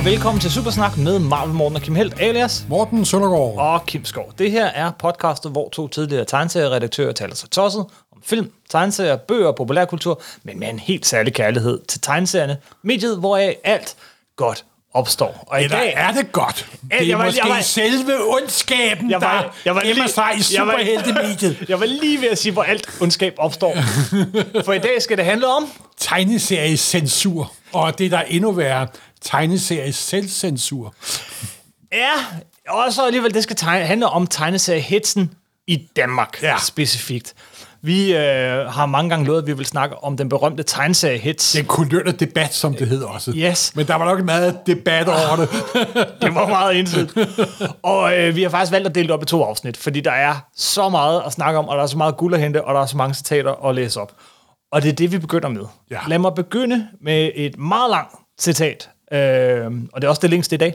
og 0.00 0.04
velkommen 0.06 0.40
til 0.40 0.50
Supersnak 0.50 0.96
med 0.98 1.18
Marvel 1.18 1.54
Morten 1.54 1.76
og 1.76 1.82
Kim 1.82 1.94
Helt 1.94 2.20
alias 2.20 2.64
Morten 2.68 3.04
Søndergaard. 3.04 3.54
og 3.58 3.86
Kim 3.86 4.04
Skov. 4.04 4.32
Det 4.38 4.50
her 4.50 4.66
er 4.66 4.90
podcastet, 4.98 5.52
hvor 5.52 5.68
to 5.68 5.88
tidligere 5.88 6.24
tegneserieredaktører 6.24 7.12
taler 7.12 7.34
sig 7.34 7.50
tosset 7.50 7.80
om 8.12 8.22
film, 8.24 8.50
tegneserier, 8.70 9.16
bøger 9.16 9.46
og 9.46 9.56
populærkultur, 9.56 10.22
men 10.42 10.58
med 10.58 10.68
en 10.68 10.78
helt 10.78 11.06
særlig 11.06 11.34
kærlighed 11.34 11.80
til 11.88 12.00
tegneserierne, 12.00 12.56
mediet, 12.84 13.18
hvoraf 13.18 13.56
alt 13.64 13.96
godt 14.36 14.64
opstår. 14.94 15.44
Og 15.46 15.62
i 15.64 15.68
dag 15.68 15.94
er 15.96 16.12
det 16.12 16.32
godt? 16.32 16.66
Det 16.82 17.00
er 17.00 17.04
jeg 17.04 17.18
var- 17.18 17.24
måske 17.24 17.40
jeg 17.46 17.54
var- 17.54 17.60
selve 17.62 18.12
ondskaben, 18.34 19.10
Jeg 19.10 19.20
var- 19.20 19.42
der 19.42 19.48
jeg 19.64 19.74
var 19.74 19.80
gemmer 19.82 20.06
sig 20.06 20.28
i 20.34 20.36
jeg 20.36 20.44
superheltemediet. 20.44 21.56
Jeg 21.68 21.80
var 21.80 21.86
lige 21.86 22.20
ved 22.20 22.28
at 22.28 22.38
sige, 22.38 22.52
hvor 22.52 22.62
alt 22.62 22.88
ondskab 23.00 23.34
opstår. 23.38 23.74
For 24.64 24.72
i 24.72 24.78
dag 24.78 25.02
skal 25.02 25.16
det 25.16 25.24
handle 25.24 25.46
om... 25.46 25.68
Tegneseriecensur. 25.98 27.52
Og 27.72 27.98
det, 27.98 28.10
der 28.10 28.18
er 28.18 28.22
endnu 28.28 28.52
værre, 28.52 28.86
tegneserie 29.22 29.92
selvcensur. 29.92 30.94
Ja, 31.92 32.12
og 32.68 32.92
så 32.92 33.06
alligevel, 33.06 33.34
det 33.34 33.42
skal 33.42 33.56
tegne, 33.56 33.84
handle 33.86 34.06
om 34.08 34.26
tegneseriehetsen 34.26 35.34
i 35.66 35.88
Danmark 35.96 36.42
Ja. 36.42 36.56
specifikt. 36.58 37.34
Vi 37.82 38.14
øh, 38.16 38.66
har 38.66 38.86
mange 38.86 39.10
gange 39.10 39.26
lovet, 39.26 39.38
at 39.42 39.46
vi 39.46 39.52
vil 39.52 39.66
snakke 39.66 40.04
om 40.04 40.16
den 40.16 40.28
berømte 40.28 40.62
tegneseriehets. 40.62 41.52
Den 41.52 41.64
kulørte 41.64 42.12
debat, 42.12 42.54
som 42.54 42.74
det 42.74 42.88
hedder 42.88 43.06
også. 43.06 43.32
Yes. 43.36 43.72
Men 43.76 43.86
der 43.86 43.94
var 43.94 44.04
nok 44.04 44.24
meget 44.24 44.66
debat 44.66 45.08
over 45.08 45.36
det. 45.36 45.48
Det 46.22 46.34
var 46.34 46.48
meget 46.48 46.78
ensidigt. 46.78 47.18
og 47.82 48.18
øh, 48.18 48.36
vi 48.36 48.42
har 48.42 48.50
faktisk 48.50 48.72
valgt 48.72 48.88
at 48.88 48.94
dele 48.94 49.06
det 49.06 49.14
op 49.14 49.22
i 49.22 49.26
to 49.26 49.42
afsnit, 49.44 49.76
fordi 49.76 50.00
der 50.00 50.10
er 50.12 50.34
så 50.56 50.88
meget 50.88 51.22
at 51.26 51.32
snakke 51.32 51.58
om, 51.58 51.68
og 51.68 51.76
der 51.76 51.82
er 51.82 51.86
så 51.86 51.96
meget 51.96 52.16
guld 52.16 52.34
at 52.34 52.40
hente, 52.40 52.64
og 52.64 52.74
der 52.74 52.80
er 52.80 52.86
så 52.86 52.96
mange 52.96 53.14
citater 53.14 53.66
at 53.68 53.74
læse 53.74 54.00
op. 54.00 54.12
Og 54.72 54.82
det 54.82 54.88
er 54.88 54.92
det, 54.92 55.12
vi 55.12 55.18
begynder 55.18 55.48
med. 55.48 55.64
Ja. 55.90 55.98
Lad 56.06 56.18
mig 56.18 56.34
begynde 56.34 56.88
med 57.02 57.30
et 57.34 57.58
meget 57.58 57.90
langt 57.90 58.14
citat, 58.40 58.88
øh, 59.10 59.66
og 59.92 60.00
det 60.00 60.04
er 60.04 60.08
også 60.08 60.20
det 60.22 60.30
længste 60.30 60.54
i 60.54 60.58
dag, 60.58 60.74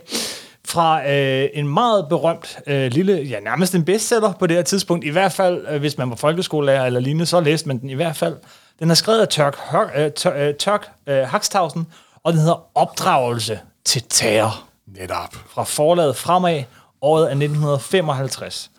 fra 0.67 1.09
øh, 1.11 1.50
en 1.53 1.67
meget 1.67 2.05
berømt 2.09 2.58
øh, 2.67 2.91
lille, 2.91 3.14
ja 3.22 3.39
nærmest 3.39 3.75
en 3.75 3.86
bestseller 3.86 4.33
på 4.39 4.47
det 4.47 4.55
her 4.55 4.64
tidspunkt, 4.64 5.05
i 5.05 5.09
hvert 5.09 5.31
fald 5.31 5.66
øh, 5.69 5.80
hvis 5.80 5.97
man 5.97 6.09
var 6.09 6.16
folkeskolelærer 6.16 6.86
eller 6.86 7.00
lignende, 7.00 7.25
så 7.25 7.39
læste 7.39 7.67
man 7.67 7.78
den 7.81 7.89
i 7.89 7.94
hvert 7.94 8.16
fald. 8.16 8.36
Den 8.80 8.89
er 8.91 8.94
skrevet 8.95 9.22
af 9.22 9.28
Tørk, 9.28 9.56
Hør- 9.58 9.91
øh, 10.00 10.11
Tør- 10.19 10.38
øh, 10.38 10.53
Tørk 10.53 10.88
øh, 11.08 11.17
Haxthausen, 11.28 11.88
og 12.23 12.33
den 12.33 12.39
hedder 12.41 12.78
Opdragelse 12.78 13.59
til 13.86 14.03
terror 14.09 14.63
Netop. 14.88 15.36
fra 15.50 15.63
forlaget 15.63 16.16
Fremad, 16.16 16.63
året 17.02 17.25
af 17.25 17.31
1955. 17.31 18.72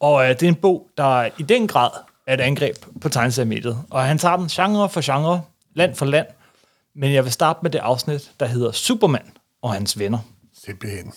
Og 0.00 0.22
øh, 0.24 0.28
det 0.30 0.42
er 0.42 0.48
en 0.48 0.54
bog, 0.54 0.86
der 0.98 1.28
i 1.38 1.42
den 1.42 1.68
grad 1.68 1.90
er 2.26 2.34
et 2.34 2.40
angreb 2.40 2.76
på 3.00 3.08
tegneseriemediet. 3.08 3.78
Og 3.90 4.02
han 4.02 4.18
tager 4.18 4.36
den 4.36 4.48
genre 4.48 4.88
for 4.88 5.00
genre, 5.12 5.40
land 5.74 5.94
for 5.94 6.06
land. 6.06 6.26
Men 6.96 7.12
jeg 7.12 7.24
vil 7.24 7.32
starte 7.32 7.58
med 7.62 7.70
det 7.70 7.78
afsnit, 7.78 8.30
der 8.40 8.46
hedder 8.46 8.72
Superman 8.72 9.32
og 9.62 9.72
hans 9.72 9.98
venner. 9.98 10.18
Simpelthen. 10.64 11.12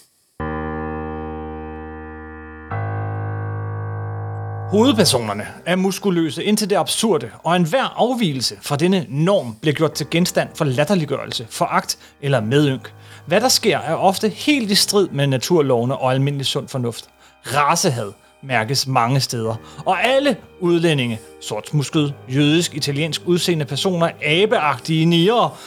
Hovedpersonerne 4.72 5.48
er 5.66 5.76
muskuløse 5.76 6.44
indtil 6.44 6.70
det 6.70 6.76
absurde, 6.76 7.32
og 7.44 7.56
enhver 7.56 7.84
afvielse 7.84 8.58
fra 8.62 8.76
denne 8.76 9.06
norm 9.10 9.56
bliver 9.62 9.74
gjort 9.74 9.94
til 9.94 10.08
genstand 10.12 10.50
for 10.56 10.66
latterliggørelse, 10.66 11.48
foragt 11.50 11.98
eller 12.22 12.42
medynk. 12.42 12.94
Hvad 13.28 13.42
der 13.42 13.50
sker 13.50 13.80
er 13.80 13.96
ofte 13.96 14.30
helt 14.30 14.72
i 14.72 14.76
strid 14.76 15.08
med 15.08 15.28
naturlovene 15.28 15.98
og 15.98 16.12
almindelig 16.12 16.46
sund 16.46 16.68
fornuft. 16.68 17.10
Racehad 17.44 18.12
mærkes 18.48 18.88
mange 18.88 19.20
steder, 19.20 19.56
og 19.86 20.04
alle 20.08 20.38
udlændinge, 20.60 21.20
sortsmusket, 21.42 22.14
jødisk, 22.30 22.76
italiensk 22.76 23.22
udseende 23.26 23.66
personer, 23.66 24.10
abeagtige 24.24 25.06
niger, 25.06 25.60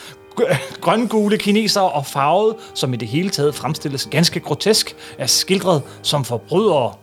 grøngule 0.81 1.39
kinesere 1.39 1.91
og 1.91 2.07
farvede, 2.07 2.57
som 2.75 2.95
i 2.95 2.97
det 2.97 3.09
hele 3.09 3.31
taget 3.31 3.55
fremstilles 3.55 4.09
ganske 4.11 4.41
grotesk, 4.41 4.97
er 5.19 5.27
skildret 5.27 5.83
som 6.03 6.25
forbrydere 6.25 6.95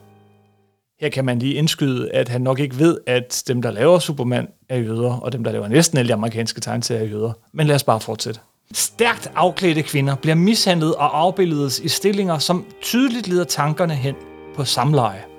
her 1.01 1.09
kan 1.09 1.25
man 1.25 1.39
lige 1.39 1.53
indskyde, 1.53 2.11
at 2.11 2.29
han 2.29 2.41
nok 2.41 2.59
ikke 2.59 2.79
ved, 2.79 2.97
at 3.07 3.43
dem, 3.47 3.61
der 3.61 3.71
laver 3.71 3.99
Superman, 3.99 4.47
er 4.69 4.77
jøder, 4.77 5.13
og 5.13 5.31
dem, 5.31 5.43
der 5.43 5.51
laver 5.51 5.67
næsten 5.67 5.97
alle 5.97 6.09
de 6.09 6.13
amerikanske 6.13 6.61
tegneserier, 6.61 7.03
er 7.03 7.07
jøder. 7.07 7.33
Men 7.53 7.67
lad 7.67 7.75
os 7.75 7.83
bare 7.83 7.99
fortsætte. 7.99 8.39
Stærkt 8.73 9.31
afklædte 9.35 9.81
kvinder 9.81 10.15
bliver 10.15 10.35
mishandlet 10.35 10.95
og 10.95 11.19
afbildedes 11.19 11.79
i 11.79 11.87
stillinger, 11.87 12.37
som 12.37 12.65
tydeligt 12.81 13.27
leder 13.27 13.43
tankerne 13.43 13.95
hen 13.95 14.15
på 14.55 14.65
samleje. 14.65 15.34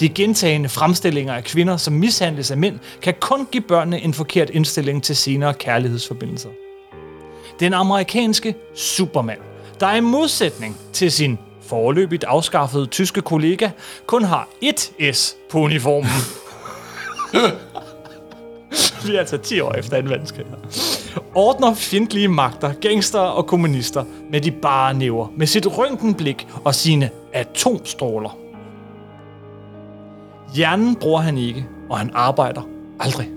De 0.00 0.08
gentagende 0.08 0.68
fremstillinger 0.68 1.34
af 1.34 1.44
kvinder, 1.44 1.76
som 1.76 1.92
mishandles 1.94 2.50
af 2.50 2.56
mænd, 2.56 2.78
kan 3.02 3.14
kun 3.20 3.46
give 3.52 3.62
børnene 3.62 4.00
en 4.00 4.14
forkert 4.14 4.50
indstilling 4.50 5.02
til 5.02 5.16
senere 5.16 5.54
kærlighedsforbindelser. 5.54 6.48
Den 7.60 7.74
amerikanske 7.74 8.54
Superman, 8.74 9.38
der 9.80 9.94
i 9.94 10.00
modsætning 10.00 10.76
til 10.92 11.12
sin 11.12 11.38
forløbigt 11.62 12.24
afskaffede 12.24 12.86
tyske 12.86 13.20
kollega, 13.20 13.70
kun 14.06 14.24
har 14.24 14.48
ét 14.64 15.12
S 15.12 15.36
på 15.50 15.58
uniformen. 15.58 16.10
Vi 19.06 19.14
er 19.14 19.18
altså 19.18 19.38
10 19.38 19.60
år 19.60 19.72
efter 19.72 20.02
2. 20.02 20.08
verdenskrig. 20.08 20.46
Ordner 21.34 21.74
fjendtlige 21.74 22.28
magter, 22.28 22.72
gangster 22.72 23.20
og 23.20 23.46
kommunister 23.46 24.04
med 24.30 24.40
de 24.40 24.50
bare 24.50 24.94
næver, 24.94 25.32
med 25.36 25.46
sit 25.46 25.66
røntgenblik 25.78 26.46
og 26.64 26.74
sine 26.74 27.10
atomstråler. 27.32 28.45
Hjernen 30.56 30.96
bruger 30.96 31.20
han 31.20 31.38
ikke, 31.38 31.66
og 31.88 31.98
han 31.98 32.10
arbejder 32.14 32.62
aldrig. 33.00 33.30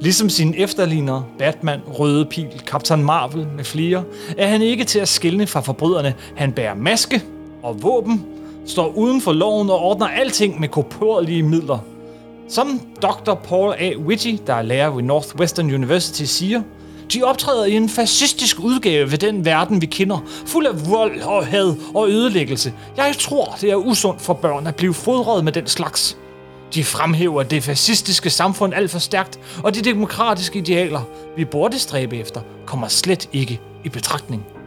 Ligesom 0.00 0.28
sine 0.28 0.58
efterlignere, 0.58 1.24
Batman, 1.38 1.80
Røde 1.98 2.24
Pil, 2.24 2.62
Captain 2.66 3.04
Marvel 3.04 3.46
med 3.56 3.64
flere, 3.64 4.04
er 4.38 4.46
han 4.46 4.62
ikke 4.62 4.84
til 4.84 4.98
at 4.98 5.08
skille 5.08 5.46
fra 5.46 5.60
forbryderne. 5.60 6.14
Han 6.36 6.52
bærer 6.52 6.74
maske 6.74 7.22
og 7.62 7.82
våben, 7.82 8.26
står 8.66 8.92
uden 8.96 9.20
for 9.20 9.32
loven 9.32 9.70
og 9.70 9.78
ordner 9.78 10.06
alting 10.06 10.60
med 10.60 10.68
korporlige 10.68 11.42
midler. 11.42 11.78
Som 12.48 12.80
Dr. 13.02 13.34
Paul 13.34 13.74
A. 13.78 13.96
Whitty, 13.96 14.34
der 14.46 14.54
er 14.54 14.62
lærer 14.62 14.90
ved 14.90 15.02
Northwestern 15.02 15.74
University, 15.74 16.22
siger, 16.22 16.62
de 17.12 17.22
optræder 17.22 17.64
i 17.64 17.72
en 17.72 17.88
fascistisk 17.88 18.58
udgave 18.60 19.10
ved 19.10 19.18
den 19.18 19.44
verden, 19.44 19.80
vi 19.80 19.86
kender, 19.86 20.18
fuld 20.46 20.66
af 20.66 20.90
vold 20.90 21.20
og 21.20 21.46
had 21.46 21.74
og 21.94 22.10
ødelæggelse. 22.10 22.72
Jeg 22.96 23.14
tror, 23.18 23.56
det 23.60 23.70
er 23.70 23.76
usundt 23.76 24.22
for 24.22 24.34
børn 24.34 24.66
at 24.66 24.76
blive 24.76 24.94
fodret 24.94 25.44
med 25.44 25.52
den 25.52 25.66
slags. 25.66 26.16
De 26.74 26.84
fremhæver 26.84 27.42
det 27.42 27.62
fascistiske 27.62 28.30
samfund 28.30 28.74
alt 28.74 28.90
for 28.90 28.98
stærkt, 28.98 29.38
og 29.64 29.74
de 29.74 29.80
demokratiske 29.80 30.58
idealer, 30.58 31.00
vi 31.36 31.44
burde 31.44 31.78
stræbe 31.78 32.16
efter, 32.16 32.40
kommer 32.66 32.88
slet 32.88 33.28
ikke 33.32 33.60
i 33.84 33.88
betragtning. 33.88 34.59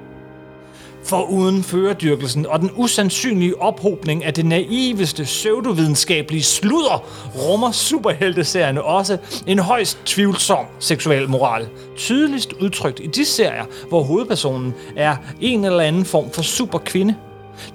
For 1.05 1.23
uden 1.23 1.63
føredyrkelsen 1.63 2.45
og 2.45 2.59
den 2.59 2.71
usandsynlige 2.75 3.61
ophobning 3.61 4.25
af 4.25 4.33
det 4.33 4.45
naiveste 4.45 5.23
pseudovidenskabelige 5.23 6.43
sludder, 6.43 7.03
rummer 7.35 7.71
superhelteserierne 7.71 8.83
også 8.83 9.17
en 9.47 9.59
højst 9.59 9.97
tvivlsom 10.05 10.65
seksuel 10.79 11.29
moral. 11.29 11.67
Tydeligst 11.97 12.53
udtrykt 12.53 12.99
i 12.99 13.07
de 13.07 13.25
serier, 13.25 13.65
hvor 13.89 14.03
hovedpersonen 14.03 14.73
er 14.95 15.15
en 15.41 15.65
eller 15.65 15.83
anden 15.83 16.05
form 16.05 16.31
for 16.31 16.41
superkvinde. 16.41 17.15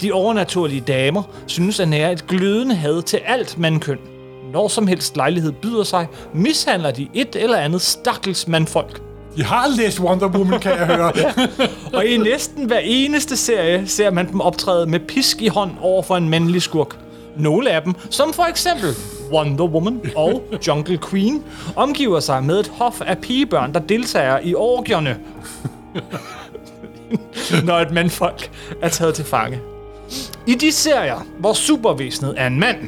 De 0.01 0.13
overnaturlige 0.13 0.81
damer 0.81 1.23
synes 1.47 1.81
at 1.81 1.89
nære 1.89 2.13
et 2.13 2.27
glødende 2.27 2.75
had 2.75 3.03
til 3.03 3.21
alt 3.27 3.59
mandkøn. 3.59 3.99
Når 4.53 4.69
som 4.69 4.87
helst 4.87 5.17
lejlighed 5.17 5.53
byder 5.53 5.85
sig, 5.85 6.07
mishandler 6.35 6.91
de 6.91 7.09
et 7.15 7.37
eller 7.37 7.57
andet 7.57 7.83
stakkels 7.83 8.49
mandfolk. 8.49 9.08
De 9.37 9.45
har 9.45 9.77
læst 9.77 10.01
Wonder 10.01 10.29
Woman, 10.29 10.61
kan 10.61 10.73
jeg 10.73 10.87
høre. 10.87 11.13
Og 11.97 12.07
i 12.07 12.17
næsten 12.17 12.65
hver 12.67 12.79
eneste 12.79 13.37
serie 13.37 13.87
ser 13.87 14.11
man 14.11 14.29
dem 14.29 14.41
optræde 14.41 14.87
med 14.87 15.01
pisk 15.01 15.43
i 15.43 15.49
hånd 15.49 15.71
over 15.81 16.03
for 16.03 16.17
en 16.17 16.29
mandlig 16.29 16.63
skurk. 16.63 16.97
Nogle 17.37 17.71
af 17.71 17.83
dem, 17.83 17.95
som 18.11 18.33
for 18.33 18.43
eksempel 18.43 18.95
Wonder 19.33 19.65
Woman 19.65 20.01
og 20.17 20.43
Jungle 20.67 20.99
Queen, 21.11 21.43
omgiver 21.77 22.21
sig 22.21 22.45
med 22.45 22.61
et 22.61 22.69
hof 22.69 23.01
af 23.01 23.19
pigebørn, 23.19 23.75
der 23.75 23.81
deltager 23.81 24.39
i 24.43 24.55
orgierne, 24.55 25.17
når 27.67 27.79
et 27.79 27.91
mandfolk 27.91 28.51
er 28.83 28.89
taget 28.89 29.15
til 29.15 29.25
fange. 29.25 29.61
I 30.47 30.55
de 30.55 30.73
serier, 30.73 31.27
hvor 31.39 31.53
supervæsenet 31.53 32.35
er 32.37 32.47
en 32.47 32.61
mand, 32.61 32.79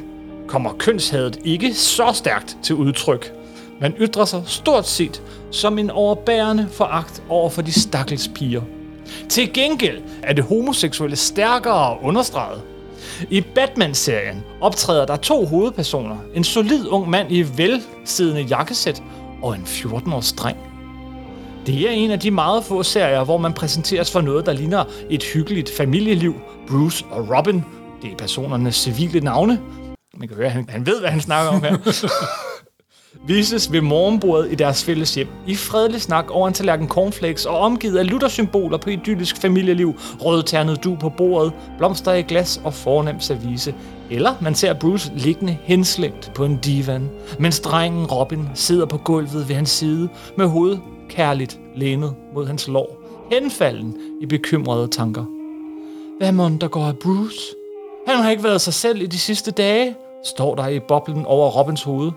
kommer 0.49 0.73
kønshadet 0.79 1.39
ikke 1.45 1.75
så 1.75 2.11
stærkt 2.15 2.57
til 2.63 2.75
udtryk. 2.75 3.33
Man 3.81 3.95
ytrer 4.01 4.25
sig 4.25 4.43
stort 4.47 4.87
set 4.87 5.23
som 5.51 5.79
en 5.79 5.91
overbærende 5.91 6.69
foragt 6.73 7.23
over 7.29 7.51
for 7.51 7.63
de 7.63 7.73
stakkels 7.73 8.31
piger. 8.35 8.63
Til 9.29 9.53
gengæld 9.53 10.03
er 10.23 10.33
det 10.33 10.45
homoseksuelle 10.45 11.17
stærkere 11.17 11.99
understreget. 12.03 12.63
I 13.31 13.41
Batman-serien 13.41 14.45
optræder 14.61 15.07
der 15.07 15.17
to 15.17 15.47
hovedpersoner. 15.47 16.17
En 16.35 16.45
solid 16.45 16.89
ung 16.89 17.11
mand 17.11 17.33
i 17.33 17.43
velsiddende 17.57 18.43
jakkesæt 18.43 19.03
og 19.43 19.55
en 19.55 19.63
14-års 19.63 20.33
dreng. 20.33 20.59
Det 21.67 21.89
er 21.89 21.91
en 21.91 22.11
af 22.11 22.21
de 22.21 22.31
meget 22.31 22.65
få 22.65 22.83
serier, 22.83 23.25
hvor 23.25 23.39
man 23.39 23.53
præsenteres 23.53 24.13
for 24.13 24.21
noget, 24.21 24.47
der 24.47 24.53
ligner 24.53 24.85
et 25.11 25.23
hyggeligt 25.23 25.71
familieliv. 25.77 26.35
Bruce 26.69 27.05
og 27.11 27.37
Robin, 27.37 27.65
det 28.03 28.13
er 28.13 28.17
personernes 28.17 28.77
civile 28.77 29.21
navne. 29.21 29.61
Man 30.17 30.29
kan 30.29 30.37
høre, 30.37 30.47
at 30.47 30.53
han, 30.53 30.67
han 30.69 30.87
ved, 30.87 31.01
hvad 31.01 31.11
han 31.11 31.21
snakker 31.21 31.53
om 31.53 31.63
her. 31.63 31.77
vises 33.27 33.73
ved 33.73 33.81
morgenbordet 33.81 34.53
i 34.53 34.55
deres 34.55 34.85
fælles 34.85 35.15
hjem. 35.15 35.29
I 35.47 35.55
fredelig 35.55 36.01
snak 36.01 36.31
over 36.31 36.49
en 36.49 36.55
tallerken 36.55 36.89
cornflakes 36.89 37.47
og 37.47 37.59
omgivet 37.59 37.99
af 37.99 38.11
luthersymboler 38.11 38.79
på 38.79 38.91
idyllisk 38.91 39.37
familieliv, 39.37 39.95
rødternet 40.21 40.85
du 40.85 40.97
på 41.01 41.09
bordet, 41.09 41.53
blomster 41.79 42.13
i 42.13 42.23
glas 42.23 42.61
og 42.65 42.75
fornem 42.75 43.21
service. 43.21 43.75
Eller 44.11 44.35
man 44.41 44.55
ser 44.55 44.75
Bruce 44.75 45.13
liggende 45.17 45.59
henslængt 45.63 46.33
på 46.35 46.45
en 46.45 46.57
divan, 46.57 47.11
mens 47.39 47.61
drengen 47.61 48.07
Robin 48.07 48.49
sidder 48.55 48.87
på 48.87 48.99
gulvet 48.99 49.49
ved 49.49 49.55
hans 49.55 49.71
side 49.71 50.09
med 50.37 50.47
hovedet 50.47 50.81
kærligt 51.09 51.61
lænet 51.77 52.15
mod 52.35 52.47
hans 52.47 52.69
lår, 52.69 53.03
henfalden 53.33 53.97
i 54.21 54.27
bekymrede 54.27 54.89
tanker. 54.89 55.25
Hvad 56.19 56.33
må 56.33 56.49
der 56.61 56.69
går 56.69 56.85
af 56.85 56.99
Bruce? 56.99 57.55
Han 58.07 58.17
har 58.17 58.31
ikke 58.31 58.45
været 58.45 58.61
sig 58.61 58.75
selv 58.75 59.03
i 59.03 59.07
de 59.07 59.19
sidste 59.19 59.51
dage, 59.51 59.95
står 60.25 60.55
der 60.55 60.69
i 60.69 60.81
boblen 60.81 61.27
over 61.27 61.51
Robins 61.51 61.83
hoved. 61.83 62.11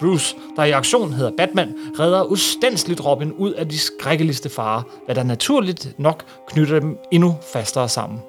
Bruce, 0.00 0.36
der 0.56 0.64
i 0.64 0.70
aktion 0.70 1.12
hedder 1.12 1.30
Batman, 1.36 1.74
redder 1.98 2.24
ustandsligt 2.24 3.04
Robin 3.04 3.32
ud 3.32 3.52
af 3.52 3.68
de 3.68 3.78
skrækkeligste 3.78 4.48
farer, 4.48 4.82
hvad 5.04 5.14
der 5.14 5.22
naturligt 5.22 5.94
nok 5.98 6.24
knytter 6.48 6.80
dem 6.80 6.98
endnu 7.12 7.36
fastere 7.52 7.88
sammen. 7.88 8.20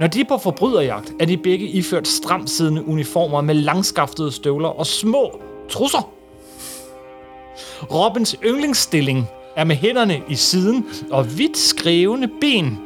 Når 0.00 0.06
de 0.06 0.20
er 0.20 0.24
på 0.28 0.38
forbryderjagt, 0.38 1.12
er 1.20 1.26
de 1.26 1.36
begge 1.36 1.66
iført 1.66 2.08
stramt 2.08 2.50
siddende 2.50 2.88
uniformer 2.88 3.40
med 3.40 3.54
langskaftede 3.54 4.32
støvler 4.32 4.68
og 4.68 4.86
små 4.86 5.40
trusser. 5.70 6.12
Robins 7.90 8.36
yndlingsstilling 8.44 9.28
er 9.56 9.64
med 9.64 9.76
hænderne 9.76 10.22
i 10.28 10.34
siden 10.34 10.86
og 11.10 11.38
vidt 11.38 11.58
skrevne 11.58 12.28
ben, 12.40 12.78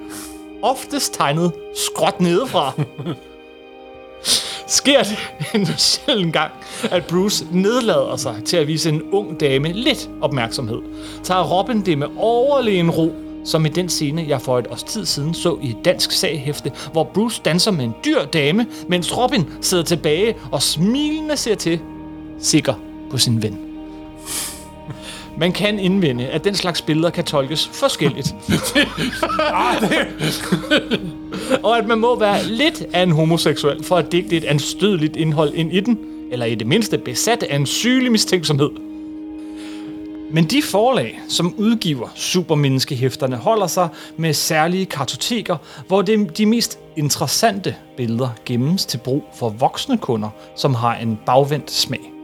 oftest 0.62 1.14
tegnet 1.14 1.52
skråt 1.74 2.20
nedefra. 2.20 2.72
Sker 4.70 5.02
det 5.02 5.18
en 5.60 5.66
sjældent 5.66 6.32
gang, 6.32 6.52
at 6.90 7.06
Bruce 7.06 7.46
nedlader 7.52 8.16
sig 8.16 8.34
til 8.44 8.56
at 8.56 8.66
vise 8.66 8.88
en 8.88 9.02
ung 9.12 9.40
dame 9.40 9.72
lidt 9.72 10.10
opmærksomhed, 10.20 10.78
tager 11.22 11.42
Robin 11.42 11.80
det 11.80 11.98
med 11.98 12.06
overlegen 12.16 12.90
ro, 12.90 13.14
som 13.44 13.66
i 13.66 13.68
den 13.68 13.88
scene, 13.88 14.24
jeg 14.28 14.42
for 14.42 14.58
et 14.58 14.66
års 14.66 14.82
tid 14.82 15.06
siden 15.06 15.34
så 15.34 15.58
i 15.62 15.70
et 15.70 15.84
dansk 15.84 16.12
saghæfte, 16.12 16.72
hvor 16.92 17.04
Bruce 17.04 17.42
danser 17.44 17.70
med 17.70 17.84
en 17.84 17.94
dyr 18.04 18.24
dame, 18.24 18.66
mens 18.88 19.16
Robin 19.16 19.44
sidder 19.60 19.84
tilbage 19.84 20.36
og 20.52 20.62
smilende 20.62 21.36
ser 21.36 21.54
til, 21.54 21.80
sikker 22.38 22.74
på 23.10 23.18
sin 23.18 23.42
ven. 23.42 23.69
Man 25.40 25.52
kan 25.52 25.78
indvende, 25.78 26.26
at 26.26 26.44
den 26.44 26.54
slags 26.54 26.82
billeder 26.82 27.10
kan 27.10 27.24
tolkes 27.24 27.70
forskelligt. 27.72 28.28
og 31.64 31.78
at 31.78 31.86
man 31.86 31.98
må 31.98 32.18
være 32.18 32.44
lidt 32.44 32.82
af 32.92 33.02
en 33.02 33.10
homoseksuel 33.10 33.84
for 33.84 33.96
at 33.96 34.12
digte 34.12 34.36
et 34.36 34.44
anstødeligt 34.44 35.16
indhold 35.16 35.54
ind 35.54 35.72
i 35.72 35.80
den, 35.80 35.98
eller 36.32 36.46
i 36.46 36.54
det 36.54 36.66
mindste 36.66 36.98
besat 36.98 37.42
af 37.42 37.56
en 37.56 37.66
sygelig 37.66 38.12
mistænksomhed. 38.12 38.70
Men 40.30 40.44
de 40.44 40.62
forlag, 40.62 41.20
som 41.28 41.54
udgiver 41.58 42.08
supermenneskehæfterne, 42.14 43.36
holder 43.36 43.66
sig 43.66 43.88
med 44.16 44.34
særlige 44.34 44.86
kartoteker, 44.86 45.56
hvor 45.86 46.02
det, 46.02 46.38
de 46.38 46.46
mest 46.46 46.78
interessante 46.96 47.76
billeder 47.96 48.28
gemmes 48.46 48.86
til 48.86 48.98
brug 48.98 49.24
for 49.38 49.48
voksne 49.48 49.98
kunder, 49.98 50.28
som 50.56 50.74
har 50.74 50.96
en 50.96 51.18
bagvendt 51.26 51.70
smag. 51.70 52.19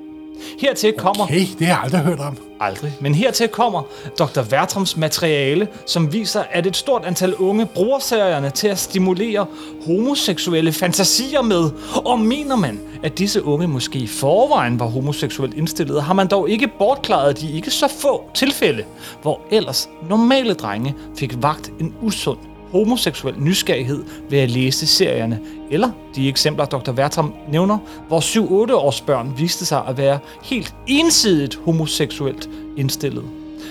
Hertil 0.60 0.92
kommer... 0.92 1.22
Okay, 1.22 1.46
det 1.58 1.66
har 1.66 1.74
jeg 1.74 1.80
aldrig 1.84 2.00
hørt 2.00 2.20
om. 2.20 2.36
Aldrig. 2.60 2.92
Men 3.00 3.14
hertil 3.14 3.48
kommer 3.48 3.82
Dr. 4.18 4.40
Vertrams 4.40 4.96
materiale, 4.96 5.68
som 5.86 6.12
viser, 6.12 6.42
at 6.50 6.66
et 6.66 6.76
stort 6.76 7.04
antal 7.04 7.34
unge 7.34 7.66
bruger 7.66 7.98
serierne 7.98 8.50
til 8.50 8.68
at 8.68 8.78
stimulere 8.78 9.46
homoseksuelle 9.86 10.72
fantasier 10.72 11.42
med. 11.42 11.70
Og 12.04 12.20
mener 12.20 12.56
man, 12.56 12.80
at 13.02 13.18
disse 13.18 13.44
unge 13.44 13.68
måske 13.68 13.98
i 13.98 14.06
forvejen 14.06 14.80
var 14.80 14.86
homoseksuelt 14.86 15.54
indstillede, 15.54 16.00
har 16.00 16.14
man 16.14 16.26
dog 16.26 16.50
ikke 16.50 16.68
bortklaret 16.78 17.40
de 17.40 17.52
ikke 17.52 17.70
så 17.70 17.88
få 17.88 18.30
tilfælde, 18.34 18.84
hvor 19.22 19.40
ellers 19.50 19.88
normale 20.08 20.54
drenge 20.54 20.94
fik 21.18 21.42
vagt 21.42 21.72
en 21.80 21.94
usund 22.02 22.38
homoseksuel 22.70 23.34
nysgerrighed 23.38 24.04
ved 24.30 24.38
at 24.38 24.50
læse 24.50 24.86
serierne, 24.86 25.40
eller 25.70 25.90
de 26.16 26.28
eksempler, 26.28 26.64
Dr. 26.64 26.92
Vertam 26.92 27.34
nævner, 27.48 27.78
hvor 28.08 28.20
7-8 28.68 28.74
års 28.74 29.00
børn 29.00 29.34
viste 29.36 29.66
sig 29.66 29.82
at 29.88 29.98
være 29.98 30.18
helt 30.42 30.74
ensidigt 30.86 31.60
homoseksuelt 31.64 32.50
indstillet. 32.76 33.24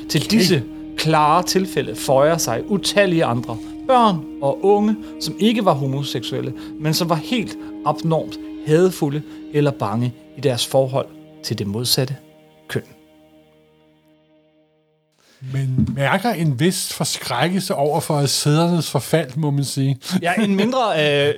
Til 0.09 0.31
disse 0.31 0.63
klare 0.97 1.43
tilfælde 1.43 1.95
føjer 1.95 2.37
sig 2.37 2.71
utallige 2.71 3.25
andre 3.25 3.57
børn 3.87 4.19
og 4.41 4.65
unge, 4.65 4.95
som 5.21 5.35
ikke 5.39 5.65
var 5.65 5.73
homoseksuelle, 5.73 6.53
men 6.79 6.93
som 6.93 7.09
var 7.09 7.15
helt 7.15 7.57
abnormt 7.85 8.39
hadefulde 8.67 9.21
eller 9.53 9.71
bange 9.71 10.13
i 10.37 10.41
deres 10.41 10.67
forhold 10.67 11.07
til 11.43 11.59
det 11.59 11.67
modsatte 11.67 12.15
køn. 12.67 12.94
Men 15.53 15.89
mærker 15.95 16.29
en 16.29 16.59
vis 16.59 16.93
forskrækkelse 16.93 17.75
over 17.75 17.99
for 17.99 18.25
sædernes 18.25 18.89
forfald, 18.91 19.31
må 19.35 19.51
man 19.51 19.63
sige. 19.63 19.97
Ja, 20.21 20.33
en 20.33 20.55
mindre, 20.55 20.79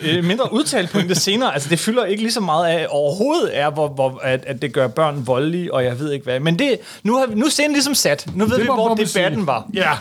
øh, 0.02 0.24
mindre 0.24 0.54
udtalt 0.54 0.90
pointe 0.90 1.16
senere. 1.16 1.54
Altså, 1.54 1.70
det 1.70 1.80
fylder 1.80 2.06
ikke 2.06 2.24
lige 2.24 2.34
så 2.34 2.40
meget 2.40 2.68
af 2.68 2.88
overhovedet, 2.90 3.58
er, 3.58 3.70
hvor, 3.70 3.88
hvor, 3.88 4.20
at, 4.24 4.46
at 4.46 4.62
det 4.62 4.74
gør 4.74 4.88
børn 4.88 5.28
voldelige, 5.28 5.74
og 5.74 5.84
jeg 5.84 6.00
ved 6.00 6.12
ikke 6.12 6.24
hvad. 6.24 6.40
Men 6.40 6.60
det, 6.60 6.80
nu, 7.04 7.18
har 7.18 7.26
vi, 7.26 7.36
nu 7.36 7.46
er 7.46 7.50
scenen 7.50 7.72
ligesom 7.72 7.96
sat. 7.96 8.28
Nu 8.36 8.46
ved 8.46 8.56
Det 8.56 8.62
vi, 8.62 8.66
hvor 8.66 8.96
debatten 8.96 9.40
sige. 9.40 9.48
var. 9.48 9.70
Ja. 9.74 9.92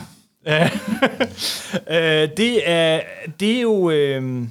øh, 2.22 2.28
det, 2.36 2.70
er, 2.70 3.00
det 3.40 3.56
er 3.56 3.60
jo... 3.60 3.90
Øh, 3.90 4.42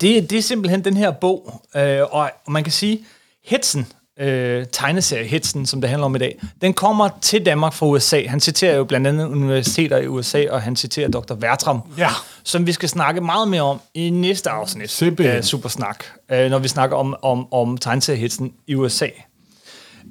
det, 0.00 0.30
det 0.30 0.38
er 0.38 0.42
simpelthen 0.42 0.84
den 0.84 0.96
her 0.96 1.10
bog, 1.10 1.62
øh, 1.76 2.00
og 2.10 2.30
man 2.48 2.64
kan 2.64 2.72
sige, 2.72 3.00
hetsen, 3.44 3.86
øh, 4.20 4.66
tegneserie-hetsen, 4.72 5.66
som 5.66 5.80
det 5.80 5.90
handler 5.90 6.04
om 6.06 6.16
i 6.16 6.18
dag, 6.18 6.38
den 6.62 6.74
kommer 6.74 7.08
til 7.22 7.46
Danmark 7.46 7.72
fra 7.72 7.86
USA. 7.86 8.22
Han 8.26 8.40
citerer 8.40 8.76
jo 8.76 8.84
blandt 8.84 9.06
andet 9.06 9.26
universiteter 9.28 9.98
i 9.98 10.06
USA, 10.06 10.44
og 10.50 10.62
han 10.62 10.76
citerer 10.76 11.08
Dr. 11.08 11.34
Vertram, 11.34 11.80
Ja. 11.98 12.08
som 12.44 12.66
vi 12.66 12.72
skal 12.72 12.88
snakke 12.88 13.20
meget 13.20 13.48
mere 13.48 13.62
om 13.62 13.80
i 13.94 14.10
næste 14.10 14.50
afsnit 14.50 14.90
Simpelthen. 14.90 15.36
af 15.36 15.44
Supersnak, 15.44 16.04
øh, 16.32 16.50
når 16.50 16.58
vi 16.58 16.68
snakker 16.68 16.96
om, 16.96 17.14
om, 17.22 17.52
om 17.52 17.76
tegneseriehetsen 17.78 18.52
i 18.66 18.74
USA. 18.74 19.06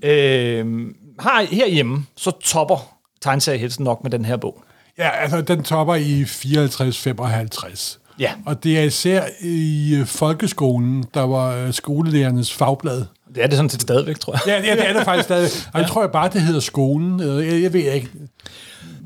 Øh, 0.04 0.66
her, 1.24 1.56
herhjemme, 1.56 2.06
så 2.18 2.32
topper 2.32 2.96
tegneseriehetsen 3.22 3.84
nok 3.84 4.04
med 4.04 4.12
den 4.12 4.26
her 4.26 4.38
bog. 4.38 4.64
Ja, 4.98 5.10
altså, 5.10 5.42
den 5.42 5.64
topper 5.64 5.96
i 5.96 6.24
54-55. 6.24 8.00
Ja. 8.20 8.32
Og 8.46 8.64
det 8.64 8.80
er 8.80 8.84
især 8.84 9.24
i 9.42 9.96
øh, 10.00 10.06
folkeskolen, 10.06 11.06
der 11.14 11.22
var 11.22 11.56
øh, 11.56 11.74
skolelærernes 11.74 12.54
fagblad. 12.54 13.06
Det 13.36 13.44
er 13.44 13.48
det 13.48 13.56
sådan 13.56 13.70
set 13.70 13.82
stadigvæk, 13.82 14.20
tror 14.20 14.34
jeg. 14.34 14.42
Ja, 14.48 14.70
ja 14.70 14.76
det 14.76 14.90
er 14.90 14.94
det 14.94 15.04
faktisk 15.04 15.24
stadig. 15.26 15.50
Og 15.74 15.80
jeg 15.80 15.90
tror 15.90 16.02
jeg 16.02 16.12
bare, 16.12 16.30
det 16.34 16.42
hedder 16.42 16.60
skolen. 16.60 17.22
Øh, 17.22 17.48
Jeg, 17.48 17.62
jeg 17.64 17.74
ved 17.74 17.80
ikke. 17.94 18.10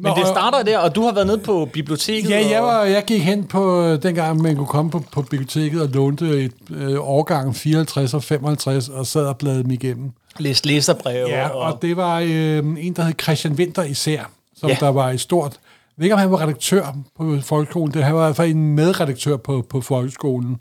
Men 0.02 0.14
det 0.16 0.28
starter 0.28 0.64
der, 0.64 0.78
og 0.78 0.96
du 0.96 1.02
har 1.04 1.12
været 1.14 1.28
nede 1.28 1.38
på 1.38 1.70
biblioteket. 1.74 2.30
Ja, 2.30 2.48
jeg, 2.52 2.64
var, 2.64 2.84
jeg 2.84 3.04
gik 3.06 3.24
hen 3.24 3.44
på, 3.44 3.96
dengang 4.04 4.42
man 4.42 4.56
kunne 4.56 4.68
komme 4.68 4.92
på, 4.92 5.04
på 5.12 5.22
biblioteket 5.22 5.82
og 5.82 5.88
lånte 5.90 6.44
et 6.44 6.52
øh, 6.76 6.96
årgang 7.10 7.56
54 7.56 8.14
og 8.14 8.24
55, 8.24 8.90
og 8.90 9.08
sad 9.08 9.26
og 9.26 9.38
bladede 9.38 9.64
dem 9.64 9.72
igennem. 9.72 10.12
læst 10.40 10.66
læserbreve. 10.66 11.30
Ja, 11.30 11.48
og, 11.50 11.60
og 11.74 11.82
det 11.82 11.98
var 11.98 12.20
øh, 12.20 12.58
en, 12.80 12.94
der 12.94 13.04
hed 13.04 13.14
Christian 13.24 13.54
Winter 13.54 13.84
især, 13.84 14.32
som 14.58 14.70
Ja. 14.70 14.78
ja. 14.82 14.86
der 14.86 14.92
var 14.92 15.10
et 15.10 15.20
stort... 15.22 15.52
Jeg 15.52 16.02
ved 16.02 16.06
ikke, 16.06 16.14
om 16.14 16.20
han 16.20 16.32
var 16.32 16.42
redaktør 16.42 16.96
på 17.18 17.38
folkeskolen. 17.42 17.94
Det, 17.94 18.04
han 18.04 18.16
var 18.16 18.22
i 18.22 18.26
hvert 18.28 18.36
fald 18.36 18.50
en 18.52 18.76
medredaktør 18.76 19.38
på, 19.38 19.66
på 19.70 19.82
folkeskolen. 19.82 20.58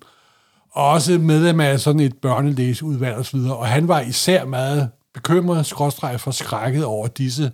Også 0.72 1.18
medlem 1.18 1.60
af 1.60 1.80
sådan 1.80 2.00
et 2.00 2.16
børnelæseudvalg 2.16 3.16
og 3.16 3.26
så 3.26 3.36
videre. 3.36 3.56
Og 3.56 3.66
han 3.66 3.88
var 3.88 4.00
især 4.00 4.44
meget 4.44 4.90
bekymret, 5.14 5.66
skråstreg 5.66 6.20
forskrækket 6.20 6.84
over 6.84 7.06
disse 7.06 7.52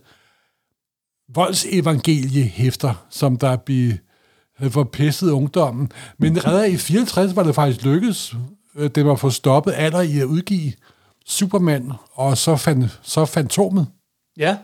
voldsevangeliehæfter, 1.34 3.06
som 3.10 3.36
der 3.38 3.56
blev 3.56 3.88
øh, 3.88 3.98
havde 4.56 4.72
forpestet 4.72 5.30
ungdommen. 5.30 5.92
Men 6.18 6.46
redder 6.46 6.64
i 6.64 6.76
64 6.76 7.36
var 7.36 7.42
det 7.42 7.54
faktisk 7.54 7.84
lykkedes. 7.84 8.36
Øh, 8.76 8.90
det 8.90 9.06
var 9.06 9.16
få 9.16 9.30
stoppet 9.30 9.72
alder 9.76 10.00
i 10.00 10.18
at 10.18 10.24
udgive 10.24 10.72
Superman, 11.26 11.92
og 12.12 12.38
så, 12.38 12.56
fan, 12.56 12.88
så 13.02 13.24
Fantomet. 13.24 13.86
ja. 14.36 14.56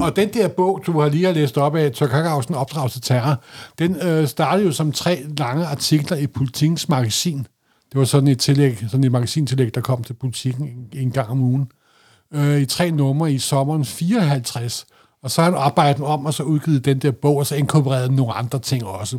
Og 0.00 0.16
den 0.16 0.28
der 0.34 0.48
bog, 0.48 0.82
du 0.86 1.00
har 1.00 1.08
lige 1.08 1.24
har 1.26 1.32
læst 1.32 1.58
op 1.58 1.76
af, 1.76 1.92
Tørkakausen 1.92 2.54
opdrag 2.54 2.90
til 2.90 3.00
terror, 3.00 3.42
den 3.78 3.96
øh, 4.02 4.28
startede 4.28 4.66
jo 4.66 4.72
som 4.72 4.92
tre 4.92 5.24
lange 5.38 5.66
artikler 5.66 6.16
i 6.16 6.26
Politikens 6.26 6.88
magasin. 6.88 7.38
Det 7.92 7.98
var 7.98 8.04
sådan 8.04 8.28
et, 8.28 8.38
tillæg, 8.38 8.78
sådan 8.90 9.04
et 9.04 9.12
magasintillæg, 9.12 9.74
der 9.74 9.80
kom 9.80 10.04
til 10.04 10.14
Politiken 10.14 10.64
en, 10.64 11.00
en 11.00 11.10
gang 11.10 11.28
om 11.30 11.40
ugen. 11.40 11.70
Øh, 12.34 12.60
I 12.60 12.66
tre 12.66 12.90
numre 12.90 13.32
i 13.32 13.38
sommeren 13.38 13.84
54. 13.84 14.86
Og 15.22 15.30
så 15.30 15.42
har 15.42 15.50
han 15.50 15.58
arbejdet 15.60 16.04
om, 16.04 16.26
og 16.26 16.34
så 16.34 16.42
udgivet 16.42 16.84
den 16.84 16.98
der 16.98 17.10
bog, 17.10 17.36
og 17.36 17.46
så 17.46 17.54
inkorporeret 17.56 18.12
nogle 18.12 18.32
andre 18.32 18.58
ting 18.58 18.84
også. 18.84 19.18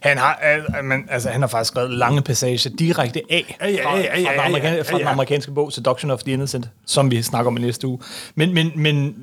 Han 0.00 0.18
har, 0.18 0.82
men, 0.82 1.04
altså, 1.08 1.30
han 1.30 1.40
har 1.40 1.48
faktisk 1.48 1.68
skrevet 1.68 1.90
lange 1.90 2.22
passager 2.22 2.70
direkte 2.78 3.20
af 3.30 3.56
Ja, 3.60 3.68
ja, 3.68 3.84
fra, 3.84 3.96
ja, 3.96 4.02
ja, 4.02 4.20
ja, 4.20 4.28
fra, 4.28 4.44
den, 4.44 4.54
ja, 4.54 4.58
amerikan- 4.58 4.74
ja, 4.76 4.82
fra 4.82 4.98
den 4.98 5.06
amerikanske 5.06 5.52
bog 5.52 5.72
Seduction 5.72 6.10
of 6.10 6.22
the 6.22 6.32
Innocent, 6.32 6.68
som 6.86 7.10
vi 7.10 7.22
snakker 7.22 7.50
om 7.50 7.56
i 7.56 7.60
næste 7.60 7.86
uge. 7.86 7.98
Men, 8.34 8.54
men, 8.54 8.72
men 8.76 9.14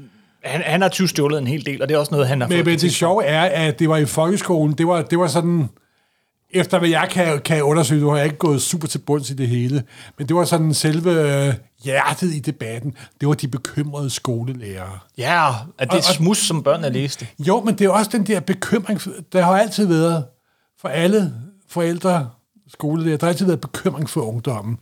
han, 0.44 0.62
han 0.62 0.82
har 0.82 0.90
tyvstjålet 0.90 1.40
en 1.40 1.48
hel 1.48 1.66
del, 1.66 1.82
og 1.82 1.90
det 1.90 1.96
er 1.96 2.00
også 2.00 2.12
noget, 2.12 2.28
han 2.28 2.42
har 2.42 2.48
Men, 2.48 2.58
fået 2.58 2.66
men 2.66 2.80
det 2.80 2.94
sjove 2.94 3.24
er, 3.24 3.42
at 3.42 3.80
det 3.80 3.90
var 3.90 3.98
i 3.98 4.06
folkeskolen, 4.06 4.78
det 4.78 4.88
var, 4.88 5.02
det 5.02 5.20
var 5.20 5.28
sådan 5.28 5.70
efter 6.54 6.80
hvad 6.80 6.90
jeg 6.90 7.08
kan, 7.12 7.40
kan 7.40 7.64
undersøge, 7.64 8.02
nu 8.02 8.10
har 8.10 8.18
jeg 8.18 8.26
ikke 8.26 8.38
gået 8.38 8.62
super 8.62 8.88
til 8.88 9.00
bunds 9.00 9.30
i 9.30 9.34
det 9.34 9.48
hele, 9.48 9.84
men 10.18 10.28
det 10.28 10.36
var 10.36 10.46
sådan 10.46 10.74
selve 10.74 11.12
øh, 11.12 11.54
hjertet 11.84 12.34
i 12.34 12.40
debatten, 12.40 12.96
det 13.20 13.28
var 13.28 13.34
de 13.34 13.48
bekymrede 13.48 14.10
skolelærere. 14.10 15.00
Ja, 15.18 15.50
at 15.78 15.92
det 15.92 15.98
er 15.98 16.14
smus, 16.14 16.38
som 16.38 16.64
børnene 16.64 16.90
læste. 16.90 17.28
Jo, 17.40 17.62
men 17.62 17.78
det 17.78 17.86
er 17.86 17.90
også 17.90 18.10
den 18.14 18.28
der 18.28 18.40
bekymring, 18.40 19.02
der 19.34 19.42
har 19.42 19.58
altid 19.58 19.86
været 19.86 20.26
for 20.82 20.90
alle 20.90 21.34
forældre, 21.70 22.30
skolelærer, 22.68 23.18
der 23.18 23.26
har 23.26 23.32
altid 23.32 23.46
været 23.46 23.62
bekymring 23.62 24.10
for 24.10 24.22
ungdommen. 24.22 24.78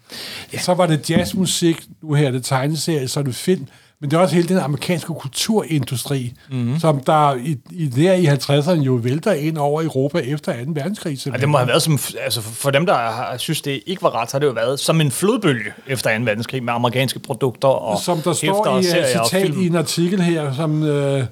Ja. 0.53 0.59
Så 0.59 0.73
var 0.73 0.85
det 0.85 1.09
jazzmusik, 1.09 1.83
nu 2.01 2.13
her 2.13 2.27
er 2.27 2.31
det 2.31 2.45
tegneserie, 2.45 3.07
så 3.07 3.19
er 3.19 3.23
det 3.23 3.35
film, 3.35 3.67
men 4.01 4.11
det 4.11 4.17
er 4.17 4.21
også 4.21 4.35
hele 4.35 4.47
den 4.47 4.57
amerikanske 4.57 5.13
kulturindustri, 5.13 6.33
mm-hmm. 6.51 6.79
som 6.79 6.99
der 6.99 7.35
i, 7.35 7.57
i 7.71 7.87
der 7.87 8.13
i 8.13 8.25
50'erne 8.25 8.83
jo 8.83 8.93
vælter 8.93 9.31
ind 9.31 9.57
over 9.57 9.83
Europa 9.83 10.17
efter 10.17 10.65
2. 10.65 10.71
verdenskrig. 10.73 11.27
Ja, 11.27 11.31
det 11.31 11.49
må 11.49 11.57
have 11.57 11.67
været 11.67 11.81
som, 11.81 11.99
altså 12.19 12.41
for 12.41 12.71
dem, 12.71 12.85
der 12.85 12.93
har, 12.93 13.37
synes, 13.37 13.61
det 13.61 13.81
ikke 13.85 14.01
var 14.01 14.15
ret, 14.15 14.29
så 14.29 14.35
har 14.35 14.39
det 14.39 14.47
jo 14.47 14.51
været 14.51 14.79
som 14.79 15.01
en 15.01 15.11
flodbølge 15.11 15.73
efter 15.87 16.17
2. 16.17 16.23
verdenskrig 16.23 16.63
med 16.63 16.73
amerikanske 16.73 17.19
produkter 17.19 17.67
og 17.67 17.99
Som 17.99 18.21
der 18.21 18.33
står 18.33 18.67
i 18.67 18.77
uh, 18.77 18.83
citat 18.83 19.55
i 19.55 19.67
en 19.67 19.75
artikel 19.75 20.21
her, 20.21 20.53
som... 20.53 20.81
Uh, 20.81 21.23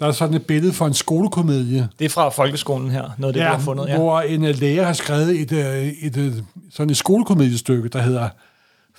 der 0.00 0.06
er 0.06 0.12
sådan 0.12 0.34
et 0.34 0.46
billede 0.46 0.72
for 0.72 0.86
en 0.86 0.94
skolekomedie. 0.94 1.88
Det 1.98 2.04
er 2.04 2.08
fra 2.08 2.28
folkeskolen 2.28 2.90
her, 2.90 3.10
noget 3.18 3.34
det, 3.34 3.40
ja, 3.40 3.48
har 3.48 3.58
fundet. 3.58 3.88
Ja. 3.88 3.96
hvor 3.96 4.20
en 4.20 4.42
uh, 4.42 4.48
lærer 4.48 4.84
har 4.84 4.92
skrevet 4.92 5.40
et, 5.40 5.52
uh, 5.52 5.58
et, 5.58 6.16
et, 6.16 6.44
sådan 6.72 6.90
et 6.90 6.96
skolekomediestykke, 6.96 7.88
der 7.88 8.02
hedder 8.02 8.28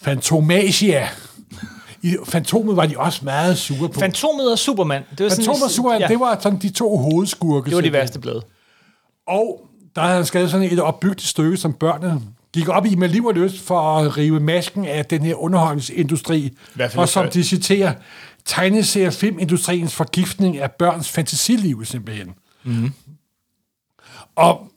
Fantomagia. 0.01 1.07
I 2.03 2.15
Fantomet 2.25 2.75
var 2.75 2.85
de 2.85 2.99
også 2.99 3.25
meget 3.25 3.57
sure 3.57 3.89
på. 3.89 3.99
Fantomet 3.99 4.51
og 4.51 4.59
Superman. 4.59 5.03
Det 5.17 5.23
var 5.23 5.29
Fantomet 5.29 5.45
sådan, 5.45 5.63
og 5.63 5.71
Superman, 5.71 6.01
ja. 6.01 6.07
det 6.07 6.19
var 6.19 6.39
sådan 6.41 6.59
de 6.59 6.69
to 6.69 6.97
hovedskurke. 6.97 7.69
Det 7.69 7.75
var 7.75 7.81
de 7.81 7.93
værste 7.93 8.19
blade. 8.19 8.41
Og 9.27 9.67
der 9.95 10.01
havde 10.01 10.15
han 10.15 10.25
skrevet 10.25 10.51
sådan 10.51 10.71
et 10.71 10.79
opbygget 10.79 11.21
stykke, 11.21 11.57
som 11.57 11.73
børnene 11.73 12.21
gik 12.53 12.69
op 12.69 12.85
i 12.85 12.95
med 12.95 13.09
liv 13.09 13.25
og 13.25 13.33
lyst 13.33 13.59
for 13.59 13.79
at 13.79 14.17
rive 14.17 14.39
masken 14.39 14.85
af 14.85 15.05
den 15.05 15.21
her 15.21 15.35
underholdningsindustri. 15.35 16.57
Og 16.95 17.09
som 17.09 17.29
de 17.29 17.43
citerer, 17.43 17.93
tegneserie 18.45 19.11
filmindustriens 19.11 19.95
forgiftning 19.95 20.57
af 20.57 20.71
børns 20.71 21.09
fantasiliv 21.09 21.85
simpelthen. 21.85 22.33
Mm. 22.63 22.93
Og 24.35 24.67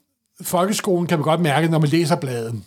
folkeskolen 0.41 1.07
kan 1.07 1.17
man 1.17 1.23
godt 1.23 1.41
mærke, 1.41 1.67
når 1.67 1.79
man 1.79 1.89
læser 1.89 2.15
bladet, 2.15 2.61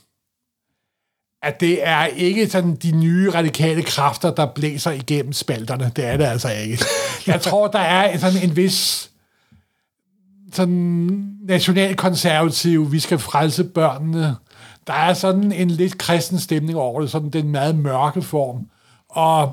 at 1.43 1.61
det 1.61 1.87
er 1.87 2.05
ikke 2.05 2.49
sådan 2.49 2.77
de 2.77 2.91
nye 2.93 3.31
radikale 3.31 3.83
kræfter, 3.83 4.35
der 4.35 4.47
blæser 4.47 4.91
igennem 4.91 5.33
spalterne. 5.33 5.93
Det 5.97 6.05
er 6.05 6.17
det 6.17 6.25
altså 6.25 6.49
ikke. 6.49 6.85
Jeg 7.27 7.41
tror, 7.41 7.69
der 7.69 7.79
er 7.79 8.19
sådan 8.19 8.43
en 8.43 8.57
vis 8.57 9.11
sådan 10.53 11.37
nationalkonservativ, 11.43 12.93
vi 12.93 13.01
skal 13.01 13.19
frelse 13.19 13.65
børnene. 13.65 14.37
Der 14.87 14.93
er 14.93 15.15
sådan 15.15 15.53
en 15.53 15.71
lidt 15.71 15.99
kristen 15.99 16.39
stemning 16.39 16.79
over 16.79 17.01
det, 17.01 17.11
sådan 17.11 17.31
den 17.31 17.49
meget 17.49 17.77
mørke 17.77 18.23
form, 18.23 18.67
og 19.09 19.53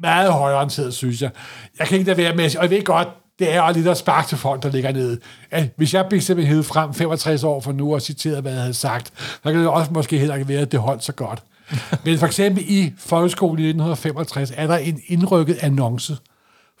meget 0.00 0.32
højorienteret, 0.32 0.94
synes 0.94 1.22
jeg. 1.22 1.30
Jeg 1.78 1.86
kan 1.86 1.98
ikke 1.98 2.10
da 2.10 2.16
være 2.16 2.36
med, 2.36 2.56
og 2.56 2.62
jeg 2.62 2.70
ved 2.70 2.84
godt, 2.84 3.08
det 3.42 3.54
er 3.54 3.72
lidt 3.72 3.88
at 3.88 3.96
sparke 3.96 4.28
til 4.28 4.38
folk, 4.38 4.62
der 4.62 4.70
ligger 4.70 4.92
nede. 4.92 5.18
At 5.50 5.68
hvis 5.76 5.94
jeg 5.94 6.06
blev 6.08 6.20
simpelthen 6.20 6.52
hævet 6.52 6.66
frem 6.66 6.94
65 6.94 7.44
år 7.44 7.60
for 7.60 7.72
nu 7.72 7.94
og 7.94 8.02
citeret, 8.02 8.42
hvad 8.42 8.52
jeg 8.52 8.60
havde 8.60 8.74
sagt, 8.74 9.12
så 9.18 9.52
kan 9.52 9.54
det 9.54 9.68
også 9.68 9.90
måske 9.92 10.18
heller 10.18 10.34
ikke 10.34 10.48
være, 10.48 10.60
at 10.60 10.72
det 10.72 10.80
holdt 10.80 11.04
så 11.04 11.12
godt. 11.12 11.42
Men 12.04 12.18
for 12.18 12.26
eksempel 12.26 12.64
i 12.66 12.92
folkeskolen 12.98 13.58
i 13.58 13.68
1965 13.68 14.52
er 14.56 14.66
der 14.66 14.76
en 14.76 15.00
indrykket 15.06 15.58
annonce 15.60 16.16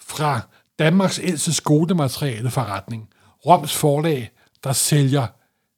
fra 0.08 0.40
Danmarks 0.78 1.20
ældste 1.22 1.52
skolematerialeforretning, 1.52 3.08
Roms 3.46 3.76
Forlag, 3.76 4.30
der 4.64 4.72
sælger 4.72 5.26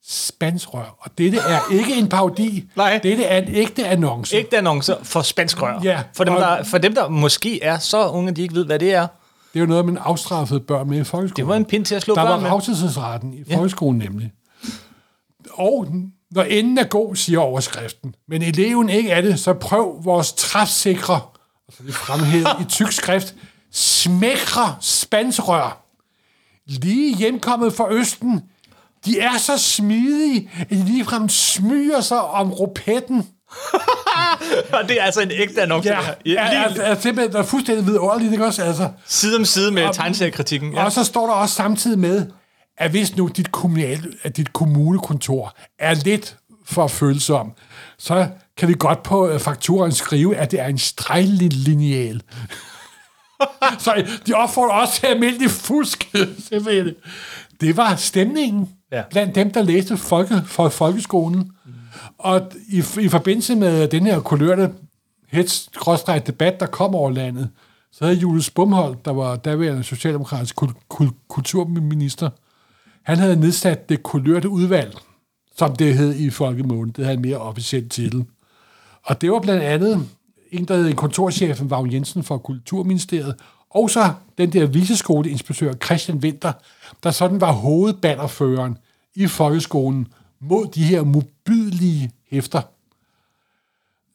spanskrør. 0.09 0.97
Og 1.01 1.11
dette 1.19 1.39
er 1.39 1.73
ikke 1.73 1.95
en 1.95 2.09
parodi. 2.09 2.71
Nej. 2.77 3.01
Dette 3.03 3.25
er 3.25 3.39
en 3.43 3.55
ægte 3.55 3.87
annonce. 3.87 4.37
Ægte 4.37 4.59
annonce 4.59 4.97
for 5.03 5.23
spanskrør. 5.23 5.81
Ja. 5.83 6.03
For 6.17 6.25
dem, 6.25 6.35
der, 6.35 6.63
for 6.63 6.79
dem, 6.79 6.95
der 6.95 7.09
måske 7.09 7.63
er 7.63 7.79
så 7.79 8.09
unge, 8.09 8.33
de 8.33 8.43
ikke 8.43 8.55
ved, 8.55 8.67
hvad 8.67 8.79
det 8.79 8.95
er. 8.95 9.07
Det 9.55 9.61
er 9.61 9.65
jo 9.65 9.69
noget, 9.69 9.87
man 9.87 9.99
afstraffede 9.99 10.61
børn 10.61 10.89
med 10.89 11.01
i 11.01 11.05
folkeskolen. 11.05 11.37
Det 11.37 11.49
var 11.49 11.57
en 11.57 11.65
pind 11.65 11.85
til 11.85 11.95
at 11.95 12.03
slå 12.03 12.15
Der 12.15 12.25
børn 12.25 12.43
var 12.43 12.51
afsættelsesretten 12.51 13.35
i 13.35 13.45
folkeskolen 13.55 14.03
ja. 14.03 14.09
nemlig. 14.09 14.33
Og 15.51 15.87
når 16.31 16.43
enden 16.43 16.79
er 16.79 16.85
god, 16.85 17.17
siger 17.17 17.39
overskriften, 17.39 18.15
men 18.29 18.43
eleven 18.43 18.89
ikke 18.89 19.11
er 19.11 19.21
det, 19.21 19.41
så 19.41 19.53
prøv 19.53 20.05
vores 20.05 20.33
træfsikre, 20.33 21.21
altså 21.69 21.83
det 21.83 21.95
fremhævet 21.95 22.49
i 22.61 22.65
tyk 22.65 22.93
skrift, 22.93 23.35
smækre 23.73 24.77
spansrør. 24.81 25.85
Lige 26.67 27.17
hjemkommet 27.17 27.73
fra 27.73 27.93
Østen, 27.93 28.41
de 29.05 29.21
er 29.21 29.39
så 29.39 29.59
smidige, 29.59 30.51
at 30.59 30.71
de 30.71 30.85
ligefrem 30.85 31.29
smyger 31.29 32.01
sig 32.01 32.21
om 32.21 32.53
ropetten. 32.53 33.27
Og 34.79 34.89
det 34.89 35.01
er 35.01 35.05
altså 35.05 35.21
en 35.21 35.31
ægte 35.31 35.63
annonce. 35.63 35.89
Ja, 35.89 36.01
ja, 36.01 36.13
Lige 36.25 36.43
ja, 36.43 36.89
ja 36.89 37.01
simpelthen, 37.01 37.33
der 37.33 37.39
er 37.39 37.43
fuldstændig 37.43 37.87
vidunderligt, 37.87 38.33
ikke 38.33 38.45
også? 38.45 38.63
Altså, 38.63 38.89
Side 39.07 39.37
om 39.37 39.45
side 39.45 39.71
med 39.71 39.89
tegneseriekritikken. 39.93 40.73
Ja. 40.73 40.85
Og 40.85 40.93
så 40.93 41.05
står 41.05 41.27
der 41.27 41.35
også 41.35 41.55
samtidig 41.55 41.99
med, 41.99 42.27
at 42.79 42.91
hvis 42.91 43.17
nu 43.17 43.31
dit, 43.37 43.53
kommunal, 43.53 44.15
at 44.23 44.37
dit 44.37 44.53
kommunekontor 44.53 45.57
er 45.79 45.95
lidt 45.95 46.37
for 46.67 46.87
følsom, 46.87 47.53
så 47.99 48.29
kan 48.57 48.69
vi 48.69 48.75
godt 48.79 49.03
på 49.03 49.29
øh, 49.29 49.41
fakturen 49.41 49.93
skrive, 49.93 50.37
at 50.37 50.51
det 50.51 50.61
er 50.61 50.67
en 50.67 50.79
strejlineal. 50.79 52.23
så 53.79 54.05
de 54.27 54.35
opfordrer 54.35 54.75
også 54.75 55.01
til 55.01 55.07
almindelig 55.07 55.51
fusk. 55.51 56.15
det 57.61 57.77
var 57.77 57.97
stemningen 57.97 58.69
ja. 58.93 59.03
blandt 59.11 59.35
dem, 59.35 59.51
der 59.51 59.63
læste 59.63 59.97
folke, 59.97 60.43
for 60.47 60.69
folkeskolen. 60.69 61.39
Mm. 61.39 61.74
Og 62.19 62.53
i, 62.69 62.83
i 63.01 63.09
forbindelse 63.09 63.55
med 63.55 63.89
den 63.89 64.07
her 64.07 64.21
kulørte 64.21 64.73
hets 65.29 65.71
debat, 66.27 66.61
der 66.61 66.67
kom 66.67 66.95
over 66.95 67.11
landet, 67.11 67.51
så 67.93 68.05
havde 68.05 68.17
Julius 68.19 68.51
Bumholdt, 68.51 69.05
der 69.05 69.11
var 69.11 69.37
daværende 69.37 69.83
socialdemokratisk 69.83 70.63
kul- 70.63 70.95
kul- 70.95 71.27
kulturminister, 71.29 72.31
han 73.03 73.19
havde 73.19 73.37
nedsat 73.37 73.89
det 73.89 74.03
kulørte 74.03 74.49
udvalg, 74.49 74.99
som 75.57 75.77
det 75.77 75.95
hed 75.95 76.15
i 76.15 76.31
folkemålen. 76.31 76.93
Det 76.97 77.05
havde 77.05 77.17
en 77.17 77.23
mere 77.23 77.37
officiel 77.39 77.89
titel. 77.89 78.25
Og 79.03 79.21
det 79.21 79.33
var 79.33 79.41
blandt 79.41 79.63
andet 79.63 80.09
en, 80.53 80.65
der 80.65 80.77
hed 80.77 80.95
kontorchefen 80.95 81.71
Vagn 81.71 81.93
Jensen 81.93 82.23
fra 82.23 82.39
Kulturministeriet, 82.39 83.35
og 83.71 83.91
så 83.91 84.13
den 84.39 84.53
der 84.53 84.67
viseskoleinspektør 84.67 85.73
Christian 85.85 86.19
Winter, 86.19 86.53
der 87.03 87.11
sådan 87.11 87.41
var 87.41 87.53
hovedbannerføreren 87.53 88.79
i 89.15 89.27
folkeskolen 89.27 90.07
mod 90.49 90.67
de 90.67 90.85
her 90.85 91.03
mobydelige 91.05 92.11
hæfter, 92.31 92.63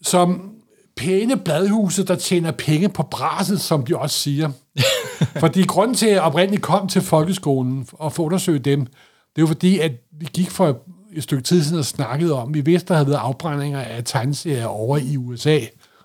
som 0.02 0.52
pæne 0.98 1.38
bladhuse, 1.38 2.04
der 2.04 2.16
tjener 2.16 2.52
penge 2.52 2.90
på 2.90 3.04
braset, 3.04 3.62
som 3.62 3.86
de 3.86 3.98
også 3.98 4.20
siger. 4.20 4.52
fordi 5.40 5.64
grunden 5.64 5.96
til, 5.96 6.06
at 6.06 6.14
jeg 6.14 6.22
oprindeligt 6.22 6.64
kom 6.64 6.88
til 6.88 7.02
folkeskolen 7.02 7.88
og 7.94 8.14
få 8.14 8.24
undersøge 8.24 8.60
dem, 8.60 8.88
det 9.36 9.42
var 9.42 9.48
fordi, 9.48 9.80
at 9.80 9.92
vi 10.12 10.28
gik 10.34 10.52
for 10.52 10.80
et 11.14 11.24
stykke 11.24 11.44
tid 11.44 11.64
siden 11.64 11.80
og 11.80 11.86
snakkede 11.86 12.34
om, 12.34 12.54
vi 12.54 12.62
vidste, 12.62 12.88
der 12.88 12.94
havde 12.94 13.08
været 13.08 13.20
afbrændinger 13.20 13.80
af 13.80 14.02
tegneserier 14.06 14.66
over 14.66 14.98
i 14.98 15.18
USA, 15.18 15.60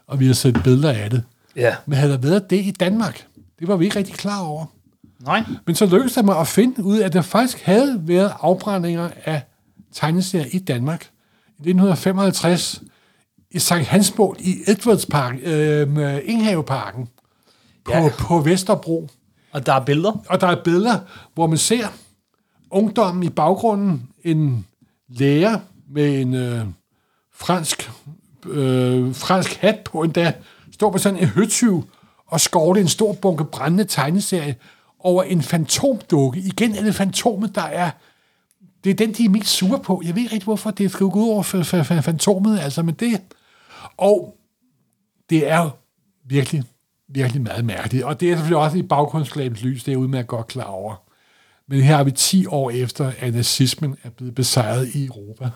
og 0.06 0.20
vi 0.20 0.26
har 0.26 0.34
set 0.34 0.60
billeder 0.64 0.92
af 0.92 1.10
det. 1.10 1.22
Ja. 1.56 1.74
Men 1.86 1.98
havde 1.98 2.12
der 2.12 2.18
været 2.18 2.50
det 2.50 2.56
i 2.56 2.70
Danmark? 2.70 3.26
Det 3.58 3.68
var 3.68 3.76
vi 3.76 3.84
ikke 3.84 3.98
rigtig 3.98 4.14
klar 4.14 4.40
over. 4.40 4.66
Nej. 5.24 5.44
Men 5.66 5.74
så 5.74 5.86
lykkedes 5.86 6.12
det 6.12 6.24
mig 6.24 6.38
at 6.38 6.48
finde 6.48 6.84
ud 6.84 6.98
af, 6.98 7.06
at 7.06 7.12
der 7.12 7.22
faktisk 7.22 7.62
havde 7.62 8.00
været 8.02 8.32
afbrændinger 8.40 9.10
af 9.24 9.42
tegneserier 9.94 10.46
i 10.52 10.58
Danmark. 10.58 11.10
I 11.58 11.70
1955 11.70 12.82
i 13.50 13.58
Sankt 13.58 13.86
Hansbål 13.86 14.36
i 14.40 14.54
Edwardspark, 14.66 15.34
øh, 15.42 15.88
med 15.88 16.22
Inghaveparken 16.24 17.08
på, 17.84 17.92
Ja. 17.92 18.02
ja. 18.02 18.08
på 18.18 18.38
Vesterbro. 18.40 19.08
Og 19.52 19.66
der 19.66 19.72
er 19.72 19.84
billeder. 19.84 20.12
Og 20.28 20.40
der 20.40 20.46
er 20.46 20.62
billeder, 20.64 20.98
hvor 21.34 21.46
man 21.46 21.58
ser 21.58 21.86
ungdommen 22.70 23.22
i 23.22 23.28
baggrunden, 23.28 24.08
en 24.24 24.66
lærer 25.08 25.58
med 25.90 26.20
en 26.20 26.34
øh, 26.34 26.64
fransk, 27.34 27.90
øh, 28.46 29.14
fransk 29.14 29.54
hat 29.54 29.78
på 29.84 30.02
endda, 30.02 30.32
står 30.72 30.90
på 30.90 30.98
sådan 30.98 31.18
en 31.18 31.26
høtyv 31.28 31.84
og 32.26 32.40
skovle 32.40 32.80
en 32.80 32.88
stor 32.88 33.12
bunke 33.12 33.44
brændende 33.44 33.84
tegneserie 33.84 34.56
over 34.98 35.22
en 35.22 35.42
fantomdukke. 35.42 36.40
Igen 36.40 36.74
er 36.76 36.82
det 36.82 36.94
fantomet, 36.94 37.54
der 37.54 37.62
er... 37.62 37.90
Det 38.84 38.90
er 38.90 38.94
den, 38.94 39.12
de 39.12 39.24
er 39.24 39.28
mest 39.28 39.48
sure 39.48 39.80
på. 39.80 40.02
Jeg 40.04 40.14
ved 40.14 40.22
ikke 40.22 40.34
rigtig, 40.34 40.44
hvorfor 40.44 40.70
det 40.70 40.90
skal 40.90 41.06
gå 41.06 41.20
ud 41.20 41.30
over 41.30 41.42
fantomet, 42.02 42.60
altså, 42.60 42.82
men 42.82 42.94
det... 42.94 43.20
Og 43.96 44.36
det 45.30 45.50
er 45.50 45.62
jo 45.62 45.70
virkelig, 46.24 46.64
virkelig 47.08 47.42
meget 47.42 47.64
mærkeligt. 47.64 48.04
Og 48.04 48.20
det 48.20 48.30
er 48.30 48.34
selvfølgelig 48.34 48.58
også 48.58 48.78
i 48.78 48.82
baggrundsskabens 48.82 49.62
lys, 49.62 49.84
det 49.84 49.88
er 49.88 49.92
jeg 49.92 49.98
udmærket 49.98 50.28
godt 50.28 50.46
klar 50.46 50.64
over. 50.64 51.02
Men 51.68 51.80
her 51.80 51.96
er 51.96 52.04
vi 52.04 52.10
10 52.10 52.46
år 52.46 52.70
efter, 52.70 53.12
at 53.18 53.34
nazismen 53.34 53.96
er 54.02 54.10
blevet 54.10 54.34
besejret 54.34 54.94
i 54.94 55.06
Europa. 55.06 55.50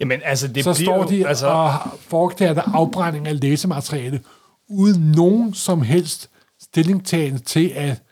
Jamen, 0.00 0.20
altså, 0.24 0.48
det 0.48 0.64
Så 0.64 0.74
står 0.74 0.96
jo, 0.96 1.08
de 1.08 1.28
altså, 1.28 1.46
og 1.46 1.72
foretager 2.00 2.54
der 2.54 2.62
afbrænding 2.74 3.28
af 3.28 3.40
læsemateriale, 3.40 4.20
uden 4.68 5.02
nogen 5.02 5.54
som 5.54 5.82
helst 5.82 6.30
stillingtagen 6.62 7.38
til, 7.38 7.72
at 7.74 8.02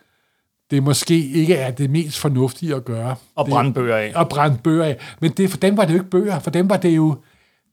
det 0.70 0.82
måske 0.82 1.26
ikke 1.28 1.54
er 1.54 1.70
det 1.70 1.90
mest 1.90 2.18
fornuftige 2.18 2.74
at 2.74 2.84
gøre. 2.84 3.14
Og 3.36 3.46
brænde 3.46 3.72
bøger 3.72 3.96
af. 3.96 4.12
Og 4.14 4.28
brænde 4.28 4.58
bøger 4.64 4.84
af. 4.84 4.96
Men 5.20 5.30
det, 5.30 5.50
for 5.50 5.56
dem 5.56 5.76
var 5.76 5.84
det 5.84 5.90
jo 5.92 5.98
ikke 5.98 6.10
bøger, 6.10 6.38
for 6.38 6.50
dem 6.50 6.70
var 6.70 6.76
det 6.76 6.96
jo 6.96 7.16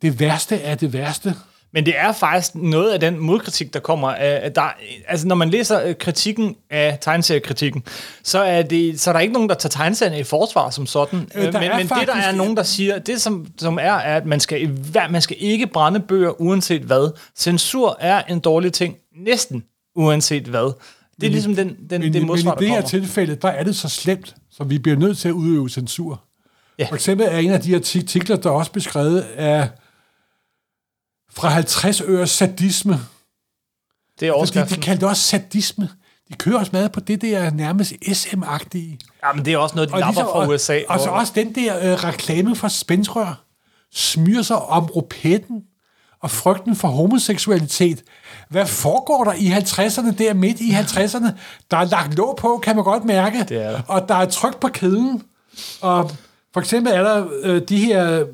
det 0.01 0.19
værste 0.19 0.61
af 0.61 0.77
det 0.77 0.93
værste. 0.93 1.35
Men 1.73 1.85
det 1.85 1.93
er 1.97 2.11
faktisk 2.11 2.55
noget 2.55 2.91
af 2.91 2.99
den 2.99 3.19
modkritik, 3.19 3.73
der 3.73 3.79
kommer. 3.79 4.09
af- 4.11 4.53
Der, 4.53 4.61
altså, 5.07 5.27
når 5.27 5.35
man 5.35 5.49
læser 5.49 5.87
øh, 5.87 5.95
kritikken 5.99 6.55
af 6.69 6.97
tegneseriekritikken, 7.01 7.83
så 8.23 8.39
er, 8.39 8.61
det, 8.61 8.99
så 8.99 9.09
er 9.09 9.13
der 9.13 9.19
ikke 9.19 9.33
nogen, 9.33 9.49
der 9.49 9.55
tager 9.55 9.69
tegneserierne 9.69 10.19
i 10.19 10.23
forsvar 10.23 10.69
som 10.69 10.85
sådan. 10.85 11.19
Øh, 11.35 11.45
Øh, 11.47 11.53
men 11.53 11.61
men 11.77 11.87
det, 11.87 12.07
der 12.07 12.15
er 12.15 12.31
nogen, 12.35 12.57
der 12.57 12.63
siger, 12.63 12.99
det 12.99 13.21
som, 13.21 13.47
som 13.57 13.77
er, 13.77 13.81
er, 13.81 14.15
at 14.17 14.25
man 14.25 14.39
skal, 14.39 14.79
man 15.09 15.21
skal 15.21 15.37
ikke 15.39 15.67
brænde 15.67 15.99
bøger, 15.99 16.41
uanset 16.41 16.81
hvad. 16.81 17.11
Censur 17.37 17.97
er 17.99 18.21
en 18.29 18.39
dårlig 18.39 18.73
ting, 18.73 18.95
næsten 19.25 19.63
uanset 19.95 20.43
hvad. 20.43 20.73
Det 21.21 21.27
er 21.27 21.31
ligesom 21.31 21.55
den, 21.55 21.67
den, 21.89 22.01
Men, 22.01 22.13
det 22.13 22.21
men 22.21 22.27
modsvar, 22.27 22.55
i 22.55 22.59
det 22.59 22.69
her 22.69 22.81
tilfælde, 22.81 23.35
der 23.35 23.47
er 23.49 23.63
det 23.63 23.75
så 23.75 23.89
slemt, 23.89 24.35
så 24.51 24.63
vi 24.63 24.77
bliver 24.79 24.97
nødt 24.97 25.17
til 25.17 25.27
at 25.27 25.31
udøve 25.33 25.69
censur. 25.69 26.23
Ja. 26.79 26.87
For 26.89 26.95
eksempel 26.95 27.27
er 27.29 27.37
en 27.37 27.51
af 27.51 27.61
de 27.61 27.75
artikler, 27.75 28.35
der 28.35 28.49
er 28.49 28.53
også 28.53 28.71
beskrevet 28.71 29.21
af 29.21 29.69
fra 31.31 31.47
50 31.49 32.01
øres 32.01 32.29
sadisme. 32.29 32.93
Det 32.93 32.99
er 32.99 33.05
Fordi 34.17 34.25
de 34.27 34.31
overskriften. 34.31 34.81
kaldte 34.81 35.01
det 35.01 35.09
også 35.09 35.21
sadisme. 35.23 35.89
De 36.29 36.33
kører 36.35 36.59
også 36.59 36.69
meget 36.73 36.91
på 36.91 36.99
det 36.99 37.21
der 37.21 37.49
nærmest 37.51 37.93
SM-agtige. 38.07 38.97
Ja, 39.23 39.33
men 39.35 39.45
det 39.45 39.53
er 39.53 39.57
også 39.57 39.75
noget, 39.75 39.89
de 39.91 39.99
lapper 39.99 40.21
fra 40.21 40.29
og, 40.41 40.47
USA. 40.49 40.79
Og 40.89 40.99
så 40.99 41.05
hvor- 41.05 41.15
også 41.19 41.33
den 41.35 41.55
der 41.55 41.77
øh, 41.93 42.03
reklame 42.03 42.55
for 42.55 42.67
spændsrør 42.67 43.43
smyrer 43.93 44.41
sig 44.41 44.55
om 44.57 44.85
ropetten 44.85 45.63
og 46.21 46.31
frygten 46.31 46.75
for 46.75 46.87
homoseksualitet. 46.87 48.03
Hvad 48.49 48.65
foregår 48.65 49.23
der 49.23 49.33
i 49.33 49.47
50'erne, 49.47 50.17
der 50.17 50.33
midt 50.33 50.59
i 50.59 50.69
50'erne? 50.69 51.31
Der 51.71 51.77
er 51.77 51.85
lagt 51.85 52.15
låg 52.15 52.37
på, 52.37 52.59
kan 52.63 52.75
man 52.75 52.85
godt 52.85 53.05
mærke. 53.05 53.45
Det 53.49 53.63
er 53.63 53.71
der. 53.71 53.81
Og 53.87 54.09
der 54.09 54.15
er 54.15 54.25
tryk 54.25 54.59
på 54.59 54.67
kæden. 54.67 55.23
Og 55.81 56.11
for 56.53 56.59
eksempel 56.59 56.93
er 56.93 57.03
der 57.03 57.27
øh, 57.43 57.61
de 57.69 57.77
her 57.77 58.25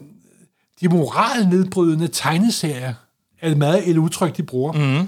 de 0.81 0.89
moralnedbrydende 0.89 2.07
tegneserier, 2.07 2.93
er 3.41 3.55
meget 3.55 3.89
et 3.89 3.97
udtryk, 3.97 4.37
de 4.37 4.43
bruger. 4.43 4.71
Mm. 4.71 5.07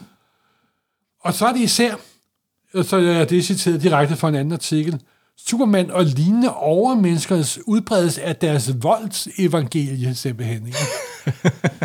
Og 1.21 1.33
så 1.33 1.45
er 1.45 1.53
det 1.53 1.59
især, 1.59 1.95
så 2.83 2.97
er 2.97 3.25
det 3.25 3.45
citeret 3.45 3.81
direkte 3.81 4.15
fra 4.15 4.29
en 4.29 4.35
anden 4.35 4.53
artikel, 4.53 5.01
Superman 5.37 5.91
og 5.91 6.05
lignende 6.05 6.53
overmenneskers 6.55 7.59
udbredelse 7.65 8.23
af 8.23 8.35
deres 8.35 8.83
voldsevangelie, 8.83 10.15
simpelthen. 10.15 10.67
Ikke? 10.67 10.77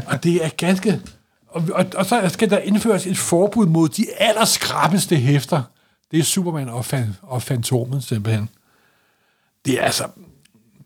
Og 0.06 0.24
det 0.24 0.44
er 0.44 0.48
ganske... 0.48 1.00
Og, 1.48 1.62
og, 1.72 1.86
og 1.96 2.06
så 2.06 2.28
skal 2.28 2.50
der 2.50 2.58
indføres 2.58 3.06
et 3.06 3.18
forbud 3.18 3.66
mod 3.66 3.88
de 3.88 4.06
allerskrappeste 4.18 5.16
hæfter. 5.16 5.62
Det 6.10 6.18
er 6.18 6.22
Superman 6.22 6.68
og, 6.68 6.84
fan, 6.84 7.16
og 7.22 7.42
Fantomet, 7.42 8.04
simpelthen. 8.04 8.48
Det 9.64 9.80
er 9.80 9.84
altså... 9.84 10.04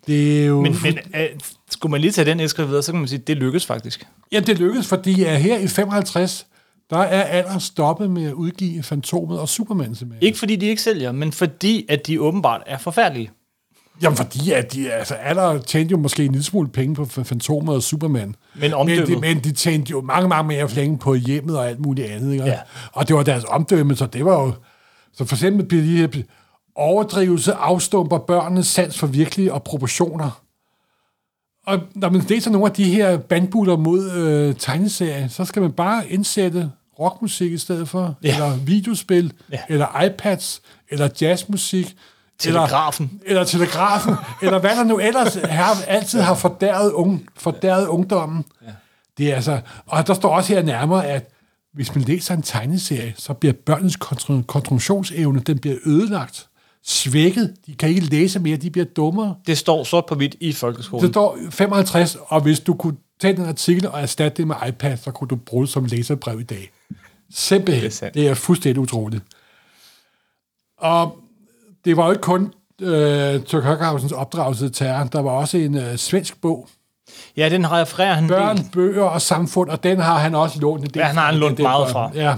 Det 0.06 0.42
er 0.42 0.46
jo... 0.46 0.62
Men, 0.62 0.76
men 0.82 0.98
øh, 1.16 1.28
skulle 1.70 1.90
man 1.90 2.00
lige 2.00 2.10
tage 2.10 2.24
den 2.24 2.40
æske 2.40 2.66
videre, 2.66 2.82
så 2.82 2.92
kan 2.92 2.98
man 2.98 3.08
sige, 3.08 3.20
at 3.20 3.26
det 3.26 3.36
lykkes 3.36 3.66
faktisk. 3.66 4.06
Ja, 4.32 4.40
det 4.40 4.58
lykkedes, 4.58 4.86
fordi 4.86 5.24
at 5.24 5.42
her 5.42 5.58
i 5.58 5.68
55, 5.68 6.46
der 6.90 6.98
er 6.98 7.22
alderen 7.22 7.60
stoppet 7.60 8.10
med 8.10 8.24
at 8.24 8.32
udgive 8.32 8.82
Fantomet 8.82 9.40
og 9.40 9.48
Superman, 9.48 9.94
simpelthen. 9.94 10.26
Ikke 10.26 10.38
fordi 10.38 10.56
de 10.56 10.66
ikke 10.66 10.82
sælger, 10.82 11.12
men 11.12 11.32
fordi 11.32 11.86
at 11.88 12.06
de 12.06 12.20
åbenbart 12.20 12.62
er 12.66 12.78
forfærdelige. 12.78 13.30
Jamen, 14.02 14.16
fordi 14.16 14.50
at 14.52 14.72
de, 14.72 14.92
altså, 14.92 15.16
Adler 15.20 15.58
tjente 15.58 15.92
jo 15.92 15.98
måske 15.98 16.24
en 16.24 16.32
lille 16.32 16.44
smule 16.44 16.68
penge 16.68 16.94
på 16.94 17.04
Fantomet 17.04 17.74
og 17.74 17.82
Superman. 17.82 18.34
Men 18.54 18.74
omdømmet. 18.74 19.08
Men 19.08 19.16
de, 19.16 19.20
men 19.20 19.44
de 19.44 19.52
tjente 19.52 19.90
jo 19.90 20.00
mange, 20.00 20.28
mange 20.28 20.48
mere 20.48 20.68
penge 20.68 20.98
på 20.98 21.14
hjemmet 21.14 21.58
og 21.58 21.68
alt 21.68 21.80
muligt 21.80 22.06
andet. 22.08 22.32
Ikke? 22.32 22.44
Ja. 22.44 22.58
Og 22.92 23.08
det 23.08 23.16
var 23.16 23.22
deres 23.22 23.44
omdømme, 23.48 23.96
så 23.96 24.06
det 24.06 24.24
var 24.24 24.42
jo... 24.42 24.52
Så 25.12 25.24
for 25.24 25.36
eksempel 25.36 25.66
bliver 25.66 25.82
de 25.84 25.96
her 25.96 26.22
overdrivelse 26.74 27.52
afstumper 27.52 28.18
børnenes 28.18 28.66
sans 28.66 28.98
for 28.98 29.06
virkelige 29.06 29.52
og 29.52 29.62
proportioner. 29.62 30.40
Og 31.66 31.80
når 31.94 32.10
man 32.10 32.22
læser 32.28 32.50
nogle 32.50 32.66
af 32.66 32.72
de 32.72 32.84
her 32.84 33.16
bandbuller 33.18 33.76
mod 33.76 34.10
øh, 34.10 34.54
tegneserier, 34.58 35.28
så 35.28 35.44
skal 35.44 35.62
man 35.62 35.72
bare 35.72 36.08
indsætte 36.08 36.70
rockmusik 37.00 37.52
i 37.52 37.58
stedet 37.58 37.88
for, 37.88 38.14
Ja. 38.22 38.34
eller 38.34 38.56
videospil, 38.56 39.32
Ja. 39.52 39.58
eller 39.68 40.02
iPads, 40.02 40.62
eller 40.90 41.08
jazzmusik, 41.20 41.96
Telegrafen. 42.38 43.10
eller, 43.12 43.26
eller 43.40 43.44
telegrafen, 43.44 44.14
eller 44.42 44.58
hvad 44.58 44.76
der 44.76 44.84
nu 44.84 44.98
ellers 44.98 45.34
har, 45.34 45.76
altid 45.86 46.20
har 46.20 46.34
fordærret, 46.34 46.92
ung, 46.92 47.26
fordærret 47.36 47.86
ungdommen. 47.86 48.44
Ja. 48.66 48.70
Det 49.18 49.30
er 49.30 49.34
altså, 49.34 49.60
og 49.86 50.06
der 50.06 50.14
står 50.14 50.36
også 50.36 50.54
her 50.54 50.62
nærmere, 50.62 51.06
at 51.06 51.30
hvis 51.74 51.94
man 51.94 52.04
læser 52.04 52.34
en 52.34 52.42
tegneserie, 52.42 53.14
så 53.16 53.32
bliver 53.34 53.52
børnenes 53.66 53.96
konstruktionsevne, 54.46 55.40
den 55.40 55.58
bliver 55.58 55.76
ødelagt, 55.86 56.46
svækket. 56.84 57.54
De 57.66 57.74
kan 57.74 57.88
ikke 57.88 58.00
læse 58.00 58.38
mere, 58.38 58.56
de 58.56 58.70
bliver 58.70 58.84
dummere. 58.84 59.34
Det 59.46 59.58
står 59.58 59.84
sort 59.84 60.06
på 60.06 60.14
hvidt 60.14 60.34
i 60.40 60.46
Det 60.46 60.56
folkeskolen. 60.56 61.12
står 61.12 61.38
55, 61.50 62.16
og 62.26 62.40
hvis 62.40 62.60
du 62.60 62.74
kunne 62.74 62.96
tage 63.20 63.36
den 63.36 63.46
artikel 63.46 63.88
og 63.88 64.00
erstatte 64.00 64.36
det 64.36 64.46
med 64.46 64.56
iPad, 64.68 64.96
så 64.96 65.10
kunne 65.10 65.28
du 65.28 65.36
bruge 65.36 65.64
det 65.64 65.72
som 65.72 65.84
læserbrev 65.84 66.40
i 66.40 66.44
dag. 66.44 66.70
Simpelthen. 67.30 67.82
Det 67.82 67.84
er 67.84 67.88
Det 67.88 67.94
er, 67.94 67.98
sandt. 67.98 68.14
det 68.14 68.28
er 68.28 68.34
fuldstændig 68.34 68.80
utroligt. 68.82 69.22
Og 70.78 71.16
det 71.84 71.96
var 71.96 72.04
jo 72.06 72.10
ikke 72.12 72.22
kun 72.22 72.52
øh, 72.80 73.42
Tørk 73.42 73.64
Høkhausens 73.64 74.12
opdragelse 74.12 74.64
til 74.68 74.72
terror. 74.72 75.04
Der 75.04 75.22
var 75.22 75.30
også 75.30 75.58
en 75.58 75.74
øh, 75.78 75.96
svensk 75.96 76.40
bog, 76.40 76.68
Ja, 77.36 77.48
den 77.48 77.70
refererer 77.70 78.14
han 78.14 78.28
Børn, 78.28 78.56
del. 78.56 78.70
bøger 78.72 79.04
og 79.04 79.22
samfund, 79.22 79.70
og 79.70 79.82
den 79.82 79.98
har 80.00 80.18
han 80.18 80.34
også 80.34 80.60
lånt 80.60 80.84
en 80.84 80.90
del 80.90 80.98
Ja, 81.00 81.04
han 81.06 81.16
har 81.16 81.26
han 81.26 81.34
lånt 81.34 81.58
meget 81.58 81.90
fra. 81.90 82.10
Ja. 82.14 82.36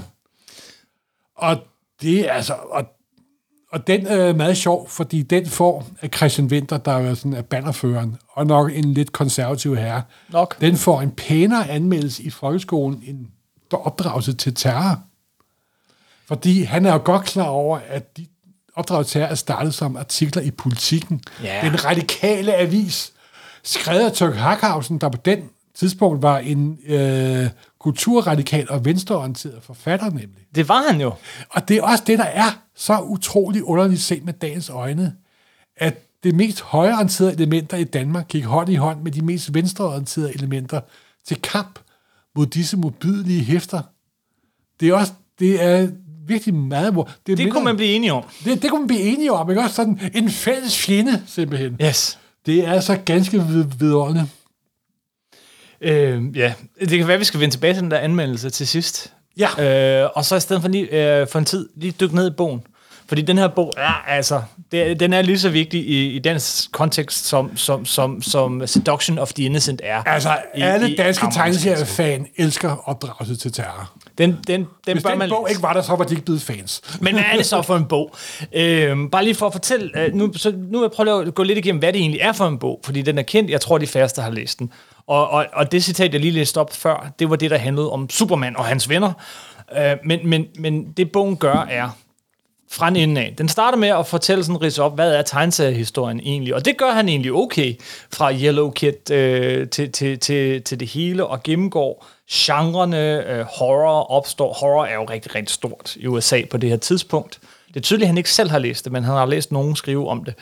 Og 1.37 1.56
det 2.02 2.28
er 2.28 2.32
altså... 2.32 2.54
Og, 2.70 2.85
og 3.72 3.87
den 3.87 4.06
er 4.06 4.32
meget 4.32 4.56
sjov, 4.56 4.88
fordi 4.88 5.22
den 5.22 5.46
får 5.46 5.87
af 6.02 6.11
Christian 6.16 6.46
Winter, 6.46 6.76
der 6.78 6.92
er 6.92 7.14
sådan 7.14 7.32
er 7.35 7.42
bannerføreren, 7.42 8.16
og 8.28 8.46
nok 8.46 8.70
en 8.74 8.94
lidt 8.94 9.12
konservativ 9.12 9.76
herre, 9.76 10.02
Nok. 10.32 10.61
den 10.61 10.76
får 10.76 11.00
en 11.00 11.11
pænere 11.11 11.68
anmeldelse 11.70 12.22
i 12.22 12.30
folkeskolen 12.30 13.02
end 13.06 13.26
opdragelse 13.72 14.32
til 14.32 14.54
terror. 14.54 15.00
Fordi 16.26 16.62
han 16.62 16.87
er 16.87 16.92
jo 16.92 17.00
godt 17.04 17.24
klar 17.24 17.46
over, 17.48 17.78
at 17.88 18.16
de 18.16 18.26
opdragelse 18.76 19.12
til 19.12 19.20
er 19.20 19.34
startet 19.34 19.74
som 19.74 19.96
artikler 19.96 20.42
i 20.42 20.50
politikken. 20.50 21.20
Ja. 21.42 21.60
Den 21.64 21.84
radikale 21.84 22.54
avis, 22.54 23.12
skrevet 23.62 24.04
af 24.04 24.12
Tørk 24.12 24.34
Hackhausen, 24.34 24.98
der 24.98 25.08
på 25.08 25.18
den 25.24 25.50
tidspunkt 25.74 26.22
var 26.22 26.38
en 26.38 26.78
øh, 26.86 27.48
kulturradikal 27.78 28.70
og 28.70 28.84
venstreorienteret 28.84 29.62
forfatter 29.62 30.10
nemlig. 30.10 30.46
Det 30.54 30.68
var 30.68 30.82
han 30.90 31.00
jo. 31.00 31.12
Og 31.50 31.68
det 31.68 31.76
er 31.76 31.82
også 31.82 32.04
det, 32.06 32.18
der 32.18 32.24
er 32.24 32.60
så 32.74 33.00
utrolig 33.00 33.64
underligt 33.64 34.00
set 34.00 34.24
med 34.24 34.32
dagens 34.32 34.70
øjne, 34.70 35.14
at 35.76 35.94
det 36.24 36.34
mest 36.34 36.60
højreorienterede 36.60 37.32
elementer 37.32 37.76
i 37.76 37.84
Danmark 37.84 38.28
gik 38.28 38.44
hånd 38.44 38.68
i 38.68 38.74
hånd 38.74 39.02
med 39.02 39.12
de 39.12 39.22
mest 39.22 39.54
venstreorienterede 39.54 40.34
elementer 40.34 40.80
til 41.26 41.42
kamp 41.42 41.78
mod 42.36 42.46
disse 42.46 42.76
modbydelige 42.76 43.44
hæfter. 43.44 43.82
Det 44.80 44.88
er 44.88 44.94
også, 44.94 45.12
det 45.38 45.62
er 45.62 45.88
virkelig 46.26 46.54
meget... 46.54 46.92
hvor- 46.92 47.10
Det, 47.26 47.38
Det 47.38 47.52
kunne 47.52 47.64
man 47.64 47.76
blive 47.76 47.90
enige 47.90 48.12
om. 48.12 48.24
det, 48.44 48.62
det 48.62 48.70
kunne 48.70 48.80
man 48.80 48.86
blive 48.88 49.00
enige 49.00 49.32
om, 49.32 49.50
ikke 49.50 49.62
også? 49.62 49.74
Sådan 49.74 50.00
en 50.14 50.30
fælles 50.30 50.78
fjende, 50.78 51.22
simpelthen. 51.26 51.76
Yes. 51.82 52.18
Det 52.46 52.58
er 52.68 52.72
altså 52.72 52.96
ganske 53.04 53.36
vid- 53.42 53.78
vidunderligt. 53.78 54.26
Øh, 55.80 56.36
ja, 56.36 56.52
det 56.80 56.88
kan 56.98 57.06
være, 57.06 57.14
at 57.14 57.20
vi 57.20 57.24
skal 57.24 57.40
vende 57.40 57.54
tilbage 57.54 57.74
til 57.74 57.82
den 57.82 57.90
der 57.90 57.98
anmeldelse 57.98 58.50
til 58.50 58.66
sidst. 58.68 59.12
Ja. 59.38 60.02
Øh, 60.04 60.10
og 60.14 60.24
så 60.24 60.36
i 60.36 60.40
stedet 60.40 60.62
for 60.62 60.68
lige 60.68 61.20
øh, 61.20 61.26
for 61.28 61.38
en 61.38 61.44
tid, 61.44 61.68
lige 61.76 61.94
dykke 62.00 62.14
ned 62.14 62.30
i 62.30 62.34
bogen. 62.36 62.60
Fordi 63.09 63.23
den 63.23 63.38
her 63.38 63.49
bog 63.49 63.73
er 63.77 64.05
altså, 64.09 64.42
det, 64.73 65.01
den 65.01 65.12
er 65.12 65.23
lige 65.23 65.38
så 65.38 65.49
vigtig 65.51 65.88
i, 65.88 66.11
i 66.11 66.19
dens 66.19 66.69
kontekst, 66.73 67.27
som, 67.27 67.57
som, 67.57 67.85
som, 67.87 68.23
som 68.23 68.66
Seduction 68.66 69.19
of 69.19 69.33
the 69.33 69.45
Innocent 69.45 69.81
er. 69.85 70.03
Altså, 70.07 70.38
i- 70.57 70.61
alle 70.61 70.90
i 70.90 70.97
danske 70.97 71.27
tegneseriefan 71.33 72.27
elsker 72.37 72.88
opdragelse 72.88 73.37
til 73.37 73.53
terror. 73.53 73.92
Den, 74.19 74.37
den, 74.47 74.61
den 74.61 74.66
Hvis 74.92 75.03
bør 75.03 75.11
den 75.11 75.19
man 75.19 75.29
bog 75.29 75.47
ikke 75.51 75.62
var 75.62 75.73
der, 75.73 75.83
så 75.83 75.97
var 75.97 76.05
de 76.05 76.14
ikke 76.14 76.25
blevet 76.25 76.42
fans. 76.42 76.81
Men 77.01 77.14
hvad 77.14 77.25
er 77.33 77.37
det 77.37 77.47
så 77.47 77.62
for 77.62 77.77
en 77.77 77.85
bog? 77.85 78.14
Øhm, 78.53 79.11
bare 79.11 79.25
lige 79.25 79.35
for 79.35 79.47
at 79.47 79.53
fortælle, 79.53 79.90
øh, 80.05 80.14
nu, 80.14 80.33
så 80.37 80.51
nu 80.71 80.79
vil 80.79 80.85
jeg 80.85 80.90
prøve 80.90 81.27
at 81.27 81.35
gå 81.35 81.42
lidt 81.42 81.59
igennem, 81.59 81.79
hvad 81.79 81.92
det 81.92 82.01
egentlig 82.01 82.21
er 82.21 82.33
for 82.33 82.47
en 82.49 82.59
bog, 82.59 82.81
fordi 82.85 83.03
den 83.03 83.19
er 83.19 83.23
kendt, 83.23 83.51
jeg 83.51 83.61
tror, 83.61 83.79
de 83.79 83.87
færreste 83.87 84.23
har 84.23 84.31
læst 84.31 84.59
den. 84.59 84.73
Og, 85.07 85.31
og, 85.31 85.47
og 85.53 85.73
det 85.73 85.85
citat, 85.85 86.12
jeg 86.12 86.21
lige 86.21 86.31
læste 86.31 86.59
op 86.61 86.73
før, 86.75 87.12
det 87.19 87.31
var 87.31 87.37
det, 87.37 87.51
der 87.51 87.59
handlede 87.59 87.90
om 87.90 88.11
Superman 88.11 88.57
og 88.57 88.64
hans 88.64 88.88
venner. 88.88 89.12
Øh, 89.79 89.92
men, 90.05 90.21
men, 90.29 90.45
men 90.59 90.85
det 90.97 91.12
bogen 91.12 91.37
gør 91.37 91.66
er, 91.71 91.88
fra 92.70 92.88
en 92.88 92.96
ende 92.96 93.20
af. 93.20 93.35
Den 93.38 93.48
starter 93.48 93.79
med 93.79 93.88
at 93.88 94.07
fortælle 94.07 94.44
sådan 94.44 94.62
ridse 94.62 94.83
op, 94.83 94.94
hvad 94.94 95.14
er 95.14 95.22
tegneseriehistorien 95.22 96.20
egentlig? 96.20 96.55
Og 96.55 96.64
det 96.64 96.76
gør 96.76 96.90
han 96.90 97.09
egentlig 97.09 97.33
okay, 97.33 97.74
fra 98.12 98.33
Yellow 98.33 98.70
Kid 98.70 99.11
øh, 99.11 99.68
til, 99.68 99.92
til, 99.92 100.18
til, 100.18 100.62
til 100.62 100.81
det 100.81 100.88
hele, 100.88 101.26
og 101.26 101.42
gennemgår 101.42 102.07
genrerne. 102.33 103.31
Øh, 103.31 103.44
horror 103.44 104.11
opstår. 104.11 104.52
Horror 104.52 104.85
er 104.85 104.94
jo 104.94 105.05
rigtig, 105.05 105.35
rigtig 105.35 105.55
stort 105.55 105.96
i 105.96 106.07
USA 106.07 106.42
på 106.50 106.57
det 106.57 106.70
her 106.70 106.76
tidspunkt. 106.76 107.38
Det 107.68 107.76
er 107.76 107.81
tydeligt, 107.81 108.05
at 108.05 108.09
han 108.09 108.18
ikke 108.18 108.31
selv 108.31 108.50
har 108.50 108.59
læst 108.59 108.85
det, 108.85 108.92
men 108.92 109.05
han 109.05 109.14
har 109.14 109.26
læst 109.26 109.52
nogen 109.52 109.76
skrive 109.76 110.09
om 110.09 110.24
det 110.24 110.35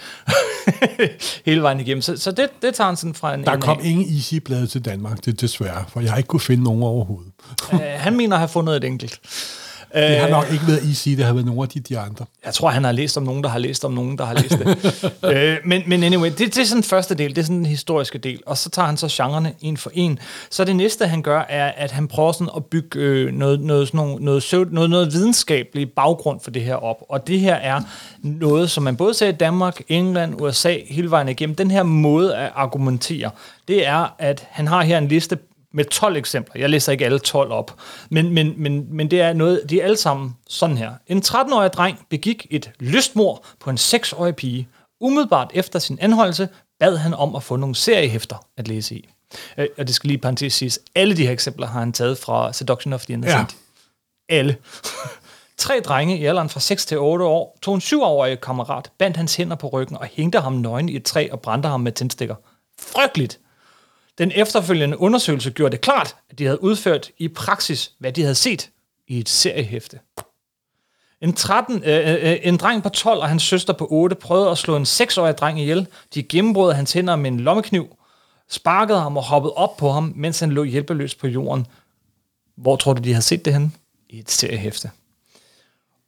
hele 1.46 1.62
vejen 1.62 1.80
igennem. 1.80 2.02
Så, 2.02 2.16
så 2.16 2.30
det, 2.32 2.48
det 2.62 2.74
tager 2.74 2.86
han 2.88 2.96
sådan 2.96 3.14
fra 3.14 3.34
en 3.34 3.44
Der 3.44 3.56
kom 3.56 3.78
af. 3.78 3.84
ingen 3.84 4.06
Easy-blade 4.16 4.66
til 4.66 4.84
Danmark, 4.84 5.16
det 5.16 5.28
er 5.28 5.36
desværre, 5.36 5.84
for 5.88 6.00
jeg 6.00 6.10
har 6.10 6.16
ikke 6.16 6.26
kunne 6.26 6.40
finde 6.40 6.64
nogen 6.64 6.82
overhovedet. 6.82 7.32
Øh, 7.72 7.80
han 7.80 8.16
mener 8.16 8.36
at 8.36 8.40
have 8.40 8.48
fundet 8.48 8.76
et 8.76 8.84
enkelt. 8.84 9.20
Det 9.94 10.18
har 10.18 10.28
nok 10.28 10.46
ikke 10.52 10.66
været 10.66 10.88
easy, 10.88 11.08
det 11.08 11.24
har 11.24 11.32
været 11.32 11.46
nogle 11.46 11.62
af 11.62 11.68
de, 11.68 11.80
de 11.80 11.98
andre. 11.98 12.24
Jeg 12.44 12.54
tror, 12.54 12.68
han 12.68 12.84
har 12.84 12.92
læst 12.92 13.16
om 13.16 13.22
nogen, 13.22 13.42
der 13.42 13.48
har 13.48 13.58
læst 13.58 13.84
om 13.84 13.92
nogen, 13.92 14.18
der 14.18 14.24
har 14.24 14.34
læst 14.34 14.58
det. 14.58 15.12
øh, 15.34 15.56
men, 15.64 15.82
men 15.86 16.02
anyway, 16.02 16.28
det, 16.30 16.38
det 16.38 16.58
er 16.58 16.64
sådan 16.64 16.82
den 16.82 16.88
første 16.88 17.14
del, 17.14 17.30
det 17.30 17.38
er 17.38 17.42
sådan 17.42 17.56
den 17.56 17.66
historiske 17.66 18.18
del. 18.18 18.40
Og 18.46 18.58
så 18.58 18.70
tager 18.70 18.86
han 18.86 18.96
så 18.96 19.08
genrerne 19.10 19.52
en 19.60 19.76
for 19.76 19.90
en. 19.94 20.18
Så 20.50 20.64
det 20.64 20.76
næste, 20.76 21.06
han 21.06 21.22
gør, 21.22 21.40
er, 21.48 21.72
at 21.76 21.90
han 21.90 22.08
prøver 22.08 22.32
sådan 22.32 22.48
at 22.56 22.64
bygge 22.64 23.00
øh, 23.00 23.32
noget, 23.32 23.60
noget, 23.60 23.88
sådan 23.88 23.98
noget, 23.98 24.22
noget, 24.22 24.44
noget, 24.52 24.72
noget, 24.72 24.90
noget 24.90 25.12
videnskabelig 25.12 25.92
baggrund 25.92 26.40
for 26.40 26.50
det 26.50 26.62
her 26.62 26.74
op. 26.74 26.96
Og 27.08 27.26
det 27.26 27.40
her 27.40 27.54
er 27.54 27.80
noget, 28.22 28.70
som 28.70 28.82
man 28.82 28.96
både 28.96 29.14
ser 29.14 29.28
i 29.28 29.32
Danmark, 29.32 29.80
England, 29.88 30.42
USA, 30.42 30.76
hele 30.88 31.10
vejen 31.10 31.28
igennem. 31.28 31.56
Den 31.56 31.70
her 31.70 31.82
måde 31.82 32.36
at 32.36 32.52
argumentere, 32.54 33.30
det 33.68 33.86
er, 33.86 34.14
at 34.18 34.46
han 34.50 34.66
har 34.66 34.82
her 34.82 34.98
en 34.98 35.08
liste 35.08 35.38
med 35.74 35.84
12 35.84 36.16
eksempler. 36.16 36.60
Jeg 36.60 36.70
læser 36.70 36.92
ikke 36.92 37.04
alle 37.04 37.18
12 37.18 37.52
op, 37.52 37.80
men, 38.10 38.30
men, 38.30 38.54
men, 38.56 38.96
men 38.96 39.10
det 39.10 39.20
er 39.20 39.32
noget, 39.32 39.62
de 39.70 39.80
er 39.80 39.84
alle 39.84 39.96
sammen 39.96 40.36
sådan 40.48 40.76
her. 40.76 40.92
En 41.06 41.22
13-årig 41.26 41.72
dreng 41.72 42.06
begik 42.10 42.46
et 42.50 42.70
lystmord 42.80 43.44
på 43.60 43.70
en 43.70 43.76
6-årig 43.76 44.36
pige. 44.36 44.68
Umiddelbart 45.00 45.50
efter 45.54 45.78
sin 45.78 45.98
anholdelse 46.00 46.48
bad 46.80 46.96
han 46.96 47.14
om 47.14 47.36
at 47.36 47.42
få 47.42 47.56
nogle 47.56 47.74
seriehæfter 47.74 48.46
at 48.56 48.68
læse 48.68 48.94
i. 48.94 49.08
Øh, 49.58 49.66
og 49.78 49.86
det 49.86 49.94
skal 49.94 50.08
lige 50.08 50.18
parentes 50.18 50.54
siges, 50.54 50.78
alle 50.94 51.16
de 51.16 51.26
her 51.26 51.32
eksempler 51.32 51.66
har 51.66 51.80
han 51.80 51.92
taget 51.92 52.18
fra 52.18 52.52
Seduction 52.52 52.92
of 52.92 53.04
the 53.04 53.12
Innocent. 53.12 53.56
Ja. 54.30 54.36
Alle. 54.36 54.56
Tre 55.58 55.80
drenge 55.80 56.18
i 56.18 56.24
alderen 56.24 56.48
fra 56.48 56.60
6 56.60 56.86
til 56.86 56.98
8 56.98 57.24
år 57.24 57.58
tog 57.62 57.74
en 57.74 57.80
7-årig 57.80 58.40
kammerat, 58.40 58.90
bandt 58.98 59.16
hans 59.16 59.36
hænder 59.36 59.56
på 59.56 59.68
ryggen 59.68 59.96
og 59.96 60.06
hængte 60.12 60.40
ham 60.40 60.52
nøgen 60.52 60.88
i 60.88 60.96
et 60.96 61.04
træ 61.04 61.28
og 61.32 61.40
brændte 61.40 61.68
ham 61.68 61.80
med 61.80 61.92
tændstikker. 61.92 62.34
Frygteligt! 62.80 63.40
Den 64.18 64.32
efterfølgende 64.34 65.00
undersøgelse 65.00 65.50
gjorde 65.50 65.72
det 65.72 65.80
klart, 65.80 66.16
at 66.30 66.38
de 66.38 66.44
havde 66.44 66.62
udført 66.62 67.10
i 67.18 67.28
praksis, 67.28 67.92
hvad 67.98 68.12
de 68.12 68.22
havde 68.22 68.34
set 68.34 68.70
i 69.08 69.18
et 69.18 69.28
seriehæfte. 69.28 70.00
En, 71.20 71.32
13, 71.32 71.82
øh, 71.84 72.14
øh, 72.14 72.32
øh, 72.32 72.38
en 72.42 72.56
dreng 72.56 72.82
på 72.82 72.88
12 72.88 73.20
og 73.20 73.28
hans 73.28 73.42
søster 73.42 73.72
på 73.72 73.86
8 73.90 74.16
prøvede 74.16 74.50
at 74.50 74.58
slå 74.58 74.76
en 74.76 74.82
6-årig 74.82 75.38
dreng 75.38 75.60
ihjel. 75.60 75.86
De 76.14 76.22
gennembrød 76.22 76.72
hans 76.72 76.92
hænder 76.92 77.16
med 77.16 77.30
en 77.30 77.40
lommekniv, 77.40 77.96
sparkede 78.48 79.00
ham 79.00 79.16
og 79.16 79.22
hoppede 79.22 79.52
op 79.52 79.76
på 79.76 79.90
ham, 79.90 80.12
mens 80.16 80.40
han 80.40 80.50
lå 80.50 80.64
hjælpeløs 80.64 81.14
på 81.14 81.26
jorden. 81.26 81.66
Hvor 82.56 82.76
tror 82.76 82.92
du, 82.92 83.02
de 83.02 83.12
havde 83.12 83.24
set 83.24 83.44
det 83.44 83.52
henne? 83.52 83.70
I 84.08 84.18
et 84.18 84.30
seriehæfte. 84.30 84.90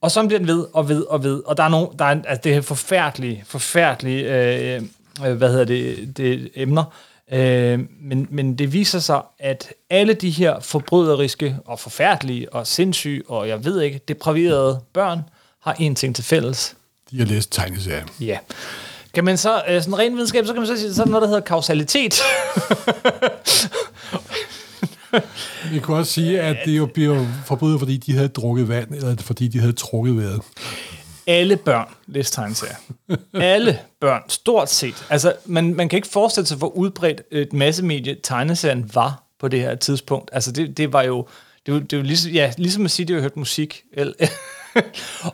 Og 0.00 0.10
så 0.10 0.26
bliver 0.26 0.38
den 0.38 0.48
ved 0.48 0.66
og 0.72 0.88
ved 0.88 1.02
og 1.02 1.22
ved. 1.24 1.42
Og 1.46 1.56
der 1.56 1.62
er 1.62 1.68
nogle, 1.68 1.88
der 1.98 2.04
er, 2.04 2.22
altså 2.24 2.40
det 2.44 2.54
er 2.54 2.60
forfærdelige, 2.60 3.44
forfærdelige, 3.46 4.22
øh, 4.22 4.82
øh, 5.26 5.36
hvad 5.36 5.50
hedder 5.50 5.64
det, 5.64 6.16
det 6.16 6.50
emner. 6.54 6.84
Øh, 7.32 7.80
men, 8.00 8.28
men 8.30 8.58
det 8.58 8.72
viser 8.72 8.98
sig, 8.98 9.22
at 9.38 9.72
alle 9.90 10.14
de 10.14 10.30
her 10.30 10.60
forbryderiske 10.60 11.56
og 11.64 11.80
forfærdelige 11.80 12.52
og 12.52 12.66
sindssyge 12.66 13.22
og 13.28 13.48
jeg 13.48 13.64
ved 13.64 13.80
ikke, 13.80 14.00
depraverede 14.08 14.80
børn 14.92 15.20
har 15.62 15.76
en 15.78 15.94
ting 15.94 16.14
til 16.14 16.24
fælles. 16.24 16.74
De 17.10 17.18
har 17.18 17.24
læst 17.24 17.52
tegneserier. 17.52 18.04
Ja. 18.20 18.38
Kan 19.14 19.24
man 19.24 19.38
så, 19.38 19.62
øh, 19.68 19.82
sådan 19.82 19.98
ren 19.98 20.14
videnskab, 20.14 20.46
så 20.46 20.52
kan 20.52 20.60
man 20.60 20.66
så 20.66 20.76
sige, 20.76 20.94
sådan 20.94 21.10
noget, 21.10 21.22
der 21.22 21.28
hedder 21.28 21.40
kausalitet. 21.40 22.14
Vi 25.72 25.78
kan 25.78 25.94
også 25.94 26.12
sige, 26.12 26.40
at 26.40 26.56
det 26.64 26.76
jo 26.76 26.86
bliver 26.86 27.26
forbrydet, 27.46 27.78
fordi 27.78 27.96
de 27.96 28.12
havde 28.12 28.28
drukket 28.28 28.68
vand, 28.68 28.94
eller 28.94 29.16
fordi 29.16 29.48
de 29.48 29.60
havde 29.60 29.72
trukket 29.72 30.16
vejret. 30.16 30.40
Alle 31.26 31.56
børn 31.56 31.88
læste 32.06 32.36
tegneserier. 32.36 32.76
Alle 33.34 33.78
børn, 34.00 34.22
stort 34.28 34.70
set. 34.70 35.06
Altså, 35.10 35.34
man, 35.44 35.74
man 35.74 35.88
kan 35.88 35.96
ikke 35.96 36.08
forestille 36.08 36.46
sig, 36.46 36.58
hvor 36.58 36.68
udbredt 36.68 37.22
et 37.32 37.52
massemedie 37.52 38.16
tegneserien 38.22 38.90
var 38.94 39.22
på 39.40 39.48
det 39.48 39.60
her 39.60 39.74
tidspunkt. 39.74 40.30
Altså, 40.32 40.52
det, 40.52 40.76
det 40.76 40.92
var 40.92 41.02
jo... 41.02 41.26
Det 41.66 41.74
var, 41.74 41.80
det 41.80 41.98
var 41.98 42.04
ligesom, 42.04 42.32
ja, 42.32 42.52
ligesom 42.58 42.84
at 42.84 42.90
sige, 42.90 43.06
at 43.08 43.14
har 43.14 43.20
hørt 43.20 43.36
musik. 43.36 43.82
Eller, 43.92 44.12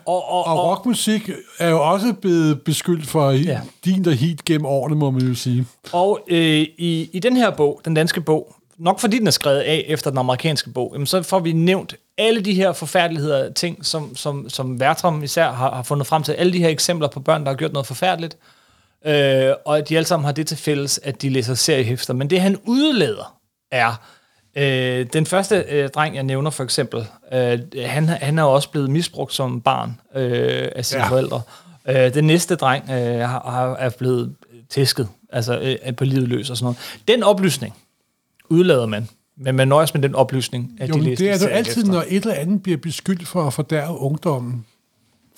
og, 0.06 0.30
og, 0.30 0.46
og 0.46 0.64
rockmusik 0.64 1.30
er 1.58 1.68
jo 1.68 1.90
også 1.90 2.12
blevet 2.12 2.62
beskyldt 2.62 3.06
for 3.06 3.30
ja. 3.30 3.60
din 3.84 4.04
der 4.04 4.10
hit 4.10 4.44
gennem 4.44 4.66
årene, 4.66 4.96
må 4.96 5.10
man 5.10 5.22
jo 5.22 5.34
sige. 5.34 5.66
Og 5.92 6.20
øh, 6.28 6.66
i, 6.78 7.10
i 7.12 7.18
den 7.18 7.36
her 7.36 7.50
bog, 7.50 7.80
den 7.84 7.94
danske 7.94 8.20
bog, 8.20 8.56
nok 8.82 9.00
fordi 9.00 9.18
den 9.18 9.26
er 9.26 9.30
skrevet 9.30 9.60
af 9.60 9.84
efter 9.88 10.10
den 10.10 10.18
amerikanske 10.18 10.70
bog, 10.70 10.90
jamen, 10.94 11.06
så 11.06 11.22
får 11.22 11.38
vi 11.38 11.52
nævnt 11.52 11.94
alle 12.18 12.40
de 12.40 12.54
her 12.54 12.72
forfærdeligheder, 12.72 13.52
ting, 13.52 13.86
som, 13.86 14.16
som, 14.16 14.48
som 14.48 14.78
Bertram 14.78 15.22
især 15.22 15.52
har, 15.52 15.74
har 15.74 15.82
fundet 15.82 16.06
frem 16.06 16.22
til, 16.22 16.32
alle 16.32 16.52
de 16.52 16.58
her 16.58 16.68
eksempler 16.68 17.08
på 17.08 17.20
børn, 17.20 17.42
der 17.44 17.50
har 17.50 17.56
gjort 17.56 17.72
noget 17.72 17.86
forfærdeligt, 17.86 18.36
øh, 19.06 19.52
og 19.64 19.78
at 19.78 19.88
de 19.88 19.96
alle 19.96 20.06
sammen 20.06 20.24
har 20.24 20.32
det 20.32 20.46
til 20.46 20.56
fælles, 20.56 21.00
at 21.02 21.22
de 21.22 21.28
læser 21.28 21.54
seriehæfter. 21.54 22.14
Men 22.14 22.30
det, 22.30 22.40
han 22.40 22.58
udlader, 22.64 23.36
er, 23.70 24.00
øh, 24.56 25.06
den 25.12 25.26
første 25.26 25.64
øh, 25.68 25.88
dreng, 25.88 26.14
jeg 26.14 26.22
nævner 26.22 26.50
for 26.50 26.64
eksempel, 26.64 27.06
øh, 27.32 27.58
han, 27.84 28.08
han 28.08 28.38
er 28.38 28.42
også 28.42 28.70
blevet 28.70 28.90
misbrugt 28.90 29.34
som 29.34 29.60
barn 29.60 30.00
øh, 30.14 30.68
af 30.76 30.84
sine 30.84 31.02
ja. 31.02 31.08
forældre. 31.08 31.40
Øh, 31.88 32.14
den 32.14 32.24
næste 32.24 32.56
dreng 32.56 32.90
øh, 32.90 33.18
har, 33.18 33.50
har, 33.50 33.76
er 33.76 33.90
blevet 33.90 34.34
tæsket, 34.70 35.08
altså 35.32 35.58
øh, 35.58 35.96
på 35.96 36.04
livet 36.04 36.28
løs 36.28 36.50
og 36.50 36.56
sådan 36.56 36.64
noget. 36.64 36.78
Den 37.08 37.22
oplysning, 37.22 37.74
udlader 38.52 38.86
man. 38.86 39.08
Men 39.36 39.54
man 39.54 39.68
nøjes 39.68 39.94
med 39.94 40.02
den 40.02 40.14
oplysning, 40.14 40.70
at 40.80 40.88
jo, 40.88 40.94
de 40.94 41.00
læser 41.00 41.24
det 41.24 41.44
er 41.44 41.48
jo 41.48 41.54
altid, 41.54 41.82
efter. 41.82 41.92
når 41.92 42.04
et 42.08 42.22
eller 42.22 42.34
andet 42.34 42.62
bliver 42.62 42.78
beskyldt 42.78 43.28
for 43.28 43.46
at 43.46 43.52
fordærve 43.52 43.98
ungdommen. 43.98 44.64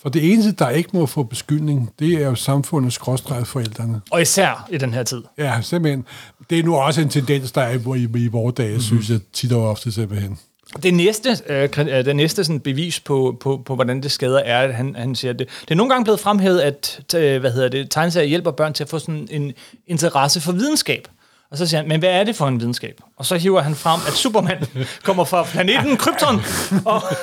For 0.01 0.09
det 0.09 0.31
eneste, 0.31 0.51
der 0.51 0.69
ikke 0.69 0.89
må 0.93 1.05
få 1.05 1.23
beskyldning, 1.23 1.93
det 1.99 2.13
er 2.13 2.25
jo 2.25 2.35
samfundets 2.35 2.95
skråstreget 2.95 3.47
forældrene. 3.47 4.01
Og 4.11 4.21
især 4.21 4.67
i 4.71 4.77
den 4.77 4.93
her 4.93 5.03
tid. 5.03 5.23
Ja, 5.37 5.61
simpelthen. 5.61 6.05
Det 6.49 6.59
er 6.59 6.63
nu 6.63 6.75
også 6.75 7.01
en 7.01 7.09
tendens, 7.09 7.51
der 7.51 7.61
er 7.61 7.93
i, 7.95 7.99
i, 7.99 8.25
i 8.25 8.27
vores 8.27 8.55
dage, 8.55 8.69
mm-hmm. 8.69 8.81
synes 8.81 9.09
jeg 9.09 9.19
tit 9.33 9.51
og 9.51 9.69
ofte 9.69 9.91
simpelthen. 9.91 10.37
Det 10.83 10.93
næste, 10.93 11.37
øh, 11.49 11.69
øh, 11.77 12.05
det 12.05 12.15
næste 12.15 12.43
sådan 12.43 12.59
bevis 12.59 12.99
på, 12.99 13.37
på, 13.39 13.61
på, 13.65 13.75
hvordan 13.75 14.03
det 14.03 14.11
skader, 14.11 14.39
er, 14.39 14.59
at 14.59 14.75
han, 14.75 14.95
han 14.95 15.15
siger, 15.15 15.33
at 15.33 15.39
det, 15.39 15.47
det 15.61 15.71
er 15.71 15.75
nogle 15.75 15.89
gange 15.93 16.03
blevet 16.03 16.19
fremhævet, 16.19 16.59
at 16.59 17.15
øh, 17.15 17.39
hvad 17.39 17.51
hedder 17.51 17.69
det, 17.69 17.91
tegneserier 17.91 18.27
hjælper 18.27 18.51
børn 18.51 18.73
til 18.73 18.83
at 18.83 18.89
få 18.89 18.99
sådan 18.99 19.27
en 19.31 19.53
interesse 19.87 20.41
for 20.41 20.51
videnskab. 20.51 21.07
Og 21.51 21.57
så 21.57 21.67
siger 21.67 21.79
han, 21.81 21.87
men 21.87 21.99
hvad 21.99 22.09
er 22.09 22.23
det 22.23 22.35
for 22.35 22.47
en 22.47 22.59
videnskab? 22.59 23.01
Og 23.17 23.25
så 23.25 23.37
hiver 23.37 23.61
han 23.61 23.75
frem, 23.75 23.99
at 24.07 24.13
Superman 24.13 24.65
kommer 25.03 25.23
fra 25.23 25.43
planeten 25.43 25.97
Krypton. 25.97 26.41
Og 26.85 27.01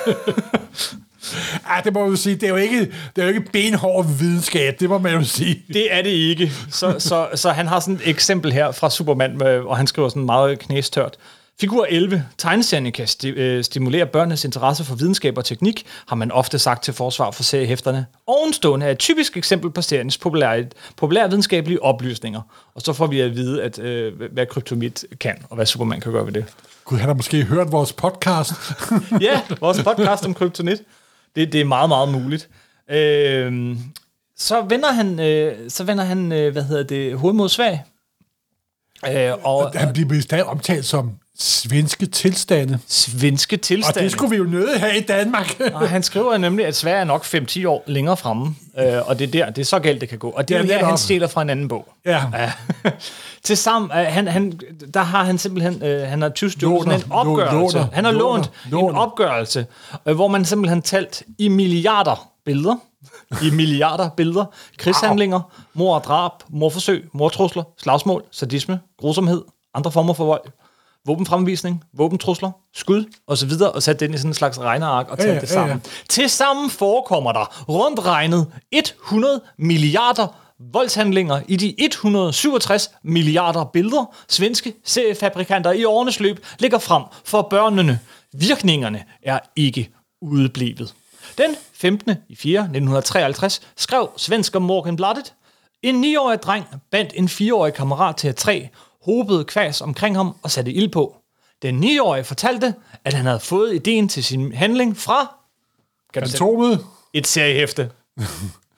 Ja, 1.68 1.80
det 1.84 1.92
må 1.92 2.00
man 2.00 2.10
jo 2.10 2.16
sige. 2.16 2.34
Det 2.34 2.42
er 2.42 2.48
jo 2.48 2.56
ikke, 2.56 2.80
det 3.16 3.22
er 3.22 3.22
jo 3.22 3.28
ikke 3.28 3.52
benhård 3.52 4.06
videnskab, 4.18 4.80
det 4.80 4.88
må 4.88 4.98
man 4.98 5.14
jo 5.14 5.24
sige. 5.24 5.62
Det 5.68 5.94
er 5.94 6.02
det 6.02 6.10
ikke. 6.10 6.52
Så, 6.70 6.94
så, 6.98 7.28
så 7.34 7.50
han 7.50 7.66
har 7.66 7.80
sådan 7.80 7.94
et 7.94 8.08
eksempel 8.08 8.52
her 8.52 8.72
fra 8.72 8.90
Superman, 8.90 9.42
og 9.42 9.76
han 9.76 9.86
skriver 9.86 10.08
sådan 10.08 10.24
meget 10.24 10.58
knæstørt. 10.58 11.16
Figur 11.60 11.86
11. 11.88 12.24
Tegneserien 12.38 12.92
kan 12.92 13.06
sti- 13.06 13.26
øh, 13.28 13.64
stimulere 13.64 14.06
børnenes 14.06 14.44
interesse 14.44 14.84
for 14.84 14.94
videnskab 14.94 15.38
og 15.38 15.44
teknik, 15.44 15.86
har 16.06 16.16
man 16.16 16.30
ofte 16.32 16.58
sagt 16.58 16.84
til 16.84 16.94
forsvar 16.94 17.30
for 17.30 17.42
seriehæfterne. 17.42 18.06
Ovenstående 18.26 18.86
er 18.86 18.90
et 18.90 18.98
typisk 18.98 19.36
eksempel 19.36 19.70
på 19.70 19.82
seriens 19.82 20.18
populære, 20.18 20.64
populære 20.96 21.28
videnskabelige 21.28 21.82
oplysninger. 21.82 22.40
Og 22.74 22.82
så 22.82 22.92
får 22.92 23.06
vi 23.06 23.20
at 23.20 23.34
vide, 23.36 23.62
at, 23.62 23.78
øh, 23.78 24.12
hvad 24.32 24.46
kryptomit 24.46 25.04
kan, 25.20 25.34
og 25.50 25.56
hvad 25.56 25.66
Superman 25.66 26.00
kan 26.00 26.12
gøre 26.12 26.26
ved 26.26 26.32
det. 26.32 26.44
Gud, 26.84 26.98
han 26.98 27.06
har 27.08 27.14
måske 27.14 27.42
hørt 27.42 27.72
vores 27.72 27.92
podcast. 27.92 28.52
ja, 29.20 29.40
vores 29.60 29.82
podcast 29.82 30.24
om 30.26 30.34
kryptonit. 30.34 30.78
Det, 31.36 31.52
det 31.52 31.60
er 31.60 31.64
meget, 31.64 31.88
meget 31.88 32.08
muligt. 32.08 32.48
Øh, 32.90 33.76
så 34.36 34.60
vender 34.68 34.92
han, 34.92 35.20
øh, 35.20 35.54
så 35.70 35.84
vender 35.84 36.04
han 36.04 36.32
øh, 36.32 36.52
hvad 36.52 36.62
hedder 36.62 36.82
det, 36.82 37.18
hovedet 37.18 37.36
mod 37.36 37.48
svag. 37.48 37.82
Øh, 39.10 39.32
og, 39.42 39.70
han 39.74 39.92
bliver 39.92 40.22
stadig 40.22 40.44
omtalt 40.44 40.84
som 40.84 41.10
svenske 41.38 42.06
tilstande. 42.06 42.78
Svenske 42.88 43.56
tilstande. 43.56 43.98
Og 43.98 44.02
det 44.02 44.12
skulle 44.12 44.30
vi 44.30 44.36
jo 44.36 44.44
nøde 44.44 44.78
have 44.78 44.96
i 44.96 45.00
Danmark. 45.00 45.60
og 45.74 45.88
han 45.88 46.02
skriver 46.02 46.38
nemlig, 46.38 46.66
at 46.66 46.76
Sverige 46.76 47.00
er 47.00 47.04
nok 47.04 47.24
5-10 47.24 47.66
år 47.66 47.84
længere 47.86 48.16
fremme, 48.16 48.54
øh, 48.78 49.08
og 49.08 49.18
det 49.18 49.26
er 49.26 49.30
der, 49.30 49.50
det 49.50 49.60
er 49.60 49.64
så 49.66 49.78
galt, 49.78 50.00
det 50.00 50.08
kan 50.08 50.18
gå. 50.18 50.30
Og 50.30 50.48
det 50.48 50.56
er 50.56 50.64
ja, 50.64 50.78
der, 50.78 50.84
han 50.84 50.98
stjæler 50.98 51.26
fra 51.26 51.42
en 51.42 51.50
anden 51.50 51.68
bog. 51.68 51.88
Ja. 52.04 52.22
ja. 52.34 52.52
Til 53.44 53.56
sammen, 53.56 53.90
øh, 53.90 54.06
han, 54.06 54.28
han, 54.28 54.60
der 54.94 55.00
har 55.00 55.24
han 55.24 55.38
simpelthen, 55.38 55.82
øh, 55.82 56.08
han 56.08 56.22
har 56.22 56.28
tyvstjålet 56.28 56.94
en 56.94 57.12
opgørelse. 57.12 57.76
Låner, 57.78 57.88
han 57.92 58.04
har 58.04 58.12
lånt 58.12 58.50
låner. 58.70 58.90
en 58.90 58.96
opgørelse, 58.96 59.66
øh, 60.06 60.14
hvor 60.14 60.28
man 60.28 60.44
simpelthen 60.44 60.82
talt 60.82 61.22
i 61.38 61.48
milliarder 61.48 62.28
billeder, 62.44 62.76
i 63.42 63.50
milliarder 63.50 64.08
billeder, 64.16 64.44
krigshandlinger, 64.76 65.40
mor 65.74 65.94
og 65.94 66.04
drab, 66.04 66.32
morforsøg, 66.48 67.08
mortrusler, 67.14 67.62
slagsmål, 67.78 68.24
sadisme, 68.30 68.80
grusomhed, 68.98 69.42
andre 69.74 69.92
former 69.92 70.14
for 70.14 70.24
vold, 70.24 70.44
våbenfremvisning, 71.06 71.84
våbentrusler, 71.94 72.50
skud 72.74 73.04
osv., 73.26 73.50
og 73.74 73.82
sat 73.82 74.00
den 74.00 74.14
i 74.14 74.16
sådan 74.16 74.30
en 74.30 74.34
slags 74.34 74.60
regneark 74.60 75.08
og 75.08 75.18
taget 75.18 75.34
ja, 75.34 75.40
det 75.40 75.48
sammen. 75.48 75.68
Ja, 75.68 75.74
ja. 75.74 76.04
Tilsammen 76.08 76.70
forekommer 76.70 77.32
der 77.32 77.64
rundt 77.68 78.06
regnet 78.06 78.46
100 78.72 79.40
milliarder 79.58 80.26
voldshandlinger 80.72 81.40
i 81.48 81.56
de 81.56 81.74
167 81.78 82.90
milliarder 83.02 83.64
billeder, 83.64 84.14
svenske 84.28 84.74
seriefabrikanter 84.84 85.72
i 85.72 85.84
årenes 85.84 86.20
løb 86.20 86.44
lægger 86.58 86.78
frem 86.78 87.02
for 87.24 87.42
børnene. 87.42 87.98
Virkningerne 88.32 89.04
er 89.22 89.38
ikke 89.56 89.90
udeblevet. 90.22 90.94
Den 91.38 91.56
15. 91.82 92.14
i 92.28 92.36
4. 92.36 92.60
1953 92.60 93.60
skrev 93.76 94.10
svensker 94.16 94.58
Morgan 94.58 94.96
Bladet, 94.96 95.34
en 95.82 96.04
9-årig 96.04 96.42
dreng 96.42 96.64
bandt 96.90 97.12
en 97.16 97.24
4-årig 97.24 97.74
kammerat 97.74 98.16
til 98.16 98.30
et 98.30 98.36
træ 98.36 98.66
hobede 99.04 99.44
kvæs 99.44 99.80
omkring 99.80 100.16
ham 100.16 100.36
og 100.42 100.50
satte 100.50 100.72
ild 100.72 100.88
på. 100.88 101.16
Den 101.62 101.84
9-årige 101.84 102.24
fortalte, 102.24 102.74
at 103.04 103.12
han 103.12 103.26
havde 103.26 103.40
fået 103.40 103.74
ideen 103.74 104.08
til 104.08 104.24
sin 104.24 104.52
handling 104.52 104.96
fra 104.96 105.34
Kan 106.14 106.22
Fantomet. 106.22 106.86
et 107.12 107.26
seriehæfte? 107.26 107.90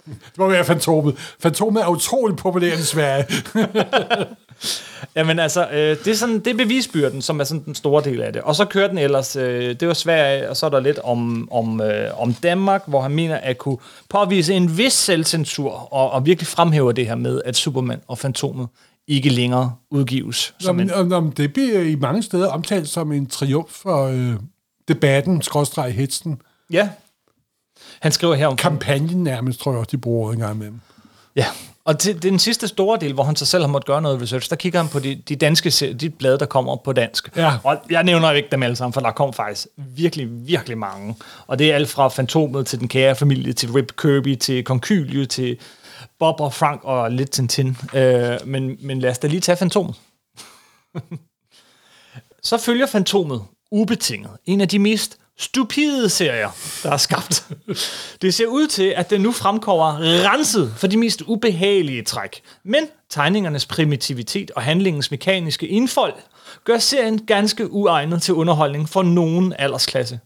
Det 0.06 0.38
må 0.38 0.48
være 0.48 0.64
Fantomet. 0.64 1.18
Fantomet 1.40 1.82
er 1.82 1.88
utroligt 1.88 2.40
populært 2.40 2.78
i 2.78 2.82
Sverige. 2.82 3.26
Jamen 5.16 5.38
altså, 5.38 5.68
øh, 5.68 5.78
det, 5.78 6.06
er 6.06 6.14
sådan, 6.14 6.38
det 6.38 6.46
er 6.46 6.56
bevisbyrden, 6.56 7.22
som 7.22 7.40
er 7.40 7.44
sådan 7.44 7.64
den 7.64 7.74
store 7.74 8.04
del 8.04 8.22
af 8.22 8.32
det. 8.32 8.42
Og 8.42 8.54
så 8.54 8.64
kører 8.64 8.88
den 8.88 8.98
ellers, 8.98 9.36
øh, 9.36 9.80
det 9.80 9.88
var 9.88 9.94
Sverige, 9.94 10.50
og 10.50 10.56
så 10.56 10.66
er 10.66 10.70
der 10.70 10.80
lidt 10.80 10.98
om, 10.98 11.48
om, 11.52 11.80
øh, 11.80 12.20
om 12.20 12.34
Danmark, 12.34 12.82
hvor 12.86 13.00
han 13.00 13.10
mener 13.10 13.36
at 13.36 13.58
kunne 13.58 13.78
påvise 14.08 14.54
en 14.54 14.78
vis 14.78 14.92
selvcensur, 14.92 15.70
og, 15.92 16.10
og 16.10 16.26
virkelig 16.26 16.46
fremhæver 16.46 16.92
det 16.92 17.06
her 17.06 17.14
med, 17.14 17.40
at 17.44 17.56
Superman 17.56 18.00
og 18.08 18.18
Fantomet 18.18 18.68
ikke 19.08 19.28
længere 19.28 19.74
udgives. 19.90 20.54
Som 20.58 20.80
en, 20.80 20.88
Som 20.88 21.12
en, 21.12 21.30
det 21.30 21.52
bliver 21.52 21.80
i 21.80 21.94
mange 21.94 22.22
steder 22.22 22.48
omtalt 22.48 22.88
som 22.88 23.12
en 23.12 23.26
triumf 23.26 23.70
for 23.70 24.06
øh, 24.06 24.34
debatten, 24.88 25.42
skråstreg 25.42 25.94
hetsen. 25.94 26.40
ja, 26.70 26.88
han 28.00 28.12
skriver 28.12 28.34
her 28.34 28.46
om... 28.46 28.56
Kampagnen 28.56 29.24
nærmest, 29.24 29.60
tror 29.60 29.72
jeg 29.72 29.78
også, 29.78 29.90
de 29.90 29.98
bruger 29.98 30.32
en 30.32 30.38
gang 30.38 30.56
imellem. 30.56 30.80
Ja, 31.36 31.46
og 31.86 31.98
til 31.98 32.22
den 32.22 32.38
sidste 32.38 32.68
store 32.68 32.98
del, 33.00 33.12
hvor 33.12 33.24
han 33.24 33.36
så 33.36 33.46
selv 33.46 33.62
har 33.62 33.68
måttet 33.68 33.86
gøre 33.86 34.02
noget 34.02 34.22
research, 34.22 34.50
der 34.50 34.56
kigger 34.56 34.80
han 34.80 34.88
på 34.88 34.98
de, 34.98 35.14
de 35.14 35.36
danske 35.36 35.94
de 35.94 36.10
blade, 36.10 36.38
der 36.38 36.46
kommer 36.46 36.76
på 36.76 36.92
dansk. 36.92 37.36
Ja. 37.36 37.52
Og 37.64 37.76
jeg 37.90 38.04
nævner 38.04 38.30
ikke 38.30 38.48
dem 38.52 38.62
alle 38.62 38.76
sammen, 38.76 38.92
for 38.92 39.00
der 39.00 39.10
kom 39.10 39.32
faktisk 39.32 39.66
virkelig, 39.76 40.28
virkelig 40.30 40.78
mange. 40.78 41.16
Og 41.46 41.58
det 41.58 41.70
er 41.70 41.74
alt 41.74 41.88
fra 41.88 42.08
Fantomet 42.08 42.66
til 42.66 42.80
Den 42.80 42.88
Kære 42.88 43.16
Familie, 43.16 43.52
til 43.52 43.72
Rip 43.72 43.92
Kirby, 43.96 44.36
til 44.36 44.64
Konkylie, 44.64 45.26
til 45.26 45.58
Bob 46.18 46.40
og 46.40 46.52
Frank 46.52 46.80
og 46.84 47.10
lidt 47.10 47.30
Tintin. 47.30 47.76
Øh, 47.94 48.36
men, 48.44 48.76
men 48.80 49.00
lad 49.00 49.10
os 49.10 49.18
da 49.18 49.26
lige 49.26 49.40
tage 49.40 49.56
Fantomet. 49.56 49.94
så 52.42 52.58
følger 52.58 52.86
Fantomet 52.86 53.42
ubetinget 53.70 54.30
en 54.46 54.60
af 54.60 54.68
de 54.68 54.78
mest 54.78 55.18
stupide 55.38 56.08
serier, 56.08 56.50
der 56.82 56.90
er 56.90 56.96
skabt. 56.96 57.46
Det 58.22 58.34
ser 58.34 58.46
ud 58.46 58.66
til, 58.66 58.94
at 58.96 59.10
den 59.10 59.20
nu 59.20 59.32
fremkommer 59.32 59.98
renset 60.00 60.74
for 60.76 60.86
de 60.86 60.96
mest 60.96 61.22
ubehagelige 61.26 62.02
træk. 62.02 62.40
Men 62.64 62.84
tegningernes 63.10 63.66
primitivitet 63.66 64.50
og 64.50 64.62
handlingens 64.62 65.10
mekaniske 65.10 65.66
indfold 65.68 66.14
gør 66.64 66.78
serien 66.78 67.26
ganske 67.26 67.70
uegnet 67.72 68.22
til 68.22 68.34
underholdning 68.34 68.88
for 68.88 69.02
nogen 69.02 69.54
aldersklasse. 69.58 70.20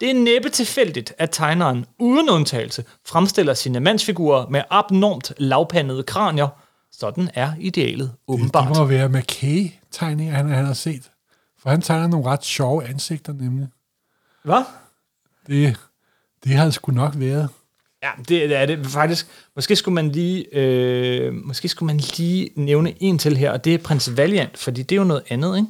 Det 0.00 0.10
er 0.10 0.14
næppe 0.14 0.48
tilfældigt, 0.48 1.12
at 1.18 1.28
tegneren 1.32 1.86
uden 1.98 2.30
undtagelse 2.30 2.84
fremstiller 3.06 3.54
sine 3.54 3.80
mandsfigurer 3.80 4.46
med 4.48 4.62
abnormt 4.70 5.32
lavpandede 5.38 6.02
kranier. 6.02 6.48
Sådan 6.92 7.30
er 7.34 7.52
idealet 7.60 8.08
Det 8.08 8.18
åbenbart. 8.28 8.76
må 8.76 8.84
være 8.84 9.08
McKay-tegninger, 9.08 10.34
han, 10.34 10.48
han 10.48 10.64
har 10.64 10.72
set. 10.74 11.02
For 11.62 11.70
han 11.70 11.82
tegner 11.82 12.06
nogle 12.06 12.26
ret 12.26 12.44
sjove 12.44 12.84
ansigter, 12.88 13.32
nemlig. 13.32 13.68
Hvad? 14.44 14.62
Det, 15.46 15.76
det 16.44 16.52
har 16.52 16.64
det 16.64 16.74
sgu 16.74 16.92
nok 16.92 17.12
været. 17.16 17.48
Ja, 18.02 18.10
det 18.28 18.56
er 18.56 18.66
det 18.66 18.86
faktisk. 18.86 19.26
Måske 19.56 19.76
skulle 19.76 19.94
man 19.94 20.10
lige, 20.10 20.56
øh, 20.56 21.34
måske 21.34 21.68
skulle 21.68 21.86
man 21.86 21.96
lige 22.16 22.50
nævne 22.56 23.02
en 23.02 23.18
til 23.18 23.36
her, 23.36 23.50
og 23.50 23.64
det 23.64 23.74
er 23.74 23.78
Prins 23.78 24.16
Valiant, 24.16 24.58
fordi 24.58 24.82
det 24.82 24.92
er 24.92 25.00
jo 25.00 25.04
noget 25.04 25.22
andet, 25.28 25.56
ikke? 25.56 25.68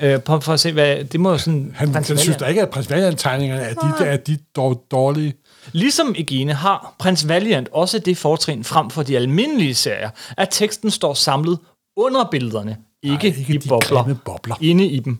Øh, 0.00 0.20
for, 0.26 0.40
for 0.40 0.52
at 0.52 0.60
se, 0.60 0.72
hvad, 0.72 1.04
det 1.04 1.20
må 1.20 1.30
jo 1.30 1.38
sådan... 1.38 1.72
Han, 1.74 1.94
han 1.94 2.04
synes 2.04 2.36
da 2.36 2.46
ikke, 2.46 2.62
at 2.62 2.70
prins 2.70 2.90
Valiant-tegningerne 2.90 3.62
er 3.62 3.74
de, 3.74 4.06
er 4.06 4.16
de 4.16 4.38
dår, 4.56 4.86
dårlige. 4.90 5.34
Ligesom 5.72 6.14
Egene 6.18 6.54
har 6.54 6.94
Prins 6.98 7.28
Valiant 7.28 7.68
også 7.72 7.98
det 7.98 8.18
fortrin 8.18 8.64
frem 8.64 8.90
for 8.90 9.02
de 9.02 9.16
almindelige 9.16 9.74
serier, 9.74 10.10
at 10.36 10.48
teksten 10.50 10.90
står 10.90 11.14
samlet 11.14 11.58
under 11.96 12.28
billederne, 12.30 12.76
ikke, 13.02 13.26
ikke 13.26 13.54
i 13.54 13.68
bobler, 13.68 14.14
bobler. 14.24 14.56
inde 14.60 14.86
i 14.86 14.98
dem. 14.98 15.18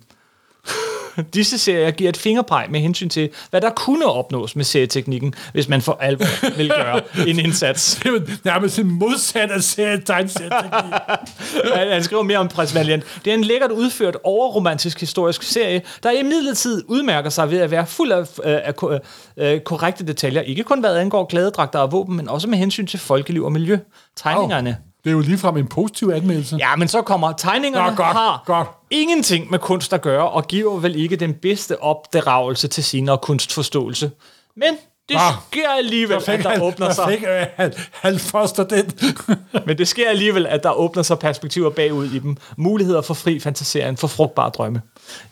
Disse 1.34 1.58
serier 1.58 1.90
giver 1.90 2.10
et 2.10 2.16
fingerpeg 2.16 2.66
med 2.70 2.80
hensyn 2.80 3.08
til, 3.08 3.30
hvad 3.50 3.60
der 3.60 3.70
kunne 3.70 4.06
opnås 4.06 4.56
med 4.56 4.64
serieteknikken, 4.64 5.34
hvis 5.52 5.68
man 5.68 5.82
for 5.82 5.98
alvor 6.00 6.56
vil 6.56 6.68
gøre 6.68 7.00
en 7.28 7.38
indsats. 7.38 7.94
Det 8.02 8.14
er 8.14 8.20
nærmest 8.44 8.78
en 8.78 8.86
modsat 8.98 9.50
af 9.50 9.62
serietegnsætning. 9.62 10.72
Han 11.74 11.88
han 11.88 12.04
skriver 12.04 12.22
mere 12.22 12.38
om 12.38 12.48
Prins 12.48 12.74
Valiant. 12.74 13.04
Det 13.24 13.30
er 13.30 13.34
en 13.34 13.44
lækkert 13.44 13.70
udført, 13.70 14.16
overromantisk 14.24 15.00
historisk 15.00 15.42
serie, 15.42 15.82
der 16.02 16.10
i 16.10 16.22
midlertid 16.22 16.84
udmærker 16.88 17.30
sig 17.30 17.50
ved 17.50 17.58
at 17.58 17.70
være 17.70 17.86
fuld 17.86 18.12
af, 18.12 18.20
øh, 18.20 18.26
af 18.44 18.76
ko- 18.76 18.98
øh, 19.36 19.60
korrekte 19.60 20.06
detaljer. 20.06 20.40
Ikke 20.40 20.62
kun 20.62 20.80
hvad 20.80 20.96
angår 20.96 21.24
klædedragter 21.24 21.78
og 21.78 21.92
våben, 21.92 22.16
men 22.16 22.28
også 22.28 22.48
med 22.48 22.58
hensyn 22.58 22.86
til 22.86 22.98
folkeliv 22.98 23.44
og 23.44 23.52
miljø. 23.52 23.78
Tegningerne. 24.16 24.76
Det 25.06 25.12
er 25.12 25.14
jo 25.14 25.20
ligefrem 25.20 25.56
en 25.56 25.66
positiv 25.66 26.08
anmeldelse. 26.14 26.56
Ja, 26.56 26.76
men 26.76 26.88
så 26.88 27.02
kommer 27.02 27.32
tegningerne 27.32 27.90
Nå, 27.90 27.96
godt, 27.96 28.16
har 28.16 28.42
godt. 28.46 28.68
ingenting 28.90 29.50
med 29.50 29.58
kunst 29.58 29.92
at 29.92 30.00
gøre, 30.02 30.28
og 30.30 30.46
giver 30.48 30.78
vel 30.78 30.96
ikke 30.96 31.16
den 31.16 31.34
bedste 31.34 31.82
opdragelse 31.82 32.68
til 32.68 32.84
senere 32.84 33.18
kunstforståelse. 33.18 34.10
Men 34.56 34.68
det 35.08 35.14
Nå, 35.16 35.20
sker 35.50 35.68
alligevel, 35.78 36.16
at 36.26 36.42
der 36.44 36.62
åbner 36.62 36.92
sig... 36.92 37.04
Fik, 37.08 37.22
øh, 37.22 37.46
han, 37.56 37.72
han 37.92 38.18
foster 38.18 38.64
den. 38.64 38.90
Men 39.66 39.78
det 39.78 39.88
sker 39.88 40.08
alligevel, 40.10 40.46
at 40.46 40.62
der 40.62 40.70
åbner 40.72 41.02
sig 41.02 41.18
perspektiver 41.18 41.70
bagud 41.70 42.10
i 42.10 42.18
dem. 42.18 42.36
Muligheder 42.56 43.02
for 43.02 43.14
fri 43.14 43.40
fantasering, 43.40 43.98
for 43.98 44.06
frugtbare 44.06 44.50
drømme. 44.50 44.82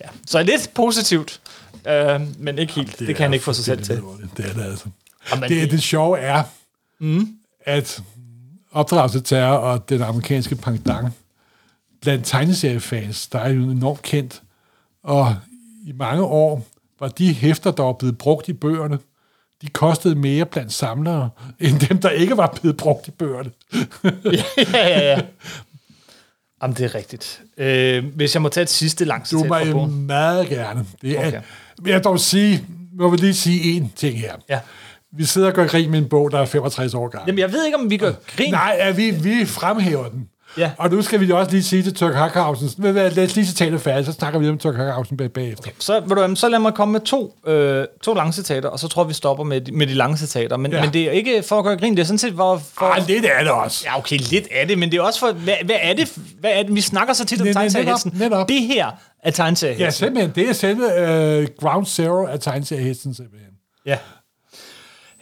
Ja. 0.00 0.06
Så 0.26 0.42
lidt 0.42 0.70
positivt, 0.74 1.40
øh, 1.88 2.20
men 2.38 2.58
ikke 2.58 2.72
helt. 2.72 2.98
Det, 2.98 3.06
det 3.08 3.16
kan 3.16 3.22
han 3.22 3.32
ikke 3.32 3.44
få 3.44 3.52
sig 3.52 3.64
selv 3.64 3.82
til. 3.84 4.00
Det 4.36 4.44
er 4.50 4.52
det 4.54 4.64
altså. 4.64 4.86
Jamen, 5.30 5.48
Det, 5.48 5.62
det- 5.62 5.70
det 5.70 5.82
sjove 5.82 6.18
er, 6.18 6.42
mm. 6.98 7.28
at 7.64 8.02
opdragelse 8.74 9.20
terror 9.20 9.56
og 9.56 9.88
den 9.88 10.02
amerikanske 10.02 10.56
pendant 10.56 11.12
blandt 12.02 12.26
tegneseriefans, 12.26 13.26
der 13.26 13.38
er 13.38 13.48
jo 13.48 13.70
enormt 13.70 14.02
kendt. 14.02 14.42
Og 15.04 15.36
i 15.86 15.92
mange 15.92 16.22
år 16.22 16.66
var 17.00 17.08
de 17.08 17.32
hæfter, 17.34 17.70
der 17.70 17.82
var 17.82 17.92
blevet 17.92 18.18
brugt 18.18 18.48
i 18.48 18.52
bøgerne, 18.52 18.98
de 19.62 19.68
kostede 19.68 20.14
mere 20.14 20.46
blandt 20.46 20.72
samlere, 20.72 21.30
end 21.60 21.80
dem, 21.80 21.98
der 22.00 22.10
ikke 22.10 22.36
var 22.36 22.58
blevet 22.60 22.76
brugt 22.76 23.08
i 23.08 23.10
bøgerne. 23.10 23.50
ja, 24.72 24.88
ja, 24.88 25.12
ja. 25.12 25.20
Jamen, 26.62 26.76
det 26.76 26.84
er 26.84 26.94
rigtigt. 26.94 27.42
Øh, 27.58 28.04
hvis 28.14 28.34
jeg 28.34 28.42
må 28.42 28.48
tage 28.48 28.62
et 28.62 28.70
sidste 28.70 29.04
langt 29.04 29.30
Du 29.30 29.36
citat 29.36 29.48
må 29.48 29.54
fra 29.54 29.66
jo 29.66 29.72
bogen. 29.72 30.06
meget 30.06 30.48
gerne. 30.48 30.86
Det 31.02 31.18
er, 31.18 31.26
Okay. 31.26 31.32
jeg 31.86 31.94
vil 31.94 32.04
dog 32.04 32.20
sige, 32.20 32.66
må 32.92 33.08
vi 33.10 33.16
lige 33.16 33.34
sige 33.34 33.80
én 33.80 33.86
ting 33.96 34.18
her. 34.18 34.36
Ja. 34.48 34.60
Vi 35.16 35.24
sidder 35.24 35.48
og 35.48 35.54
gør 35.54 35.66
grin 35.66 35.90
med 35.90 35.98
en 35.98 36.08
bog, 36.08 36.30
der 36.30 36.38
er 36.40 36.44
65 36.44 36.94
år 36.94 37.08
gammel. 37.08 37.26
Jamen, 37.26 37.38
jeg 37.38 37.52
ved 37.52 37.64
ikke, 37.64 37.78
om 37.78 37.90
vi 37.90 37.96
gør 37.96 38.12
grin. 38.36 38.50
Nej, 38.52 38.76
at 38.80 38.96
vi, 38.96 39.10
vi 39.10 39.44
fremhæver 39.46 40.08
den. 40.08 40.28
Ja. 40.58 40.70
Og 40.78 40.90
nu 40.90 41.02
skal 41.02 41.20
vi 41.20 41.30
også 41.30 41.50
lige 41.50 41.62
sige 41.62 41.82
til 41.82 41.94
Tørk 41.94 42.14
Hackhausen, 42.14 42.70
lad 42.94 43.18
os 43.24 43.36
lige 43.36 43.46
citatet 43.46 43.80
færdigt, 43.80 44.06
så 44.06 44.12
snakker 44.12 44.38
vi 44.38 44.48
om 44.48 44.58
Tørk 44.58 44.76
Hackhausen 44.76 45.16
bag, 45.16 45.30
bagefter. 45.32 45.70
Så, 45.78 46.00
ved 46.06 46.16
du, 46.28 46.34
så 46.36 46.48
lad 46.48 46.58
mig 46.58 46.74
komme 46.74 46.92
med 46.92 47.00
to, 47.00 47.34
øh, 47.46 47.84
to 48.02 48.14
lange 48.14 48.32
citater, 48.32 48.68
og 48.68 48.78
så 48.78 48.88
tror 48.88 49.02
jeg, 49.02 49.08
vi 49.08 49.14
stopper 49.14 49.44
med, 49.44 49.60
de- 49.60 49.72
med 49.72 49.86
de 49.86 49.94
lange 49.94 50.16
citater. 50.16 50.56
Men, 50.56 50.70
ja. 50.72 50.76
Ja. 50.78 50.84
men 50.84 50.92
det 50.92 51.02
er 51.02 51.10
ikke 51.10 51.42
for 51.42 51.58
at 51.58 51.64
gøre 51.64 51.76
grin, 51.76 51.94
det 51.96 52.00
er 52.02 52.04
sådan 52.06 52.18
set 52.18 52.34
for... 52.36 52.56
for 52.78 52.86
Ah, 52.86 53.06
lidt 53.08 53.24
er 53.24 53.42
det 53.42 53.50
også. 53.50 53.84
Ja, 53.86 53.98
okay, 53.98 54.18
lidt 54.18 54.48
af 54.52 54.68
det, 54.68 54.78
men 54.78 54.90
det 54.92 54.98
er 54.98 55.02
også 55.02 55.20
for, 55.20 55.32
hvad, 55.32 55.54
hvad 55.64 55.76
er 55.80 55.94
det, 55.94 56.12
hvad 56.40 56.50
er 56.54 56.62
det? 56.62 56.74
Vi 56.74 56.80
snakker 56.80 57.14
så 57.14 57.24
tit 57.24 57.40
om 57.40 57.46
netop. 58.14 58.48
Det 58.48 58.60
her 58.60 58.90
er 59.22 59.30
tegneseriehesten. 59.30 59.84
Ja, 59.84 59.90
simpelthen. 59.90 60.32
Det 60.34 60.48
er 60.48 60.52
selve 60.52 60.84
uh, 61.40 61.46
ground 61.60 61.86
zero 61.86 62.26
af 62.26 62.40
tegneseriehesten, 62.40 63.14
simpelthen. 63.14 63.50
Ja. 63.86 63.98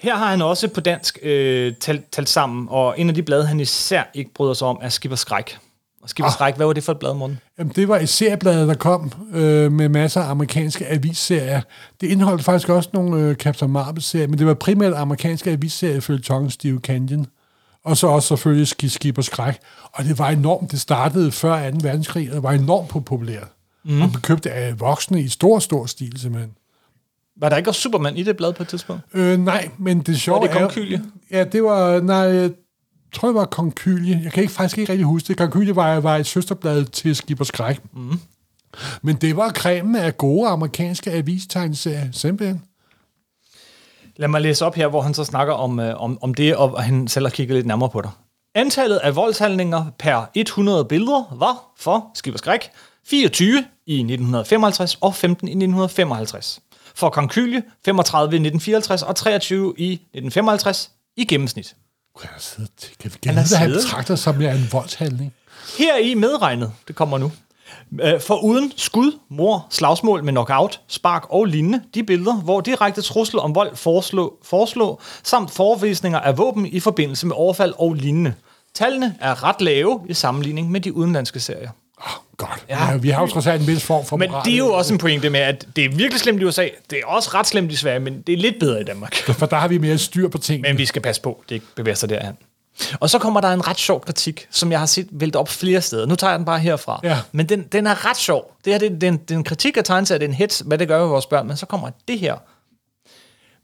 Her 0.02 0.16
har 0.16 0.30
han 0.30 0.42
også 0.42 0.68
på 0.68 0.80
dansk 0.80 1.18
øh, 1.22 1.74
talt, 1.80 2.12
talt 2.12 2.28
sammen, 2.28 2.66
og 2.70 2.94
en 3.00 3.08
af 3.08 3.14
de 3.14 3.22
blade, 3.22 3.46
han 3.46 3.60
især 3.60 4.02
ikke 4.14 4.34
bryder 4.34 4.54
sig 4.54 4.68
om, 4.68 4.78
er 4.82 4.88
Skipper 4.88 5.16
Skræk. 5.16 5.58
Og 6.02 6.08
Skipper 6.10 6.26
Ah. 6.28 6.32
Skræk, 6.32 6.56
hvad 6.56 6.66
var 6.66 6.72
det 6.72 6.84
for 6.84 6.92
et 6.92 6.98
blad, 6.98 7.14
Morten? 7.14 7.40
Jamen, 7.58 7.72
det 7.76 7.88
var 7.88 7.98
et 7.98 8.08
seriebladet, 8.08 8.68
der 8.68 8.74
kom 8.74 9.12
øh, 9.34 9.72
med 9.72 9.88
masser 9.88 10.20
af 10.20 10.30
amerikanske 10.30 10.86
avisserier. 10.86 11.60
Det 12.00 12.06
indeholdt 12.06 12.44
faktisk 12.44 12.68
også 12.68 12.90
nogle 12.92 13.20
øh, 13.22 13.34
Captain 13.34 13.70
Marvel-serier, 13.72 14.26
men 14.26 14.38
det 14.38 14.46
var 14.46 14.54
primært 14.54 14.92
amerikanske 14.94 15.50
avisserier 15.50 15.96
ifølge 15.96 16.20
Tongue 16.22 16.50
Steve 16.50 16.80
Canyon. 16.80 17.26
Og 17.84 17.96
så 17.96 18.06
også 18.06 18.28
selvfølgelig 18.28 18.68
Ski- 18.68 18.88
Skib 18.88 19.18
og 19.18 19.24
Skræk. 19.24 19.54
Og 19.92 20.04
det 20.04 20.18
var 20.18 20.28
enormt. 20.30 20.70
Det 20.70 20.80
startede 20.80 21.32
før 21.32 21.70
2. 21.70 21.76
verdenskrig, 21.82 22.28
og 22.30 22.34
det 22.34 22.42
var 22.42 22.52
enormt 22.52 22.88
populært. 22.88 23.48
Mm. 23.84 24.02
Og 24.02 24.08
blev 24.12 24.20
købt 24.22 24.46
af 24.46 24.80
voksne 24.80 25.22
i 25.22 25.28
stor, 25.28 25.58
stor 25.58 25.86
stil, 25.86 26.20
simpelthen. 26.20 26.52
Var 27.40 27.49
der 27.49 27.57
ikke 27.57 27.71
også 27.71 27.81
Superman 27.81 28.16
i 28.16 28.23
det 28.23 28.37
blad 28.37 28.53
på 28.53 28.62
et 28.62 28.68
tidspunkt? 28.68 29.03
Øh, 29.14 29.38
nej, 29.38 29.71
men 29.79 30.01
det 30.01 30.21
sjove 30.21 30.40
Var 30.40 30.47
det 30.47 30.57
er... 30.57 30.61
Konkylie? 30.61 31.03
Ja, 31.31 31.45
det 31.45 31.62
var... 31.62 32.01
Nej, 32.01 32.16
jeg 32.16 32.51
tror, 33.12 33.29
det 33.29 33.35
var 33.35 33.45
Konkylie. 33.45 34.21
Jeg 34.25 34.33
kan 34.33 34.42
ikke, 34.42 34.53
faktisk 34.53 34.79
ikke 34.79 34.92
rigtig 34.92 35.07
huske 35.07 35.29
det. 35.29 35.37
Konkylie 35.37 35.77
var, 35.77 36.01
var 36.01 36.16
et 36.16 36.27
søsterblad 36.27 36.85
til 36.85 37.37
og 37.40 37.47
Skræk. 37.47 37.81
Mm. 37.92 38.18
Men 39.03 39.16
det 39.16 39.37
var 39.37 39.51
cremen 39.51 39.97
af 39.97 40.18
gode 40.18 40.49
amerikanske 40.49 41.11
avistegneserier, 41.11 42.09
simpelthen. 42.12 42.62
Lad 44.16 44.29
mig 44.29 44.40
læse 44.40 44.66
op 44.66 44.75
her, 44.75 44.88
hvor 44.88 45.01
han 45.01 45.14
så 45.14 45.25
snakker 45.25 45.55
om, 45.55 45.81
øh, 45.81 46.03
om, 46.03 46.18
om 46.23 46.35
det, 46.35 46.57
og 46.57 46.83
han 46.83 47.09
selv 47.09 47.27
har 47.27 47.31
kigget 47.31 47.57
lidt 47.57 47.66
nærmere 47.66 47.90
på 47.90 48.01
dig. 48.01 48.11
Antallet 48.55 48.97
af 48.97 49.16
voldshandlinger 49.16 49.85
per 49.99 50.31
100 50.35 50.85
billeder 50.85 51.37
var 51.38 51.73
for 51.79 52.11
og 52.33 52.38
Skræk 52.38 52.71
24 53.07 53.64
i 53.87 53.95
1955 53.95 54.99
og 55.01 55.14
15 55.14 55.49
i 55.49 55.51
1955. 55.51 56.61
For 56.94 57.11
Konkylie 57.11 57.62
35 57.85 58.24
i 58.24 58.26
1954 58.26 59.02
og 59.02 59.16
23 59.16 59.74
i 59.78 59.92
1955 59.92 60.90
i 61.16 61.24
gennemsnit. 61.24 61.74
Kan 62.20 62.31
jeg 62.35 62.40
sidde 62.40 62.68
til? 62.76 62.90
Kan 63.00 63.11
vi 63.11 63.31
han 63.31 63.46
siddet. 63.46 63.74
betragter 63.74 64.16
som 64.16 64.40
en 64.42 64.68
voldshandling? 64.72 65.35
Her 65.78 65.96
i 65.96 66.14
medregnet, 66.14 66.72
det 66.88 66.96
kommer 66.96 67.18
nu, 67.18 67.33
Øh, 68.00 68.20
For 68.20 68.44
uden 68.44 68.72
skud, 68.76 69.18
mor, 69.28 69.66
slagsmål 69.70 70.24
med 70.24 70.33
knockout, 70.33 70.81
spark 70.88 71.26
og 71.28 71.44
lignende, 71.44 71.83
de 71.94 72.05
billeder, 72.05 72.35
hvor 72.35 72.61
direkte 72.61 73.02
trussel 73.02 73.38
om 73.38 73.55
vold 73.55 73.76
foreslå, 73.76 74.38
foreslå 74.42 75.00
samt 75.22 75.50
forevisninger 75.50 76.20
af 76.20 76.38
våben 76.38 76.66
i 76.66 76.81
forbindelse 76.81 77.26
med 77.26 77.37
overfald 77.37 77.74
og 77.78 77.94
lignende. 77.94 78.35
Tallene 78.74 79.16
er 79.20 79.44
ret 79.44 79.61
lave 79.61 80.00
i 80.09 80.14
sammenligning 80.14 80.70
med 80.70 80.81
de 80.81 80.92
udenlandske 80.92 81.40
serier. 81.40 81.70
Godt. 82.48 82.64
Ja. 82.68 82.90
Ja, 82.90 82.96
vi 82.96 83.11
har 83.11 83.20
jo 83.20 83.26
trods 83.26 83.46
alt 83.46 83.61
en 83.61 83.66
vis 83.66 83.85
form 83.85 84.07
for 84.07 84.16
Men 84.16 84.31
moral. 84.31 84.44
det 84.44 84.52
er 84.52 84.59
jo 84.59 84.72
også 84.72 84.92
en 84.92 84.98
pointe 84.98 85.31
med, 85.31 85.40
at 85.40 85.66
det 85.76 85.85
er 85.85 85.88
virkelig 85.88 86.20
slemt 86.20 86.42
i 86.42 86.44
USA. 86.44 86.68
Det 86.90 86.98
er 86.98 87.07
også 87.07 87.31
ret 87.35 87.46
slemt 87.46 87.72
i 87.72 87.76
Sverige, 87.76 88.00
men 88.00 88.22
det 88.22 88.33
er 88.33 88.37
lidt 88.37 88.61
bedre 88.61 88.81
i 88.81 88.85
Danmark. 88.85 89.16
For 89.16 89.46
der 89.46 89.57
har 89.57 89.68
vi 89.68 89.78
mere 89.78 89.98
styr 89.98 90.28
på 90.28 90.38
tingene. 90.38 90.68
Men 90.68 90.78
vi 90.78 90.87
skal 90.87 91.02
passe 91.02 91.22
på, 91.22 91.42
det 91.48 91.55
ikke 91.55 91.66
bevæger 91.76 91.94
sig 91.96 92.09
derhen. 92.09 92.35
Og 93.00 93.11
så 93.11 93.18
kommer 93.18 93.40
der 93.40 93.48
en 93.48 93.68
ret 93.68 93.78
sjov 93.78 94.00
kritik, 94.00 94.46
som 94.50 94.70
jeg 94.72 94.78
har 94.78 94.87
set 94.87 95.09
vælte 95.11 95.37
op 95.37 95.48
flere 95.48 95.81
steder. 95.81 96.07
Nu 96.07 96.14
tager 96.16 96.31
jeg 96.31 96.38
den 96.38 96.46
bare 96.46 96.59
herfra. 96.59 97.00
Ja. 97.02 97.18
Men 97.33 97.48
den, 97.48 97.62
den 97.62 97.87
er 97.87 98.07
ret 98.11 98.16
sjov. 98.16 98.57
Det 98.64 98.72
her 98.72 98.78
det, 98.78 98.90
det, 98.90 99.02
er 99.02 99.09
en, 99.09 99.16
det 99.16 99.31
er 99.31 99.38
en 99.38 99.44
kritik 99.44 99.76
af 99.76 99.85
tegneserier, 99.85 100.18
det 100.18 100.24
er 100.26 100.28
en 100.28 100.35
hits, 100.35 100.62
hvad 100.66 100.78
det 100.78 100.88
gør 100.88 101.00
ved 101.00 101.09
vores 101.09 101.26
børn. 101.26 101.46
Men 101.48 101.57
så 101.57 101.66
kommer 101.66 101.90
det 102.09 102.18
her. 102.18 102.37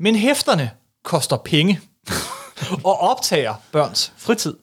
Men 0.02 0.16
hæfterne 0.16 0.70
koster 1.04 1.36
penge 1.36 1.80
og 2.84 3.00
optager 3.00 3.54
børns 3.72 4.12
fritid. 4.16 4.54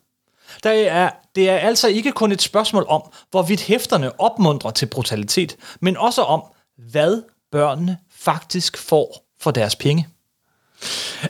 Der 0.64 0.70
er, 0.72 1.10
det 1.36 1.50
er 1.50 1.58
altså 1.58 1.88
ikke 1.88 2.12
kun 2.12 2.32
et 2.32 2.42
spørgsmål 2.42 2.86
om, 2.90 3.02
hvorvidt 3.32 3.62
hæfterne 3.62 4.20
opmuntrer 4.20 4.72
til 4.72 4.86
brutalitet, 4.86 5.56
men 5.80 5.98
også 5.98 6.22
om, 6.22 6.44
hvad 6.92 7.22
børnene 7.52 7.98
faktisk 8.18 8.78
får 8.78 9.26
for 9.42 9.52
deres 9.52 9.76
penge. 9.76 10.08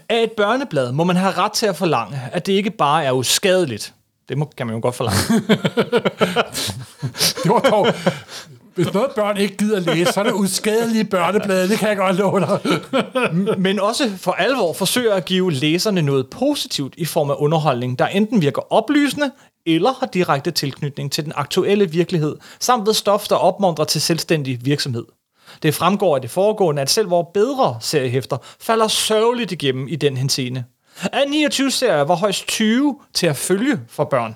Af 0.09 0.23
et 0.23 0.31
børneblad 0.31 0.91
må 0.91 1.03
man 1.03 1.15
have 1.15 1.31
ret 1.31 1.51
til 1.51 1.65
at 1.65 1.75
forlange, 1.75 2.21
at 2.31 2.45
det 2.45 2.53
ikke 2.53 2.71
bare 2.71 3.03
er 3.03 3.11
uskadeligt. 3.11 3.93
Det 4.29 4.37
må, 4.37 4.51
kan 4.57 4.67
man 4.67 4.75
jo 4.75 4.81
godt 4.81 4.95
forlange. 4.95 5.19
Det 7.43 7.51
var 7.51 7.59
dog... 7.59 7.87
Hvis 8.75 8.93
noget 8.93 9.11
børn 9.15 9.37
ikke 9.37 9.57
gider 9.57 9.79
læse, 9.79 10.13
så 10.13 10.19
er 10.19 10.23
det 10.23 10.33
uskadelige 10.33 11.03
børneblade, 11.03 11.69
det 11.69 11.79
kan 11.79 11.89
jeg 11.89 11.97
godt 11.97 12.15
love 12.15 12.39
dig. 12.39 12.59
men 13.57 13.79
også 13.79 14.11
for 14.17 14.31
alvor 14.31 14.73
forsøger 14.73 15.13
at 15.13 15.25
give 15.25 15.51
læserne 15.51 16.01
noget 16.01 16.29
positivt 16.29 16.93
i 16.97 17.05
form 17.05 17.29
af 17.29 17.35
underholdning, 17.37 17.99
der 17.99 18.07
enten 18.07 18.41
virker 18.41 18.73
oplysende 18.73 19.31
eller 19.65 19.93
har 19.99 20.05
direkte 20.05 20.51
tilknytning 20.51 21.11
til 21.11 21.23
den 21.25 21.33
aktuelle 21.35 21.91
virkelighed, 21.91 22.35
samt 22.59 22.87
ved 22.87 22.93
stof, 22.93 23.27
der 23.27 23.35
opmuntrer 23.35 23.85
til 23.85 24.01
selvstændig 24.01 24.65
virksomhed. 24.65 25.05
Det 25.63 25.75
fremgår 25.75 26.15
af 26.15 26.21
det 26.21 26.29
foregående, 26.31 26.81
at 26.81 26.89
selv 26.89 27.09
vores 27.09 27.27
bedre 27.33 27.77
seriehæfter 27.81 28.37
falder 28.59 28.87
sørgeligt 28.87 29.51
igennem 29.51 29.87
i 29.87 29.95
den 29.95 30.17
henseende. 30.17 30.63
Af 31.03 31.29
29 31.29 31.71
serier 31.71 32.01
var 32.01 32.15
højst 32.15 32.47
20 32.47 32.99
til 33.13 33.27
at 33.27 33.35
følge 33.35 33.79
for 33.89 34.03
børn. 34.03 34.35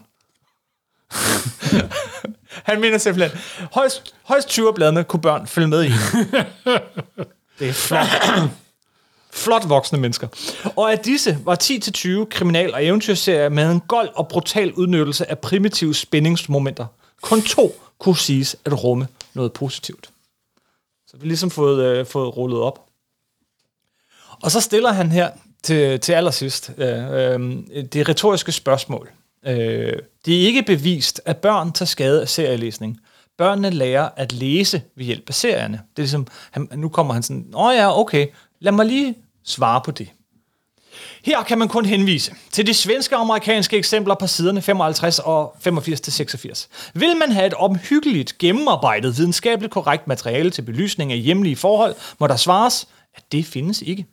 Han 2.69 2.81
mener 2.81 2.97
simpelthen, 2.97 3.39
højst, 3.73 4.15
højst 4.23 4.47
20 4.47 4.67
af 4.67 4.75
bladene 4.75 5.03
kunne 5.03 5.21
børn 5.21 5.47
følge 5.47 5.67
med 5.67 5.83
i. 5.83 5.89
Det 7.59 7.69
er 7.69 7.73
flot. 7.73 8.07
Flot 9.33 9.69
voksne 9.69 9.99
mennesker. 9.99 10.27
Og 10.75 10.91
af 10.91 10.99
disse 10.99 11.37
var 11.43 11.57
10-20 11.63 12.25
kriminal- 12.25 12.73
og 12.73 12.85
eventyrserier 12.85 13.49
med 13.49 13.71
en 13.71 13.79
gold 13.79 14.09
og 14.15 14.27
brutal 14.27 14.73
udnyttelse 14.73 15.29
af 15.29 15.39
primitive 15.39 15.95
spændingsmomenter. 15.95 16.85
Kun 17.21 17.41
to 17.41 17.75
kunne 17.99 18.17
siges 18.17 18.55
at 18.65 18.83
rumme 18.83 19.07
noget 19.33 19.53
positivt. 19.53 20.09
Så 21.07 21.17
vi 21.17 21.19
har 21.21 21.27
ligesom 21.27 21.51
fået, 21.51 21.85
øh, 21.85 22.05
fået 22.05 22.37
rullet 22.37 22.59
op. 22.59 22.85
Og 24.41 24.51
så 24.51 24.61
stiller 24.61 24.91
han 24.91 25.11
her 25.11 25.29
til, 25.63 25.99
til 25.99 26.13
allersidst 26.13 26.71
øh, 26.77 27.11
øh, 27.11 27.39
det 27.93 28.09
retoriske 28.09 28.51
spørgsmål. 28.51 29.09
Øh, 29.45 29.93
det 30.25 30.41
er 30.41 30.47
ikke 30.47 30.63
bevist, 30.63 31.21
at 31.25 31.37
børn 31.37 31.71
tager 31.71 31.87
skade 31.87 32.21
af 32.21 32.29
serielæsning. 32.29 32.99
Børnene 33.37 33.69
lærer 33.69 34.09
at 34.15 34.33
læse 34.33 34.81
ved 34.95 35.05
hjælp 35.05 35.29
af 35.29 35.33
serierne. 35.33 35.81
Det 35.95 36.01
er 36.01 36.01
ligesom, 36.01 36.27
han, 36.51 36.69
nu 36.75 36.89
kommer 36.89 37.13
han 37.13 37.23
sådan, 37.23 37.51
åh 37.55 37.75
ja, 37.75 37.99
okay, 37.99 38.27
lad 38.61 38.71
mig 38.71 38.85
lige 38.85 39.15
svare 39.43 39.81
på 39.85 39.91
det. 39.91 40.09
Her 41.23 41.43
kan 41.43 41.57
man 41.57 41.67
kun 41.67 41.85
henvise 41.85 42.33
til 42.51 42.67
de 42.67 42.73
svenske 42.73 43.15
og 43.15 43.21
amerikanske 43.21 43.77
eksempler 43.77 44.15
på 44.15 44.27
siderne 44.27 44.61
55 44.61 45.19
og 45.19 45.55
85-86. 45.67 46.67
Vil 46.93 47.17
man 47.17 47.31
have 47.31 47.47
et 47.47 47.53
omhyggeligt, 47.53 48.37
gennemarbejdet, 48.37 49.17
videnskabeligt 49.17 49.73
korrekt 49.73 50.07
materiale 50.07 50.49
til 50.49 50.61
belysning 50.61 51.11
af 51.11 51.19
hjemlige 51.19 51.55
forhold, 51.55 51.95
må 52.19 52.27
der 52.27 52.35
svares, 52.35 52.87
at 53.15 53.23
det 53.31 53.45
findes 53.45 53.81
ikke. 53.81 54.05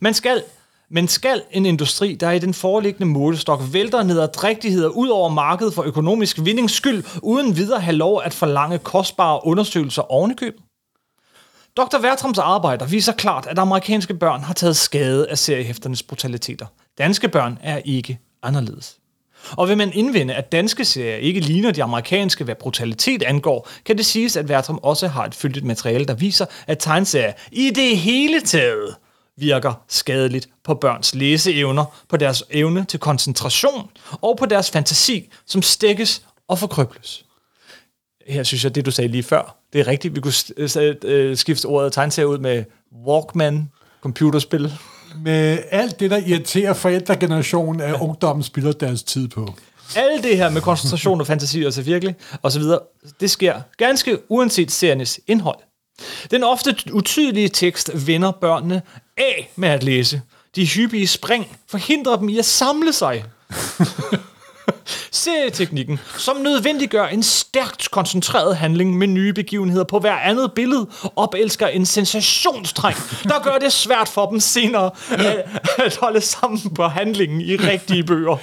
Man 0.00 0.14
skal, 0.14 0.42
men 0.90 1.08
skal 1.08 1.42
en 1.50 1.66
industri, 1.66 2.14
der 2.14 2.30
i 2.30 2.38
den 2.38 2.54
foreliggende 2.54 3.12
målestok 3.12 3.60
vælter 3.72 4.02
ned 4.02 4.20
ad 4.20 4.28
drægtigheder 4.28 4.88
ud 4.88 5.08
over 5.08 5.28
markedet 5.28 5.74
for 5.74 5.82
økonomisk 5.82 6.38
vindings 6.44 6.72
skyld, 6.72 7.04
uden 7.22 7.56
videre 7.56 7.80
have 7.80 7.96
lov 7.96 8.22
at 8.24 8.34
forlange 8.34 8.78
kostbare 8.78 9.46
undersøgelser 9.46 10.12
ovenikøbet? 10.12 10.62
Dr. 11.76 11.98
Vertrams 11.98 12.38
arbejder 12.38 12.86
viser 12.86 13.12
klart, 13.12 13.46
at 13.46 13.58
amerikanske 13.58 14.14
børn 14.14 14.42
har 14.42 14.54
taget 14.54 14.76
skade 14.76 15.28
af 15.28 15.38
seriehæfternes 15.38 16.02
brutaliteter. 16.02 16.66
Danske 16.98 17.28
børn 17.28 17.58
er 17.62 17.80
ikke 17.84 18.18
anderledes. 18.42 18.96
Og 19.56 19.68
vil 19.68 19.76
man 19.76 19.92
indvende, 19.92 20.34
at 20.34 20.52
danske 20.52 20.84
serier 20.84 21.16
ikke 21.16 21.40
ligner 21.40 21.70
de 21.70 21.82
amerikanske, 21.82 22.44
hvad 22.44 22.54
brutalitet 22.54 23.22
angår, 23.22 23.68
kan 23.84 23.96
det 23.96 24.06
siges, 24.06 24.36
at 24.36 24.48
Vertram 24.48 24.78
også 24.82 25.08
har 25.08 25.24
et 25.24 25.34
fyldigt 25.34 25.64
materiale, 25.64 26.04
der 26.04 26.14
viser, 26.14 26.46
at 26.66 26.78
tegneserier 26.78 27.32
i 27.52 27.70
det 27.70 27.98
hele 27.98 28.40
taget 28.40 28.94
virker 29.36 29.72
skadeligt 29.88 30.48
på 30.64 30.74
børns 30.74 31.14
læseevner, 31.14 31.84
på 32.08 32.16
deres 32.16 32.44
evne 32.50 32.84
til 32.84 33.00
koncentration 33.00 33.90
og 34.10 34.36
på 34.38 34.46
deres 34.46 34.70
fantasi, 34.70 35.32
som 35.46 35.62
stikkes 35.62 36.22
og 36.48 36.58
forkrøbles. 36.58 37.24
Her 38.30 38.42
synes 38.42 38.64
jeg, 38.64 38.74
det 38.74 38.86
du 38.86 38.90
sagde 38.90 39.08
lige 39.08 39.22
før, 39.22 39.56
det 39.72 39.80
er 39.80 39.86
rigtigt. 39.86 40.14
Vi 40.14 40.20
kunne 40.20 40.32
øh, 41.04 41.36
skifte 41.36 41.66
ordet 41.66 41.92
tegneserie 41.92 42.28
ud 42.28 42.38
med 42.38 42.64
Walkman, 43.06 43.70
computerspil. 44.00 44.72
Med 45.24 45.58
alt 45.70 46.00
det, 46.00 46.10
der 46.10 46.16
irriterer 46.16 46.72
forældregenerationen 46.72 47.80
af 47.80 47.92
ungdommen, 48.00 48.42
spiller 48.42 48.72
deres 48.72 49.02
tid 49.02 49.28
på. 49.28 49.54
Alt 49.96 50.24
det 50.24 50.36
her 50.36 50.50
med 50.50 50.60
koncentration 50.60 51.20
og 51.20 51.26
fantasi 51.26 51.62
og 51.62 51.72
så 51.72 51.82
virkelig, 51.82 52.14
og 52.42 52.52
så 52.52 52.58
videre, 52.58 52.78
det 53.20 53.30
sker 53.30 53.60
ganske 53.76 54.18
uanset 54.28 54.70
seriernes 54.70 55.20
indhold. 55.26 55.58
Den 56.30 56.44
ofte 56.44 56.76
utydelige 56.92 57.48
tekst 57.48 58.06
vender 58.06 58.30
børnene 58.30 58.82
af 59.18 59.50
med 59.56 59.68
at 59.68 59.82
læse. 59.82 60.22
De 60.56 60.66
hyppige 60.66 61.06
spring 61.06 61.58
forhindrer 61.70 62.16
dem 62.16 62.28
i 62.28 62.38
at 62.38 62.44
samle 62.44 62.92
sig. 62.92 63.24
Serieteknikken, 65.20 66.00
som 66.18 66.36
nødvendiggør 66.36 67.06
en 67.06 67.22
stærkt 67.22 67.90
koncentreret 67.90 68.56
handling 68.56 68.98
med 68.98 69.06
nye 69.06 69.32
begivenheder 69.32 69.84
på 69.84 69.98
hver 69.98 70.14
andet 70.14 70.52
billede, 70.52 70.86
opelsker 71.16 71.66
en 71.66 71.86
sensationstræng, 71.86 72.96
der 73.22 73.42
gør 73.42 73.58
det 73.58 73.72
svært 73.72 74.08
for 74.08 74.26
dem 74.26 74.40
senere 74.40 74.90
at, 75.10 75.44
at 75.78 75.96
holde 75.96 76.20
sammen 76.20 76.60
på 76.74 76.84
handlingen 76.84 77.40
i 77.40 77.56
rigtige 77.56 78.04
bøger. 78.04 78.36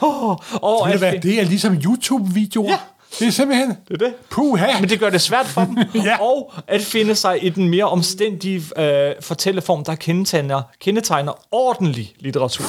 Oh, 0.00 0.30
og 0.30 0.38
du 0.62 0.92
at, 0.92 0.98
hvad, 0.98 1.12
det 1.22 1.40
er 1.40 1.44
ligesom 1.44 1.74
YouTube-videoer. 1.74 2.70
Ja. 2.70 2.78
Det 3.18 3.26
er 3.26 3.30
simpelthen... 3.30 3.68
det 3.88 3.94
er 4.02 4.06
det. 4.06 4.14
Puha! 4.30 4.80
Men 4.80 4.88
det 4.90 5.00
gør 5.00 5.10
det 5.10 5.20
svært 5.20 5.46
for 5.46 5.60
dem, 5.64 5.78
Ja. 6.04 6.20
og 6.22 6.52
at 6.66 6.80
finde 6.80 7.14
sig 7.14 7.44
i 7.44 7.48
den 7.48 7.68
mere 7.68 7.84
omstændige 7.84 8.62
øh, 8.82 9.14
fortælleform, 9.20 9.84
der 9.84 9.94
kendetegner, 9.94 10.62
kendetegner 10.80 11.32
ordentlig 11.54 12.14
litteratur. 12.18 12.64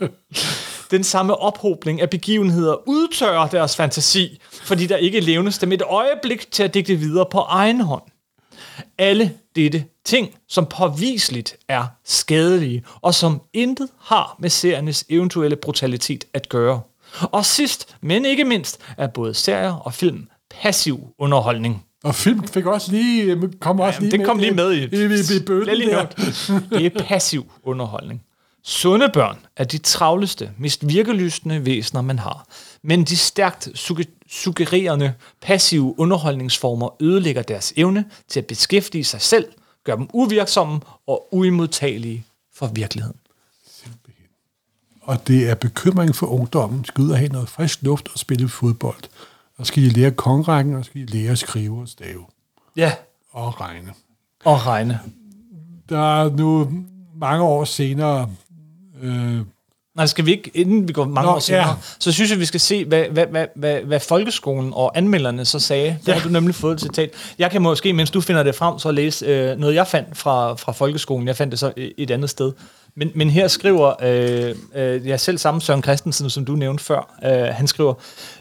den 0.90 1.04
samme 1.04 1.36
ophobning 1.36 2.00
af 2.00 2.10
begivenheder 2.10 2.88
udtørrer 2.88 3.48
deres 3.48 3.76
fantasi, 3.76 4.40
fordi 4.52 4.86
der 4.86 4.96
ikke 4.96 5.20
levnes 5.20 5.58
dem 5.58 5.72
et 5.72 5.82
øjeblik 5.82 6.50
til 6.52 6.62
at 6.62 6.74
digte 6.74 6.94
videre 6.96 7.26
på 7.30 7.38
egen 7.38 7.80
hånd. 7.80 8.02
Alle 8.98 9.32
dette 9.56 9.84
ting, 10.04 10.28
som 10.48 10.66
påviseligt 10.66 11.56
er 11.68 11.84
skadelige, 12.04 12.84
og 13.00 13.14
som 13.14 13.40
intet 13.52 13.88
har 14.00 14.36
med 14.38 14.50
seriernes 14.50 15.04
eventuelle 15.08 15.56
brutalitet 15.56 16.24
at 16.34 16.48
gøre. 16.48 16.80
Og 17.20 17.44
sidst, 17.44 17.96
men 18.00 18.24
ikke 18.24 18.44
mindst, 18.44 18.80
er 18.96 19.06
både 19.06 19.34
serier 19.34 19.72
og 19.72 19.94
film 19.94 20.28
passiv 20.62 21.00
underholdning. 21.18 21.84
Og 22.04 22.14
film 22.14 22.48
fik 22.48 22.66
også 22.66 22.92
lige, 22.92 23.48
kom 23.60 23.80
også 23.80 24.00
lige 24.00 24.10
Det 24.18 24.26
kom 24.26 24.38
lige 24.38 24.54
med 24.54 24.72
i, 24.72 24.76
i, 24.76 24.82
i, 24.82 25.04
i 25.04 25.64
Lad 25.64 25.76
lige 25.76 25.90
der. 25.90 26.06
Det 26.70 26.86
er 26.86 27.04
passiv 27.04 27.52
underholdning. 27.62 28.22
Sunde 28.64 29.08
børn 29.14 29.38
er 29.56 29.64
de 29.64 29.78
travleste, 29.78 30.50
mest 30.58 30.88
virkelystende 30.88 31.66
væsener, 31.66 32.02
man 32.02 32.18
har. 32.18 32.46
Men 32.82 33.04
de 33.04 33.16
stærkt 33.16 33.68
sugge- 33.74 34.06
suggererende, 34.30 35.14
passive 35.42 35.94
underholdningsformer 36.00 36.88
ødelægger 37.02 37.42
deres 37.42 37.72
evne 37.76 38.04
til 38.28 38.40
at 38.40 38.46
beskæftige 38.46 39.04
sig 39.04 39.20
selv, 39.20 39.46
gør 39.84 39.96
dem 39.96 40.08
uvirksomme 40.12 40.80
og 41.06 41.28
uimodtagelige 41.34 42.24
for 42.54 42.66
virkeligheden. 42.66 43.16
Og 45.08 45.28
det 45.28 45.50
er 45.50 45.54
bekymring 45.54 46.14
for 46.16 46.26
ungdommen. 46.26 46.84
Skal 46.84 47.04
ud 47.04 47.10
og 47.10 47.18
have 47.18 47.28
noget 47.32 47.48
frisk 47.48 47.82
luft 47.82 48.08
og 48.12 48.18
spille 48.18 48.48
fodbold. 48.48 49.02
Og 49.58 49.66
skal 49.66 49.82
de 49.82 49.88
lære 49.88 50.10
kongrækken, 50.10 50.74
og 50.74 50.84
skal 50.84 51.00
de 51.00 51.06
lære 51.06 51.32
at 51.32 51.38
skrive 51.38 51.80
og 51.80 51.88
stave 51.88 52.24
Ja, 52.76 52.92
og 53.32 53.60
regne. 53.60 53.92
og 54.44 54.66
regne. 54.66 55.00
Der 55.88 56.20
er 56.22 56.30
nu 56.30 56.70
mange 57.20 57.42
år 57.44 57.64
senere 57.64 58.30
øh, 59.02 59.40
Nej, 59.96 60.06
skal 60.06 60.26
vi 60.26 60.30
ikke, 60.30 60.50
inden 60.54 60.88
vi 60.88 60.92
går 60.92 61.04
mange 61.04 61.26
Nå, 61.30 61.34
år 61.36 61.38
senere, 61.38 61.68
ja. 61.68 61.74
så 61.98 62.12
synes 62.12 62.30
jeg, 62.30 62.38
vi 62.38 62.44
skal 62.44 62.60
se, 62.60 62.84
hvad, 62.84 63.04
hvad, 63.04 63.26
hvad, 63.26 63.46
hvad, 63.56 63.80
hvad 63.80 64.00
folkeskolen 64.00 64.70
og 64.74 64.98
anmelderne 64.98 65.44
så 65.44 65.58
sagde. 65.58 65.98
Der 66.06 66.12
Ja. 66.12 66.18
har 66.18 66.28
du 66.28 66.32
nemlig 66.32 66.54
fået 66.54 66.74
et 66.74 66.80
citat. 66.80 67.10
Jeg 67.38 67.50
kan 67.50 67.62
måske, 67.62 67.92
mens 67.92 68.10
du 68.10 68.20
finder 68.20 68.42
det 68.42 68.54
frem, 68.54 68.78
så 68.78 68.90
læse 68.92 69.26
øh, 69.26 69.58
noget, 69.58 69.74
jeg 69.74 69.86
fandt 69.86 70.16
fra, 70.16 70.54
fra 70.54 70.72
folkeskolen. 70.72 71.26
Jeg 71.28 71.36
fandt 71.36 71.50
det 71.50 71.58
så 71.58 71.72
et 71.98 72.10
andet 72.10 72.30
sted. 72.30 72.52
Men, 72.98 73.10
men 73.14 73.30
her 73.30 73.48
skriver, 73.48 73.92
øh, 74.02 74.54
øh, 74.74 75.06
jeg 75.08 75.20
selv 75.20 75.38
samme 75.38 75.60
Søren 75.60 75.82
Christensen, 75.82 76.30
som 76.30 76.44
du 76.44 76.52
nævnte 76.52 76.84
før, 76.84 77.18
øh, 77.24 77.30
han 77.54 77.66
skriver... 77.66 77.94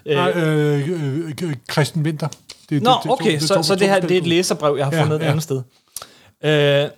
Øh, 0.05 0.15
Nej, 0.15 0.29
øh, 0.31 0.89
øh, 0.89 1.31
øh, 1.43 1.53
Christian 1.71 2.05
Winter. 2.05 2.27
Det, 2.69 2.83
Nå, 2.83 2.89
det- 2.91 2.99
det- 3.03 3.11
okay, 3.11 3.31
det- 3.31 3.41
så, 3.43 3.55
to- 3.55 3.63
så 3.63 3.75
det 3.75 3.89
her 3.89 3.99
det 3.99 4.11
er 4.11 4.17
et 4.17 4.27
læserbrev, 4.27 4.75
jeg 4.77 4.85
har 4.85 4.93
Ja, 4.95 5.01
fundet 5.03 5.15
et 5.15 5.23
ja. 5.25 5.29
andet 5.29 5.43
sted. 5.43 5.61
Øh, 6.43 6.89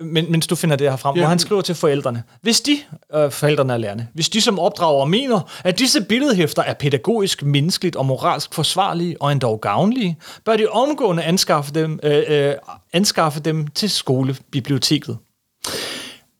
men, 0.00 0.32
mens 0.32 0.46
du 0.46 0.54
finder 0.56 0.76
det 0.76 0.90
her 0.90 0.96
frem, 0.96 1.16
Ja. 1.16 1.20
hvor 1.20 1.28
han 1.28 1.38
skriver 1.38 1.62
til 1.62 1.74
forældrene. 1.74 2.22
Hvis 2.42 2.60
de, 2.60 2.78
øh, 3.14 3.30
forældrene 3.30 3.72
er 3.72 3.76
lærerne, 3.76 4.08
hvis 4.14 4.28
de 4.28 4.40
som 4.40 4.58
opdrager 4.58 5.04
mener, 5.04 5.40
at 5.64 5.78
disse 5.78 6.00
billedhæfter 6.04 6.62
er 6.62 6.74
pædagogisk, 6.74 7.42
menneskeligt 7.42 7.96
og 7.96 8.06
moralsk 8.06 8.54
forsvarlige 8.54 9.16
og 9.22 9.32
endog 9.32 9.60
gavnlige, 9.60 10.18
bør 10.44 10.56
de 10.56 10.66
omgående 10.66 11.22
anskaffe 11.22 11.74
dem, 11.74 12.00
øh, 12.02 12.22
øh, 12.28 12.54
anskaffe 12.92 13.40
dem 13.40 13.66
til 13.66 13.90
skolebiblioteket. 13.90 15.18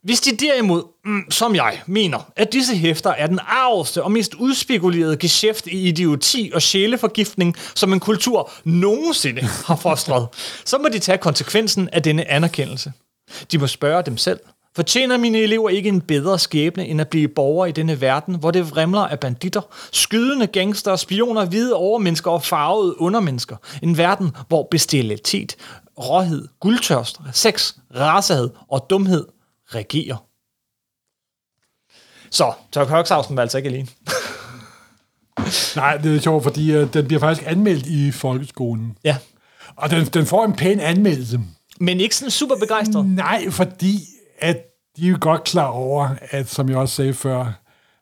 Hvis 0.02 0.20
de 0.20 0.36
derimod, 0.36 0.82
mm, 1.04 1.30
som 1.30 1.54
jeg, 1.54 1.80
mener, 1.86 2.18
at 2.36 2.52
disse 2.52 2.76
hæfter 2.76 3.10
er 3.10 3.26
den 3.26 3.38
arveste 3.42 4.02
og 4.02 4.12
mest 4.12 4.34
udspekulerede 4.34 5.16
geschæft 5.16 5.66
i 5.66 5.88
idioti 5.88 6.50
og 6.54 6.62
sjæleforgiftning, 6.62 7.56
som 7.74 7.92
en 7.92 8.00
kultur 8.00 8.50
nogensinde 8.64 9.42
har 9.66 9.76
fostret, 9.76 10.28
så 10.64 10.78
må 10.78 10.88
de 10.88 10.98
tage 10.98 11.18
konsekvensen 11.18 11.88
af 11.92 12.02
denne 12.02 12.30
anerkendelse. 12.30 12.92
De 13.52 13.58
må 13.58 13.66
spørge 13.66 14.02
dem 14.02 14.16
selv. 14.16 14.40
Fortjener 14.76 15.16
mine 15.16 15.38
elever 15.38 15.68
ikke 15.68 15.88
en 15.88 16.00
bedre 16.00 16.38
skæbne, 16.38 16.86
end 16.86 17.00
at 17.00 17.08
blive 17.08 17.28
borgere 17.28 17.68
i 17.68 17.72
denne 17.72 18.00
verden, 18.00 18.34
hvor 18.34 18.50
det 18.50 18.70
vrimler 18.70 19.00
af 19.00 19.20
banditter, 19.20 19.60
skydende 19.92 20.46
gangster, 20.46 20.96
spioner, 20.96 21.44
hvide 21.44 21.74
overmennesker 21.74 22.30
og 22.30 22.42
farvede 22.42 23.00
undermennesker? 23.00 23.56
En 23.82 23.98
verden, 23.98 24.30
hvor 24.48 24.68
bestialitet, 24.70 25.56
råhed, 25.98 26.48
guldtørst, 26.60 27.20
sex, 27.32 27.72
rasehed 27.96 28.50
og 28.68 28.86
dumhed 28.90 29.24
regerer. 29.74 30.26
Så, 32.30 32.52
Tørk 32.72 32.88
Hørsausen 32.88 33.36
var 33.36 33.42
altså 33.42 33.58
ikke 33.58 33.68
alene. 33.68 33.88
Nej, 35.76 35.96
det 35.96 36.16
er 36.16 36.20
sjovt, 36.20 36.42
fordi 36.42 36.72
øh, 36.72 36.94
den 36.94 37.06
bliver 37.06 37.20
faktisk 37.20 37.50
anmeldt 37.50 37.86
i 37.86 38.10
folkeskolen. 38.10 38.96
Ja. 39.04 39.16
Og 39.76 39.90
den, 39.90 40.04
den 40.04 40.26
får 40.26 40.44
en 40.44 40.52
pæn 40.52 40.80
anmeldelse. 40.80 41.40
Men 41.80 42.00
ikke 42.00 42.16
sådan 42.16 42.30
super 42.30 42.54
begejstret. 42.60 43.06
Nej, 43.06 43.50
fordi 43.50 43.98
at 44.38 44.56
de 44.96 45.06
er 45.06 45.10
jo 45.10 45.18
godt 45.20 45.44
klar 45.44 45.66
over, 45.66 46.08
at 46.20 46.48
som 46.48 46.68
jeg 46.68 46.76
også 46.76 46.94
sagde 46.94 47.14
før, 47.14 47.52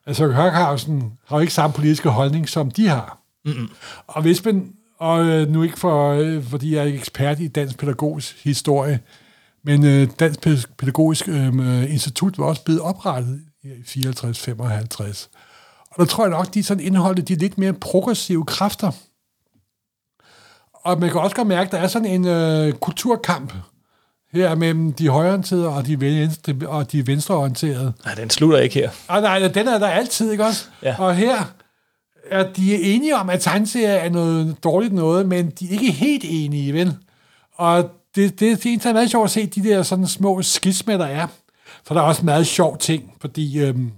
altså 0.05 0.27
Hørkhausen 0.27 1.13
har 1.25 1.37
jo 1.37 1.41
ikke 1.41 1.53
samme 1.53 1.73
politiske 1.73 2.09
holdning, 2.09 2.49
som 2.49 2.71
de 2.71 2.87
har. 2.87 3.19
Mm-hmm. 3.45 3.69
Og 4.07 4.21
hvis 4.21 4.45
man, 4.45 4.73
og 4.99 5.25
øh, 5.25 5.49
nu 5.49 5.63
ikke 5.63 5.79
for, 5.79 6.11
øh, 6.11 6.43
fordi 6.43 6.75
jeg 6.75 6.83
er 6.83 6.93
ekspert 6.93 7.39
i 7.39 7.47
dansk 7.47 7.77
pædagogisk 7.77 8.43
historie, 8.43 8.99
men 9.63 9.85
øh, 9.85 10.07
Dansk 10.19 10.47
Pæ- 10.47 10.73
Pædagogisk 10.77 11.27
øh, 11.29 11.93
Institut 11.93 12.37
var 12.37 12.45
også 12.45 12.63
blevet 12.63 12.81
oprettet 12.81 13.41
i 13.63 13.67
54-55. 13.67 15.27
Og 15.91 15.95
der 15.97 16.05
tror 16.05 16.23
jeg 16.23 16.31
nok, 16.31 16.53
de 16.53 16.63
sådan 16.63 16.83
indeholder 16.83 17.21
de 17.21 17.35
lidt 17.35 17.57
mere 17.57 17.73
progressive 17.73 18.45
kræfter. 18.45 18.91
Og 20.73 20.99
man 20.99 21.09
kan 21.11 21.21
også 21.21 21.35
godt 21.35 21.47
mærke, 21.47 21.67
at 21.67 21.71
der 21.71 21.77
er 21.77 21.87
sådan 21.87 22.07
en 22.07 22.27
øh, 22.27 22.73
kulturkamp 22.73 23.53
her 24.33 24.55
mellem 24.55 24.93
de 24.93 25.09
højreorienterede 25.09 25.69
og 25.69 25.85
de, 25.85 25.99
venstre, 26.01 26.53
og 26.67 26.91
de 26.91 27.07
venstreorienterede. 27.07 27.93
Nej, 28.05 28.13
den 28.13 28.29
slutter 28.29 28.59
ikke 28.59 28.75
her. 28.75 28.89
Og 29.07 29.21
nej, 29.21 29.47
den 29.47 29.67
er 29.67 29.77
der 29.79 29.87
altid, 29.87 30.31
ikke 30.31 30.45
også? 30.45 30.65
Ja. 30.83 30.95
Og 30.99 31.15
her 31.15 31.53
er 32.31 32.53
de 32.53 32.81
enige 32.83 33.15
om, 33.15 33.29
at 33.29 33.41
tegneserier 33.41 33.89
er 33.89 34.09
noget 34.09 34.63
dårligt 34.63 34.93
noget, 34.93 35.25
men 35.27 35.49
de 35.49 35.65
er 35.65 35.71
ikke 35.71 35.91
helt 35.91 36.23
enige, 36.27 36.73
vel? 36.73 36.95
Og 37.55 37.91
det, 38.15 38.39
det, 38.39 38.63
det 38.63 38.85
er 38.85 38.93
meget 38.93 39.11
sjovt 39.11 39.25
at 39.25 39.31
se 39.31 39.47
de 39.47 39.63
der 39.63 39.83
sådan 39.83 40.07
små 40.07 40.41
skismer, 40.41 40.97
der 40.97 41.05
er. 41.05 41.27
For 41.83 41.93
der 41.93 42.01
er 42.01 42.05
også 42.05 42.25
meget 42.25 42.47
sjov 42.47 42.77
ting, 42.77 43.13
fordi 43.21 43.59
øhm, 43.59 43.91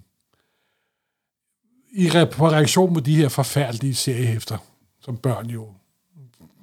i 1.92 2.08
re- 2.08 2.26
på 2.26 2.50
reaktion 2.50 2.94
mod 2.94 3.02
de 3.02 3.16
her 3.16 3.30
forfærdelige 3.30 3.96
seriehæfter, 3.96 4.58
som 5.02 5.18
børn 5.18 5.50
jo 5.50 5.68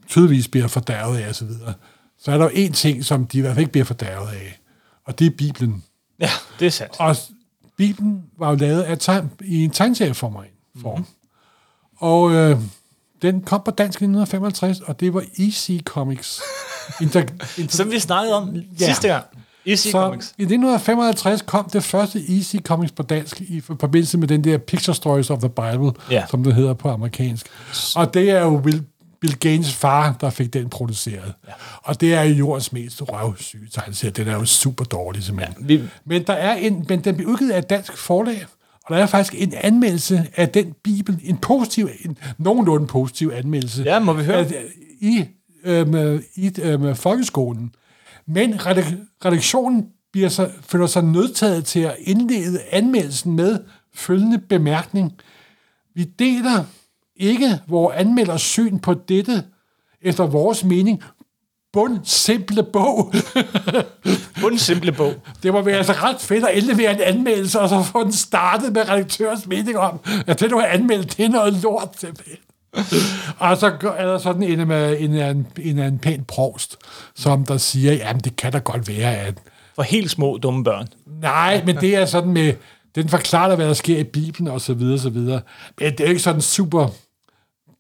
tydeligvis 0.07 0.49
bliver 0.49 0.68
fordærvet 0.68 1.18
af 1.18 1.30
osv., 1.30 1.49
så, 1.49 1.72
så 2.18 2.32
er 2.32 2.38
der 2.38 2.44
jo 2.44 2.51
en 2.55 2.72
ting, 2.72 3.05
som 3.05 3.26
de 3.26 3.38
i 3.38 3.40
hvert 3.40 3.55
fald 3.55 3.61
ikke 3.61 3.72
bliver 3.72 3.84
fordærvet 3.84 4.28
af, 4.28 4.61
og 5.05 5.18
det 5.18 5.26
er 5.26 5.30
Bibelen. 5.30 5.84
Ja, 6.20 6.30
det 6.59 6.66
er 6.66 6.70
sandt. 6.70 6.96
Og 6.99 7.16
Bibelen 7.76 8.24
var 8.38 8.51
jo 8.51 8.57
lavet 8.57 8.82
af 8.82 8.99
tegn, 8.99 9.30
i 9.44 9.64
en 9.64 9.70
tegneserieform. 9.70 10.32
Mm-hmm. 10.32 11.05
Og 11.96 12.32
øh, 12.32 12.61
den 13.22 13.42
kom 13.42 13.62
på 13.64 13.70
dansk 13.70 14.01
i 14.01 14.05
1955, 14.05 14.80
og 14.80 15.01
det 15.01 15.14
var 15.14 15.24
EC 15.38 15.82
Comics. 15.84 16.40
Inter, 17.03 17.22
inter, 17.59 17.76
Som 17.76 17.91
vi 17.91 17.99
snakkede 17.99 18.34
om 18.34 18.55
Ja. 18.80 18.86
sidste 18.86 19.09
gang. 19.09 19.24
Easy 19.66 19.89
så 19.89 19.93
Comics. 19.93 20.34
i 20.39 20.43
1955 20.43 21.43
kom 21.43 21.68
det 21.72 21.84
første 21.84 22.22
Easy 22.36 22.57
Comics 22.57 22.93
på 22.93 23.03
dansk 23.03 23.41
i 23.41 23.61
forbindelse 23.61 24.18
med 24.18 24.28
den 24.28 24.45
der 24.45 24.59
Picture 24.59 24.95
Stories 24.95 25.30
of 25.30 25.39
the 25.39 25.49
Bible, 25.49 25.91
Ja. 26.11 26.24
som 26.30 26.45
det 26.45 26.55
hedder 26.55 26.74
på 26.74 26.89
amerikansk. 26.91 27.47
Og 27.97 28.14
det 28.14 28.30
er 28.30 28.41
jo 28.41 28.57
Will, 28.57 28.82
Bill 29.20 29.36
Gaines 29.39 29.72
far, 29.74 30.16
der 30.20 30.30
fik 30.30 30.53
den 30.53 30.68
produceret. 30.68 31.32
Ja. 31.49 31.53
Og 31.82 32.01
det 32.01 32.14
er 32.14 32.22
jo 32.22 32.34
jordens 32.34 32.72
mest 32.72 33.03
røvsyge 33.03 33.68
tegneserie. 33.74 34.12
Den 34.12 34.28
er 34.28 34.32
jo 34.34 34.45
super 34.45 34.84
dårlig, 34.84 35.22
simpelthen. 35.24 35.68
Vi, 35.68 35.80
Men, 36.07 36.22
der 36.26 36.32
er 36.32 36.55
en, 36.55 36.84
men 36.89 37.05
den 37.05 37.16
blev 37.16 37.28
udgivet 37.28 37.51
af 37.51 37.59
et 37.59 37.70
dansk 37.70 37.97
forlag, 37.97 38.47
og 38.84 38.97
der 38.97 39.03
er 39.03 39.07
faktisk 39.07 39.34
en 39.43 39.55
anmeldelse 39.61 40.26
af 40.36 40.49
den 40.49 40.74
bibel, 40.84 41.20
en 41.24 41.36
positiv, 41.36 41.89
en 42.05 42.18
nogenlunde 42.39 42.86
positiv 42.86 43.32
anmeldelse. 43.34 43.82
Ja, 43.82 43.99
må 43.99 44.12
vi 44.12 44.24
høre? 44.24 44.36
At, 44.36 44.55
I, 45.01 45.24
øhm, 45.65 46.23
i 46.35 46.53
øhm, 46.63 46.97
folkeskolen. 46.97 47.75
Men 48.27 48.55
redak- 48.55 49.25
redaktionen 49.25 49.87
bliver 50.13 50.29
så, 50.29 50.51
føler 50.61 50.87
sig 50.87 51.05
nødtaget 51.05 51.65
til 51.65 51.81
at 51.81 51.97
indlede 52.01 52.61
anmeldelsen 52.71 53.37
med 53.37 53.59
følgende 53.95 54.39
bemærkning. 54.39 55.13
Vi 55.95 56.05
deler 56.05 56.65
ikke 57.17 57.61
vores 57.69 57.97
anmelders 57.97 58.43
syn 58.43 58.79
på 58.79 58.95
dette, 58.95 59.45
efter 60.03 60.27
vores 60.27 60.65
mening, 60.65 61.03
bund 61.73 61.99
simple 62.05 62.63
bog. 62.63 63.13
bundsimple 64.41 64.93
bog. 64.93 65.15
Det 65.43 65.53
må 65.53 65.63
være 65.63 65.77
altså 65.77 65.93
ret 65.93 66.21
fedt 66.21 66.45
at 66.45 66.57
indlevere 66.57 66.95
en 66.95 67.01
anmeldelse, 67.01 67.61
og 67.61 67.69
så 67.69 67.83
få 67.83 68.05
den 68.05 68.13
startet 68.13 68.73
med 68.73 68.89
redaktørens 68.89 69.47
mening 69.47 69.79
om, 69.79 70.01
at 70.27 70.41
det, 70.41 70.51
du 70.51 70.59
har 70.59 70.67
anmeldt, 70.67 71.17
det 71.17 71.25
er 71.25 71.29
noget 71.29 71.53
lort 71.55 71.89
simpelthen. 71.97 72.37
og 73.39 73.57
så 73.57 73.77
er 73.97 74.07
der 74.07 74.19
sådan 74.19 74.43
en, 74.43 74.69
med 74.69 75.01
en, 75.01 75.14
en, 75.14 75.47
en, 75.59 75.79
en 75.79 75.99
pæn 75.99 76.25
provst, 76.25 76.77
som 77.14 77.47
der 77.47 77.57
siger, 77.57 77.93
jamen 77.93 78.21
det 78.21 78.37
kan 78.37 78.53
da 78.53 78.59
godt 78.59 78.89
være, 78.89 79.16
at 79.16 79.35
For 79.75 79.83
helt 79.83 80.11
små, 80.11 80.39
dumme 80.39 80.64
børn. 80.64 80.89
nej, 81.07 81.62
men 81.66 81.77
det 81.77 81.97
er 81.97 82.07
sådan 82.07 82.33
med, 82.33 82.55
den 82.95 83.09
forklarer 83.09 83.57
hvad 83.57 83.69
der 83.69 83.75
sker 83.75 83.99
i 83.99 84.05
Bibelen, 84.05 84.49
og 84.49 84.61
så 84.61 84.75
videre, 84.75 84.99
så 84.99 85.11
videre. 85.11 85.41
Men 85.81 85.93
det 85.93 86.01
er 86.01 86.05
jo 86.05 86.11
ikke 86.11 86.23
sådan 86.23 86.41
super 86.41 86.89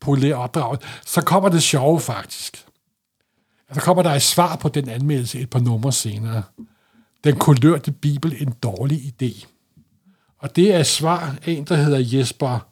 poleret 0.00 0.34
opdrag. 0.34 0.78
Så 1.06 1.20
kommer 1.20 1.48
det 1.48 1.62
sjove 1.62 2.00
faktisk. 2.00 2.64
Så 3.74 3.80
kommer 3.80 4.02
der 4.02 4.10
et 4.10 4.22
svar 4.22 4.56
på 4.56 4.68
den 4.68 4.88
anmeldelse 4.88 5.40
et 5.40 5.50
par 5.50 5.60
numre 5.60 5.92
senere. 5.92 6.42
Den 7.24 7.36
kulørte 7.36 7.92
Bibel 7.92 8.36
en 8.42 8.54
dårlig 8.62 8.98
idé. 8.98 9.46
Og 10.38 10.56
det 10.56 10.74
er 10.74 10.78
et 10.78 10.86
svar 10.86 11.36
af 11.46 11.52
en, 11.52 11.64
der 11.64 11.76
hedder 11.76 12.18
Jesper 12.18 12.66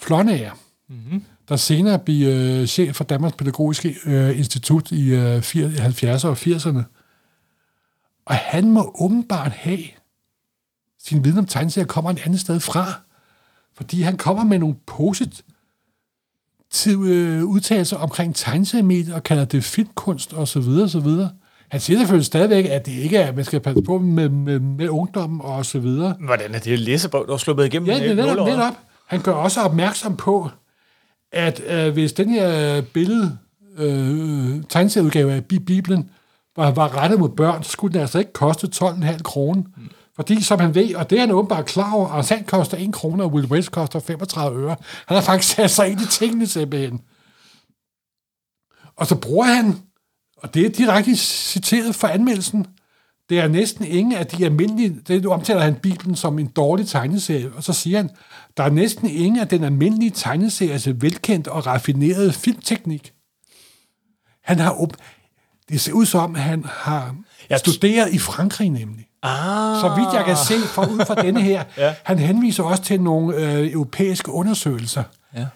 Flonager, 0.00 0.52
mm-hmm. 0.88 1.24
Der 1.48 1.56
senere 1.56 1.98
bliver 1.98 2.60
øh, 2.60 2.66
chef 2.66 2.96
for 2.96 3.04
Danmarks 3.04 3.36
Pædagogiske 3.36 3.96
øh, 4.06 4.38
Institut 4.38 4.90
i 4.90 5.14
øh, 5.14 5.38
70'erne 5.38 6.26
og 6.26 6.32
80'erne. 6.32 6.82
Og 8.26 8.34
han 8.34 8.70
må 8.70 8.94
åbenbart 9.00 9.52
have 9.52 9.78
sin 10.98 11.24
viden 11.24 11.38
om 11.38 11.46
tegneserier 11.46 11.86
kommer 11.86 12.10
et 12.10 12.20
andet 12.24 12.40
sted 12.40 12.60
fra. 12.60 12.84
Fordi 13.76 14.02
han 14.02 14.16
kommer 14.16 14.44
med 14.44 14.58
nogle 14.58 14.76
positive 14.86 15.38
øh, 17.08 17.44
udtalelser 17.44 17.96
omkring 17.96 18.34
tegneseriemediet 18.34 19.14
og 19.14 19.22
kalder 19.22 19.44
det 19.44 19.64
filmkunst 19.64 20.32
og 20.32 20.48
så 20.48 20.60
videre, 20.60 20.88
så 20.88 21.00
videre. 21.00 21.30
Han 21.68 21.80
siger 21.80 21.98
selvfølgelig 21.98 22.26
stadigvæk, 22.26 22.64
at 22.64 22.86
det 22.86 22.92
ikke 22.92 23.16
er, 23.16 23.28
at 23.28 23.36
man 23.36 23.44
skal 23.44 23.60
passe 23.60 23.82
på 23.82 23.98
med, 23.98 24.28
med, 24.28 24.58
med 24.60 24.88
ungdommen 24.88 25.40
og 25.40 25.66
så 25.66 25.78
videre. 25.78 26.16
Hvordan 26.20 26.54
er 26.54 26.58
det 26.58 26.72
en 26.72 26.78
læsebog, 26.78 27.24
der 27.26 27.34
er 27.34 27.36
sluppet 27.36 27.66
igennem? 27.66 27.88
Ja, 27.88 27.94
det 27.94 28.06
er 28.06 28.10
øh, 28.10 28.16
netop, 28.16 28.46
netop. 28.46 28.74
Han 29.06 29.20
gør 29.22 29.32
også 29.32 29.60
opmærksom 29.60 30.16
på, 30.16 30.50
at 31.32 31.62
øh, 31.66 31.92
hvis 31.92 32.12
den 32.12 32.30
her 32.30 32.76
øh, 32.76 32.82
billede, 32.82 33.38
øh, 33.78 34.62
tegneserieudgave 34.68 35.32
af 35.32 35.44
Bibelen, 35.44 36.10
var, 36.56 36.70
var 36.70 36.96
rettet 36.96 37.20
mod 37.20 37.28
børn, 37.28 37.62
så 37.62 37.70
skulle 37.70 37.92
den 37.92 38.00
altså 38.00 38.18
ikke 38.18 38.32
koste 38.32 38.68
12,5 38.74 39.22
kroner. 39.22 39.62
Mm. 39.76 39.90
Fordi, 40.16 40.42
som 40.42 40.60
han 40.60 40.74
ved, 40.74 40.94
og 40.94 41.10
det 41.10 41.16
er 41.16 41.20
han 41.20 41.30
åbenbart 41.30 41.66
klar 41.66 41.92
over, 41.92 42.08
og 42.08 42.24
Sand 42.24 42.44
koster 42.44 42.76
1 42.76 42.92
kroner, 42.92 43.24
og 43.24 43.32
Will 43.32 43.46
West 43.46 43.70
koster 43.70 44.00
35 44.00 44.62
øre. 44.62 44.76
Han 45.06 45.14
har 45.14 45.20
faktisk 45.22 45.54
sat 45.54 45.70
sig 45.70 45.88
ind 45.88 46.00
i 46.00 46.06
tingene 46.06 46.46
simpelthen. 46.46 47.00
Og 48.96 49.06
så 49.06 49.16
bruger 49.20 49.44
han, 49.44 49.82
og 50.36 50.54
det 50.54 50.66
er 50.66 50.70
direkte 50.70 51.16
citeret 51.16 51.94
fra 51.94 52.12
anmeldelsen, 52.12 52.66
det 53.30 53.38
er 53.38 53.48
næsten 53.48 53.84
ingen 53.84 54.12
af 54.14 54.26
de 54.26 54.44
almindelige, 54.44 54.96
det 55.08 55.22
du 55.22 55.30
omtaler 55.32 55.60
han 55.60 55.74
Bibelen 55.74 56.16
som 56.16 56.38
en 56.38 56.46
dårlig 56.46 56.88
tegneserie, 56.88 57.50
og 57.56 57.64
så 57.64 57.72
siger 57.72 57.96
han, 57.96 58.10
der 58.56 58.62
er 58.64 58.70
næsten 58.70 59.10
ingen 59.10 59.40
af 59.40 59.48
den 59.48 59.64
almindelige 59.64 60.10
tegneseries 60.10 60.88
velkendt 61.00 61.48
og 61.48 61.66
raffinerede 61.66 62.32
filmteknik. 62.32 63.12
Han 64.44 64.58
har 64.58 64.70
op, 64.82 64.92
det 65.68 65.80
ser 65.80 65.92
ud 65.92 66.06
som, 66.06 66.34
han 66.34 66.64
har 66.68 67.14
Jeg- 67.50 67.58
studeret 67.58 68.12
i 68.12 68.18
Frankrig 68.18 68.70
nemlig. 68.70 69.04
Ah. 69.22 69.80
Så 69.80 69.94
vidt 69.96 70.14
jeg 70.14 70.24
kan 70.24 70.36
se 70.36 70.54
fra 70.68 70.86
ud 70.86 71.06
fra 71.06 71.14
denne 71.22 71.40
her, 71.42 71.64
ja. 71.76 71.94
han 72.04 72.18
henviser 72.18 72.62
også 72.62 72.82
til 72.82 73.00
nogle 73.00 73.36
øh, 73.36 73.72
europæiske 73.72 74.30
undersøgelser. 74.32 75.02
Ja. 75.36 75.46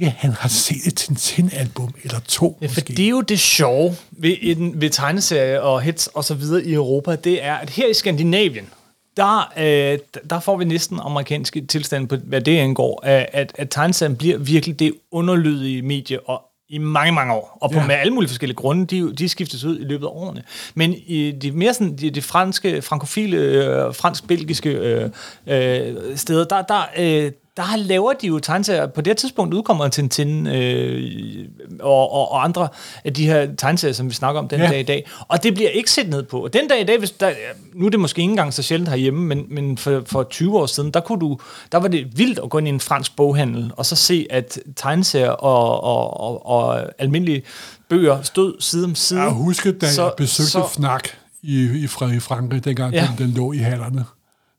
Ikke 0.00 0.14
han 0.18 0.30
har 0.32 0.48
set 0.48 0.86
et 0.86 0.94
Tintin-album 0.96 1.94
eller 2.04 2.18
to, 2.28 2.58
Ja, 2.60 2.66
for 2.66 2.70
måske? 2.74 2.92
det 2.94 3.04
er 3.04 3.08
jo 3.10 3.20
det 3.20 3.40
sjove 3.40 3.96
ved, 4.10 4.36
en, 4.42 4.80
ved 4.80 4.90
tegneserier 4.90 5.60
og 5.60 5.80
hits 5.82 6.06
og 6.06 6.24
så 6.24 6.34
videre 6.34 6.64
i 6.64 6.72
Europa, 6.74 7.16
det 7.16 7.44
er, 7.44 7.54
at 7.54 7.70
her 7.70 7.88
i 7.88 7.94
Skandinavien, 7.94 8.68
der, 9.16 9.52
øh, 9.58 9.98
der 10.30 10.40
får 10.40 10.56
vi 10.56 10.64
næsten 10.64 10.98
amerikanske 11.02 11.66
tilstande 11.66 12.06
på, 12.06 12.16
hvad 12.16 12.40
det 12.40 12.58
angår, 12.58 13.00
at, 13.04 13.26
at, 13.32 13.52
at 13.58 13.70
tegneserien 13.70 14.16
bliver 14.16 14.38
virkelig 14.38 14.78
det 14.78 14.92
underlydige 15.10 15.82
medie, 15.82 16.20
og 16.28 16.42
i 16.68 16.78
mange, 16.78 17.12
mange 17.12 17.32
år. 17.34 17.58
Og 17.60 17.70
på 17.70 17.78
Ja. 17.78 17.86
med 17.86 17.94
alle 17.94 18.12
mulige 18.14 18.28
forskellige 18.28 18.56
grunde, 18.56 18.86
de, 18.86 19.14
de 19.14 19.28
skiftes 19.28 19.64
ud 19.64 19.78
i 19.78 19.82
løbet 19.84 20.06
af 20.06 20.10
årene. 20.10 20.42
Men 20.74 20.94
i 21.06 21.30
de 21.42 21.52
mere 21.52 21.74
sådan, 21.74 21.96
de, 21.96 22.10
de 22.10 22.22
franske, 22.22 22.82
frankofile, 22.82 23.36
øh, 23.36 23.94
fransk-belgiske 23.94 24.70
øh, 24.70 25.10
øh, 25.46 25.94
steder, 26.16 26.44
der, 26.44 26.62
der, 26.62 26.82
øh, 26.98 27.32
der 27.56 27.76
laver 27.76 28.12
de 28.12 28.26
jo 28.26 28.38
tegneserier. 28.38 28.86
På 28.86 29.00
det 29.00 29.16
tidspunkt 29.16 29.54
udkommer 29.54 29.88
Tintin 29.88 30.46
øh, 30.46 31.48
og, 31.80 32.12
og, 32.12 32.32
og 32.32 32.44
andre 32.44 32.68
af 33.04 33.14
de 33.14 33.26
her 33.26 33.54
tegneserier, 33.58 33.94
som 33.94 34.08
vi 34.08 34.14
snakker 34.14 34.40
om 34.40 34.48
den 34.48 34.60
Ja. 34.60 34.66
dag 34.68 34.80
i 34.80 34.82
dag. 34.82 35.06
Og 35.28 35.42
det 35.42 35.54
bliver 35.54 35.70
ikke 35.70 35.90
set 35.90 36.08
ned 36.08 36.22
på. 36.22 36.44
Og 36.44 36.52
den 36.52 36.68
dag 36.68 36.80
i 36.80 36.84
dag, 36.84 36.98
hvis 36.98 37.10
der, 37.10 37.30
nu 37.74 37.86
er 37.86 37.90
det 37.90 38.00
måske 38.00 38.20
ikke 38.20 38.30
engang 38.30 38.54
så 38.54 38.62
sjældent 38.62 38.88
herhjemme, 38.88 39.20
men, 39.26 39.44
men 39.48 39.78
for, 39.78 40.02
for 40.06 40.22
20 40.22 40.58
år 40.58 40.66
siden, 40.66 40.90
der, 40.90 41.00
kunne 41.00 41.20
du, 41.20 41.38
der 41.72 41.78
var 41.78 41.88
det 41.88 42.18
vildt 42.18 42.38
at 42.44 42.50
gå 42.50 42.58
ind 42.58 42.66
i 42.66 42.70
en 42.70 42.80
fransk 42.80 43.16
boghandel, 43.16 43.72
og 43.76 43.86
så 43.86 43.96
se, 43.96 44.26
at 44.30 44.58
tegneserier 44.76 45.30
og, 45.30 45.80
og, 45.84 46.20
og, 46.20 46.46
og 46.46 46.84
almindelige 46.98 47.42
bøger 47.88 48.22
stod 48.22 48.54
side 48.60 48.84
om 48.84 48.94
side. 48.94 49.20
Jeg 49.22 49.30
husker, 49.30 49.72
da 49.72 49.90
Så- 49.92 50.02
jeg 50.02 50.12
besøgte 50.16 50.50
så- 50.50 50.68
Fnak 50.68 51.08
i, 51.42 51.62
i, 51.64 51.84
i 52.16 52.20
Frankrig, 52.20 52.64
dengang 52.64 52.94
ja. 52.94 53.08
den, 53.18 53.26
den 53.26 53.34
lå 53.34 53.52
i 53.52 53.58
hallerne. 53.58 53.98
Jeg 53.98 54.04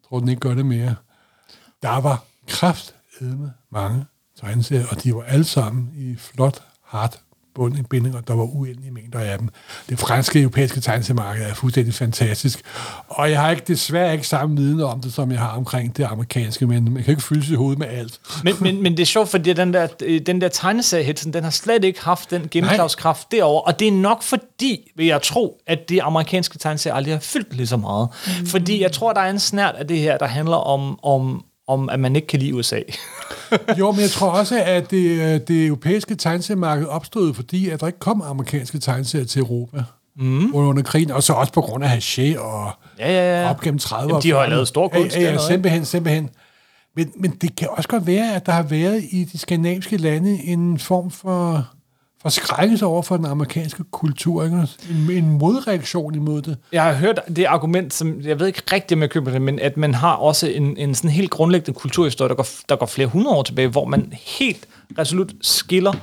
tror, 0.09 0.19
den 0.19 0.29
ikke 0.29 0.39
gør 0.39 0.53
det 0.53 0.65
mere. 0.65 0.95
Der 1.83 2.01
var 2.01 2.23
kraftedme 2.47 3.53
mange 3.71 4.05
tegneserier, 4.41 4.85
og 4.89 5.03
de 5.03 5.15
var 5.15 5.23
alle 5.23 5.45
sammen 5.45 5.91
i 5.95 6.15
flot, 6.15 6.61
hardt 6.83 7.19
bindinger. 7.89 8.21
Der 8.21 8.33
var 8.33 8.43
uendelige 8.43 8.91
mængder 8.91 9.19
af 9.19 9.37
dem. 9.37 9.49
Det 9.89 9.99
franske 9.99 10.41
europæiske 10.41 10.79
tegneseriemarked 10.79 11.45
er 11.45 11.53
fuldstændig 11.53 11.93
fantastisk. 11.93 12.61
Og 13.07 13.31
jeg 13.31 13.41
har 13.41 13.51
ikke, 13.51 13.63
desværre 13.67 14.13
ikke 14.13 14.27
samme 14.27 14.57
viden 14.57 14.81
om 14.81 15.01
det, 15.01 15.13
som 15.13 15.31
jeg 15.31 15.39
har 15.39 15.49
omkring 15.49 15.97
det 15.97 16.03
amerikanske, 16.03 16.67
men 16.67 16.93
man 16.93 17.03
kan 17.03 17.11
ikke 17.11 17.23
fylde 17.23 17.45
sit 17.45 17.57
hoved 17.57 17.75
med 17.75 17.87
alt. 17.87 18.19
Men, 18.43 18.55
men, 18.61 18.83
men 18.83 18.91
det 18.91 18.99
er 18.99 19.05
sjovt, 19.05 19.29
fordi 19.29 19.53
den 19.53 19.73
der, 19.73 19.87
øh, 20.03 20.21
den 20.21 20.41
der 20.41 20.47
tegneseriehitsen, 20.47 21.33
den 21.33 21.43
har 21.43 21.51
slet 21.51 21.83
ikke 21.83 22.03
haft 22.03 22.31
den 22.31 22.47
gennemslagskraft 22.51 23.31
derovre. 23.31 23.61
Og 23.61 23.79
det 23.79 23.87
er 23.87 23.91
nok 23.91 24.23
fordi, 24.23 24.91
vil 24.95 25.05
jeg 25.05 25.21
tro, 25.21 25.59
at 25.67 25.89
de 25.89 26.03
amerikanske 26.03 26.57
tegneserier 26.57 26.95
aldrig 26.95 27.13
har 27.13 27.19
fyldt 27.19 27.55
lige 27.55 27.67
så 27.67 27.77
meget. 27.77 28.09
Mm. 28.27 28.45
Fordi 28.45 28.81
jeg 28.81 28.91
tror, 28.91 29.13
der 29.13 29.21
er 29.21 29.29
en 29.29 29.39
snært 29.39 29.75
af 29.75 29.87
det 29.87 29.99
her, 29.99 30.17
der 30.17 30.25
handler 30.25 30.55
om, 30.55 30.99
om, 31.03 31.43
om 31.67 31.89
at 31.89 31.99
man 31.99 32.15
ikke 32.15 32.27
kan 32.27 32.39
lide 32.39 32.55
USA. 32.55 32.79
Jo, 33.79 33.91
men 33.91 34.01
jeg 34.01 34.09
tror 34.09 34.29
også, 34.29 34.63
at 34.63 34.91
det, 34.91 35.21
øh, 35.21 35.39
det 35.47 35.65
europæiske 35.65 36.15
tegneseriemarked 36.15 36.85
opstod, 36.85 37.33
fordi 37.33 37.69
at 37.69 37.79
der 37.79 37.87
ikke 37.87 37.99
kom 37.99 38.21
amerikanske 38.21 38.79
tegneserier 38.79 39.25
til 39.25 39.39
Europa 39.39 39.83
mm. 40.17 40.55
under 40.55 40.83
krigen, 40.83 41.11
og 41.11 41.23
så 41.23 41.33
også 41.33 41.53
på 41.53 41.61
grund 41.61 41.83
af 41.83 41.97
Haché 41.97 42.39
og 42.39 42.71
Ja, 42.99 43.11
ja, 43.11 43.41
ja. 43.41 43.49
op 43.49 43.61
gennem 43.61 43.79
30'erne. 43.83 44.07
Jamen, 44.07 44.21
de 44.21 44.31
har 44.31 44.47
lavet 44.47 44.67
stor 44.67 44.87
kunst 44.87 45.15
Ja, 45.15 45.21
ja, 45.21 45.31
ja 45.31 45.37
simpelthen, 45.47 45.85
simpelthen. 45.85 46.29
Men, 46.95 47.11
men 47.15 47.31
det 47.31 47.55
kan 47.55 47.67
også 47.71 47.89
godt 47.89 48.07
være, 48.07 48.35
at 48.35 48.45
der 48.45 48.51
har 48.51 48.63
været 48.63 49.03
i 49.11 49.23
de 49.23 49.37
skandinaviske 49.37 49.97
lande 49.97 50.43
en 50.43 50.79
form 50.79 51.11
for, 51.11 51.67
for 52.27 52.31
skrækkelse 52.31 52.85
over 52.85 53.01
for 53.01 53.17
den 53.17 53.25
amerikanske 53.25 53.83
kultur, 53.91 54.43
ikke? 54.43 54.67
En, 54.91 55.11
en 55.11 55.29
modreaktion 55.29 56.15
imod 56.15 56.41
det. 56.41 56.57
Jeg 56.71 56.83
har 56.83 56.93
hørt 56.93 57.19
det 57.35 57.45
argument, 57.45 57.93
som 57.93 58.21
jeg 58.21 58.39
ved 58.39 58.47
ikke 58.47 58.61
rigtig, 58.71 58.97
om 58.97 59.01
jeg 59.01 59.09
køber 59.09 59.31
det, 59.31 59.41
men 59.41 59.59
at 59.59 59.77
man 59.77 59.93
har 59.93 60.13
også 60.13 60.47
en, 60.47 60.77
en 60.77 60.95
sådan 60.95 61.09
helt 61.09 61.29
grundlæggende 61.29 61.79
kulturhistorie, 61.79 62.29
der 62.29 62.35
går, 62.35 62.47
der 62.69 62.75
går 62.75 62.85
flere 62.85 63.07
hundrede 63.07 63.35
år 63.35 63.43
tilbage, 63.43 63.67
hvor 63.67 63.85
man 63.85 64.13
helt 64.13 64.67
resolut 64.99 65.33
skiller 65.41 65.93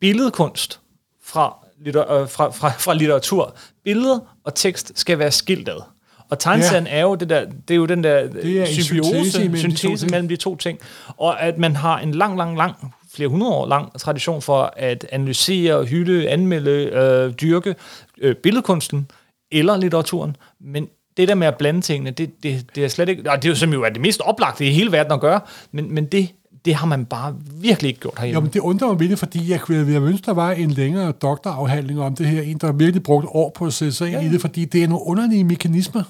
billedkunst 0.00 0.80
fra, 1.24 1.56
litter, 1.84 2.12
øh, 2.12 2.28
fra, 2.28 2.50
fra, 2.50 2.70
fra 2.78 2.94
litteratur. 2.94 3.54
Billeder 3.84 4.18
og 4.44 4.54
tekst 4.54 4.92
skal 4.94 5.18
være 5.18 5.30
skilt 5.30 5.68
ad. 5.68 5.82
Og 6.30 6.38
tegneserien 6.38 6.86
er 6.86 7.02
jo 7.02 7.14
det 7.14 7.30
der, 7.30 7.44
det 7.68 7.74
er 7.74 7.78
jo 7.78 7.86
den 7.86 8.04
der 8.04 8.28
Det 8.28 8.60
er 8.62 8.66
symbiose, 8.66 9.30
syntese 9.30 9.38
mellem 9.38 9.52
de 9.52 9.58
syntese 9.58 9.96
ting. 9.96 10.10
mellem 10.10 10.28
de 10.28 10.36
to 10.36 10.56
ting. 10.56 10.78
Og 11.16 11.42
at 11.42 11.58
man 11.58 11.76
har 11.76 11.98
en 11.98 12.12
lang, 12.12 12.36
lang, 12.36 12.56
lang, 12.56 12.94
flere 13.16 13.28
hundrede 13.28 13.52
år 13.52 13.66
lang 13.68 14.00
tradition 14.00 14.42
for 14.42 14.72
at 14.76 15.06
analysere, 15.12 15.84
hylde, 15.84 16.28
anmelde, 16.28 16.70
øh, 16.70 17.32
dyrke 17.32 17.74
øh, 18.18 18.34
billedkunsten 18.34 19.10
eller 19.52 19.76
litteraturen. 19.76 20.36
Men 20.60 20.88
det 21.16 21.28
der 21.28 21.34
med 21.34 21.46
at 21.46 21.56
blande 21.56 21.80
tingene, 21.80 22.10
det, 22.10 22.42
det, 22.42 22.66
det 22.74 22.84
er 22.84 22.88
slet 22.88 23.08
ikke... 23.08 23.30
Og 23.30 23.42
det 23.42 23.48
er 23.48 23.52
jo 23.52 23.56
som 23.56 23.72
jo 23.72 23.82
er 23.82 23.88
det 23.88 24.00
mest 24.00 24.20
oplagte 24.20 24.66
i 24.66 24.70
hele 24.70 24.92
verden 24.92 25.12
at 25.12 25.20
gøre, 25.20 25.40
men, 25.72 25.94
men 25.94 26.06
det, 26.06 26.28
det 26.64 26.74
har 26.74 26.86
man 26.86 27.04
bare 27.04 27.36
virkelig 27.60 27.88
ikke 27.88 28.00
gjort 28.00 28.14
Jo, 28.16 28.20
herhjemme. 28.20 28.40
men 28.40 28.52
det 28.52 28.60
undrer 28.60 28.88
mig 28.88 29.00
virkelig, 29.00 29.18
fordi 29.18 29.50
jeg 29.50 29.60
kunne 29.60 29.92
jeg 29.92 30.02
ønske, 30.02 30.26
der 30.26 30.34
var 30.34 30.50
en 30.50 30.70
længere 30.70 31.12
doktorafhandling 31.12 32.00
om 32.00 32.14
det 32.16 32.26
her. 32.26 32.42
En, 32.42 32.58
der 32.58 32.72
virkelig 32.72 33.02
brugt 33.02 33.26
år 33.30 33.50
på 33.50 33.66
at 33.66 33.72
sætte 33.72 33.92
sig 33.92 34.08
ind 34.08 34.20
ja. 34.20 34.26
i 34.28 34.32
det, 34.32 34.40
fordi 34.40 34.64
det 34.64 34.82
er 34.82 34.88
nogle 34.88 35.06
underlige 35.06 35.44
mekanismer. 35.44 36.02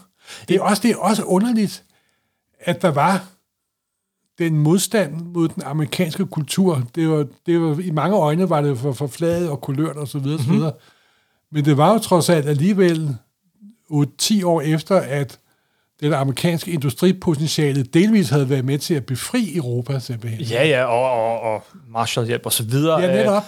Det 0.48 0.56
er, 0.56 0.60
også, 0.60 0.82
det 0.82 0.90
er 0.90 0.96
også 0.96 1.22
underligt, 1.22 1.82
at 2.60 2.82
der 2.82 2.90
var 2.90 3.24
den 4.38 4.58
modstand 4.58 5.14
mod 5.34 5.48
den 5.48 5.62
amerikanske 5.62 6.26
kultur. 6.26 6.82
Det 6.94 7.08
var, 7.08 7.26
det 7.46 7.60
var, 7.60 7.80
I 7.80 7.90
mange 7.90 8.16
øjne 8.16 8.50
var 8.50 8.60
det 8.60 8.78
for, 8.78 8.92
for 8.92 9.06
fladet 9.06 9.50
og 9.50 9.60
kulørt 9.60 9.96
og 9.96 10.08
så 10.08 10.18
videre, 10.18 10.36
mm-hmm. 10.36 10.52
så 10.52 10.58
videre. 10.58 10.72
Men 11.52 11.64
det 11.64 11.76
var 11.76 11.92
jo 11.92 11.98
trods 11.98 12.28
alt 12.28 12.48
alligevel 12.48 13.16
8-10 13.92 14.44
år 14.44 14.60
efter, 14.60 14.96
at 14.96 15.38
den 16.00 16.12
amerikanske 16.12 16.70
industripotentiale 16.70 17.82
delvis 17.82 18.28
havde 18.28 18.50
været 18.50 18.64
med 18.64 18.78
til 18.78 18.94
at 18.94 19.06
befri 19.06 19.56
Europa 19.56 19.98
simpelthen. 19.98 20.40
Ja, 20.40 20.68
ja, 20.68 20.84
og, 20.84 21.10
og, 21.10 21.40
og 21.40 21.64
Marshallhjælp 21.88 22.46
og 22.46 22.52
så 22.52 22.62
videre. 22.62 23.00
Ja, 23.00 23.16
netop. 23.16 23.42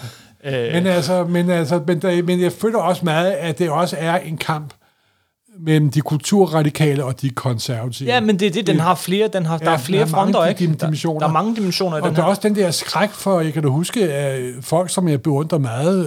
Øh, 0.44 0.52
Men, 0.52 0.86
altså, 0.86 1.24
men, 1.24 1.50
altså, 1.50 1.82
men, 1.86 2.02
der, 2.02 2.22
men 2.22 2.40
jeg 2.40 2.52
føler 2.52 2.78
også 2.78 3.04
meget, 3.04 3.30
at 3.30 3.58
det 3.58 3.70
også 3.70 3.96
er 3.98 4.18
en 4.18 4.36
kamp 4.36 4.74
mellem 5.60 5.90
de 5.90 6.00
kulturradikale 6.00 7.04
og 7.04 7.20
de 7.22 7.30
konservative. 7.30 8.08
Ja, 8.08 8.20
men 8.20 8.38
det 8.38 8.46
er 8.46 8.50
det, 8.50 8.66
den 8.66 8.80
har 8.80 8.94
flere, 8.94 9.28
den 9.28 9.46
har, 9.46 9.58
der 9.58 9.70
Ja, 9.70 9.76
er 9.76 9.78
flere 9.80 10.00
der 10.00 10.06
er 10.06 10.10
fronter, 10.10 10.46
ikke? 10.46 10.66
Der, 10.66 10.74
dimensioner. 10.74 11.20
der 11.20 11.26
er 11.28 11.32
mange 11.32 11.56
dimensioner 11.56 11.96
i 11.96 12.00
og 12.00 12.06
den 12.08 12.14
der 12.16 12.20
er 12.22 12.24
her. 12.24 12.30
også 12.30 12.42
den 12.44 12.54
der 12.56 12.70
skræk 12.70 13.10
for, 13.10 13.40
jeg 13.40 13.52
kan 13.52 13.62
da 13.62 13.68
huske, 13.68 14.12
at 14.12 14.54
folk, 14.64 14.90
som 14.90 15.08
jeg 15.08 15.22
beundrer 15.22 15.58
meget, 15.58 16.06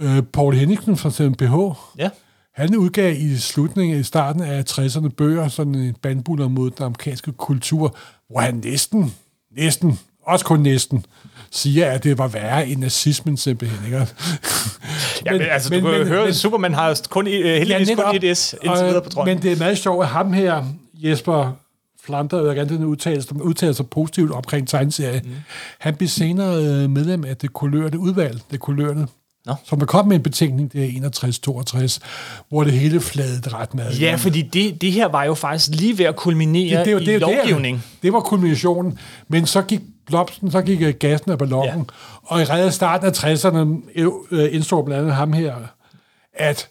øh, 0.00 0.16
øh, 0.16 0.22
Paul 0.22 0.54
Henningsen 0.54 0.96
fra 0.96 1.10
CMPH, 1.10 1.78
Ja. 1.98 2.10
han 2.54 2.76
udgav 2.76 3.14
i 3.18 3.36
slutningen, 3.36 4.00
i 4.00 4.02
starten 4.02 4.42
af 4.42 4.64
60'erne 4.70 5.08
bøger, 5.08 5.48
sådan 5.48 5.74
en 5.74 5.94
bandbuller 6.02 6.48
mod 6.48 6.70
den 6.70 6.84
amerikanske 6.84 7.32
kultur, 7.32 7.96
hvor 8.30 8.40
han 8.40 8.54
næsten, 8.64 9.14
næsten, 9.56 9.98
også 10.26 10.44
kun 10.44 10.60
næsten, 10.60 11.04
siger, 11.50 11.90
at 11.90 12.04
det 12.04 12.18
var 12.18 12.28
værre 12.28 12.68
end 12.68 12.80
nazismen 12.80 13.36
simpelthen. 13.36 13.86
Ikke? 13.86 14.06
Ja, 15.26 15.32
men, 15.32 15.42
altså, 15.42 15.74
du 15.74 15.80
kan 15.80 15.98
jo 15.98 16.04
høre, 16.04 16.28
at 16.28 16.36
Superman 16.36 16.74
har 16.74 17.00
kun, 17.10 17.26
øh, 17.26 17.32
heldigvis 17.32 17.88
netop. 17.88 18.04
kun 18.04 18.24
et 18.24 18.38
S 18.38 18.54
indtil 18.62 18.86
videre 18.86 19.02
på 19.02 19.08
trøjen. 19.10 19.34
Men 19.34 19.42
det 19.42 19.52
er 19.52 19.56
meget 19.56 19.78
sjovt, 19.78 20.04
at 20.04 20.08
ham 20.08 20.32
her, 20.32 20.64
Jesper 20.94 21.52
Flander, 22.04 22.46
jeg 22.46 22.56
gerne 22.56 22.76
den 22.76 22.84
udtale, 22.84 23.22
som 23.22 23.42
udtaler 23.42 23.72
sig 23.72 23.90
positivt 23.90 24.30
omkring 24.30 24.68
tegneserie. 24.68 25.20
Mm. 25.24 25.30
Han 25.78 25.96
blev 25.96 26.08
senere 26.08 26.56
øh, 26.56 26.90
medlem 26.90 27.24
af 27.24 27.36
det 27.36 27.52
kulørte 27.52 27.98
udvalg, 27.98 28.40
det 28.50 28.60
kulørte, 28.60 29.06
Nå. 29.46 29.54
som 29.64 29.78
der 29.78 29.86
kom 29.86 30.08
med 30.08 30.16
en 30.16 30.22
betænkning 30.22 30.72
der 30.72 30.82
i 30.82 31.00
61-62, 31.86 31.98
hvor 32.48 32.64
det 32.64 32.72
hele 32.72 33.00
fladet 33.00 33.54
ret 33.54 33.74
meget. 33.74 34.00
Ja, 34.00 34.14
fordi 34.14 34.42
det, 34.42 34.80
det 34.80 34.92
her 34.92 35.08
var 35.08 35.24
jo 35.24 35.34
faktisk 35.34 35.68
lige 35.70 35.98
ved 35.98 36.04
at 36.04 36.16
kulminere 36.16 36.78
det, 36.78 36.86
det, 36.86 37.00
det, 37.00 37.08
i 37.08 37.12
det, 37.12 37.20
lovgivning. 37.20 37.76
Det, 37.76 38.02
det 38.02 38.12
var 38.12 38.20
kulminationen, 38.20 38.98
men 39.28 39.46
så 39.46 39.62
gik 39.62 39.80
blomsten, 40.06 40.50
så 40.50 40.62
gik 40.62 40.82
øh, 40.82 40.94
gassen 40.94 41.30
af 41.30 41.38
ballonen, 41.38 41.78
ja. 41.78 41.94
og 42.22 42.40
i 42.40 42.44
redde 42.44 42.72
starten 42.72 43.06
af 43.06 43.12
60'erne 43.12 43.58
øh, 44.30 44.54
indså 44.54 44.82
blandt 44.82 45.00
andet 45.00 45.14
ham 45.14 45.32
her, 45.32 45.54
at 46.34 46.68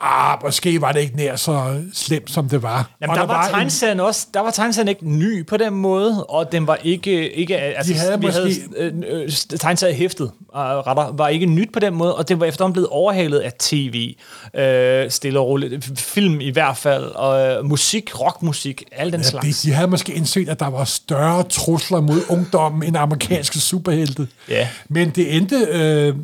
ah, 0.00 0.38
måske 0.44 0.80
var 0.80 0.92
det 0.92 1.00
ikke 1.00 1.16
nær 1.16 1.36
så 1.36 1.82
slemt, 1.94 2.30
som 2.30 2.48
det 2.48 2.62
var. 2.62 2.90
Jamen, 3.00 3.10
og 3.10 3.16
der, 3.20 3.26
var 3.26 3.44
en- 3.44 3.50
tegneserien 3.50 4.00
også, 4.00 4.26
der 4.34 4.40
var 4.40 4.50
tegneserien 4.50 4.88
ikke 4.88 5.08
ny 5.10 5.46
på 5.46 5.56
den 5.56 5.74
måde, 5.74 6.24
og 6.24 6.52
den 6.52 6.66
var 6.66 6.76
ikke, 6.84 7.32
ikke 7.32 7.56
altså, 7.58 7.94
havde 7.94 8.20
vi 8.20 8.26
måske- 8.26 8.38
havde 8.78 8.92
øh, 9.06 9.22
øh, 9.22 9.28
tegneserien 9.58 9.96
hæftet, 9.96 10.24
uh, 10.24 10.60
retter, 10.60 11.12
var 11.16 11.28
ikke 11.28 11.46
nyt 11.46 11.72
på 11.72 11.78
den 11.78 11.94
måde, 11.94 12.16
og 12.16 12.28
det 12.28 12.40
var 12.40 12.46
efterhånden 12.46 12.72
blevet 12.72 12.88
overhalet 12.88 13.38
af 13.38 13.52
tv, 13.58 14.14
øh, 14.56 15.10
stille 15.10 15.38
og 15.40 15.46
roligt, 15.46 15.98
film 15.98 16.40
i 16.40 16.50
hvert 16.50 16.76
fald, 16.76 17.04
og 17.04 17.48
øh, 17.58 17.64
musik, 17.64 18.20
rockmusik, 18.20 18.82
al 18.92 19.12
den 19.12 19.20
Ja, 19.20 19.26
slags. 19.26 19.60
de, 19.62 19.68
de 19.68 19.74
havde 19.74 19.88
måske 19.88 20.12
indset, 20.14 20.48
at 20.48 20.60
der 20.60 20.68
var 20.70 20.84
større 20.84 21.42
trusler 21.42 22.00
mod 22.00 22.20
ungdommen 22.28 22.82
end 22.82 22.96
amerikanske 22.96 23.58
superhelte. 23.58 24.28
Ja. 24.48 24.68
Men 24.88 25.10
det 25.10 25.36
endte... 25.36 25.56
Øh, 25.70 26.14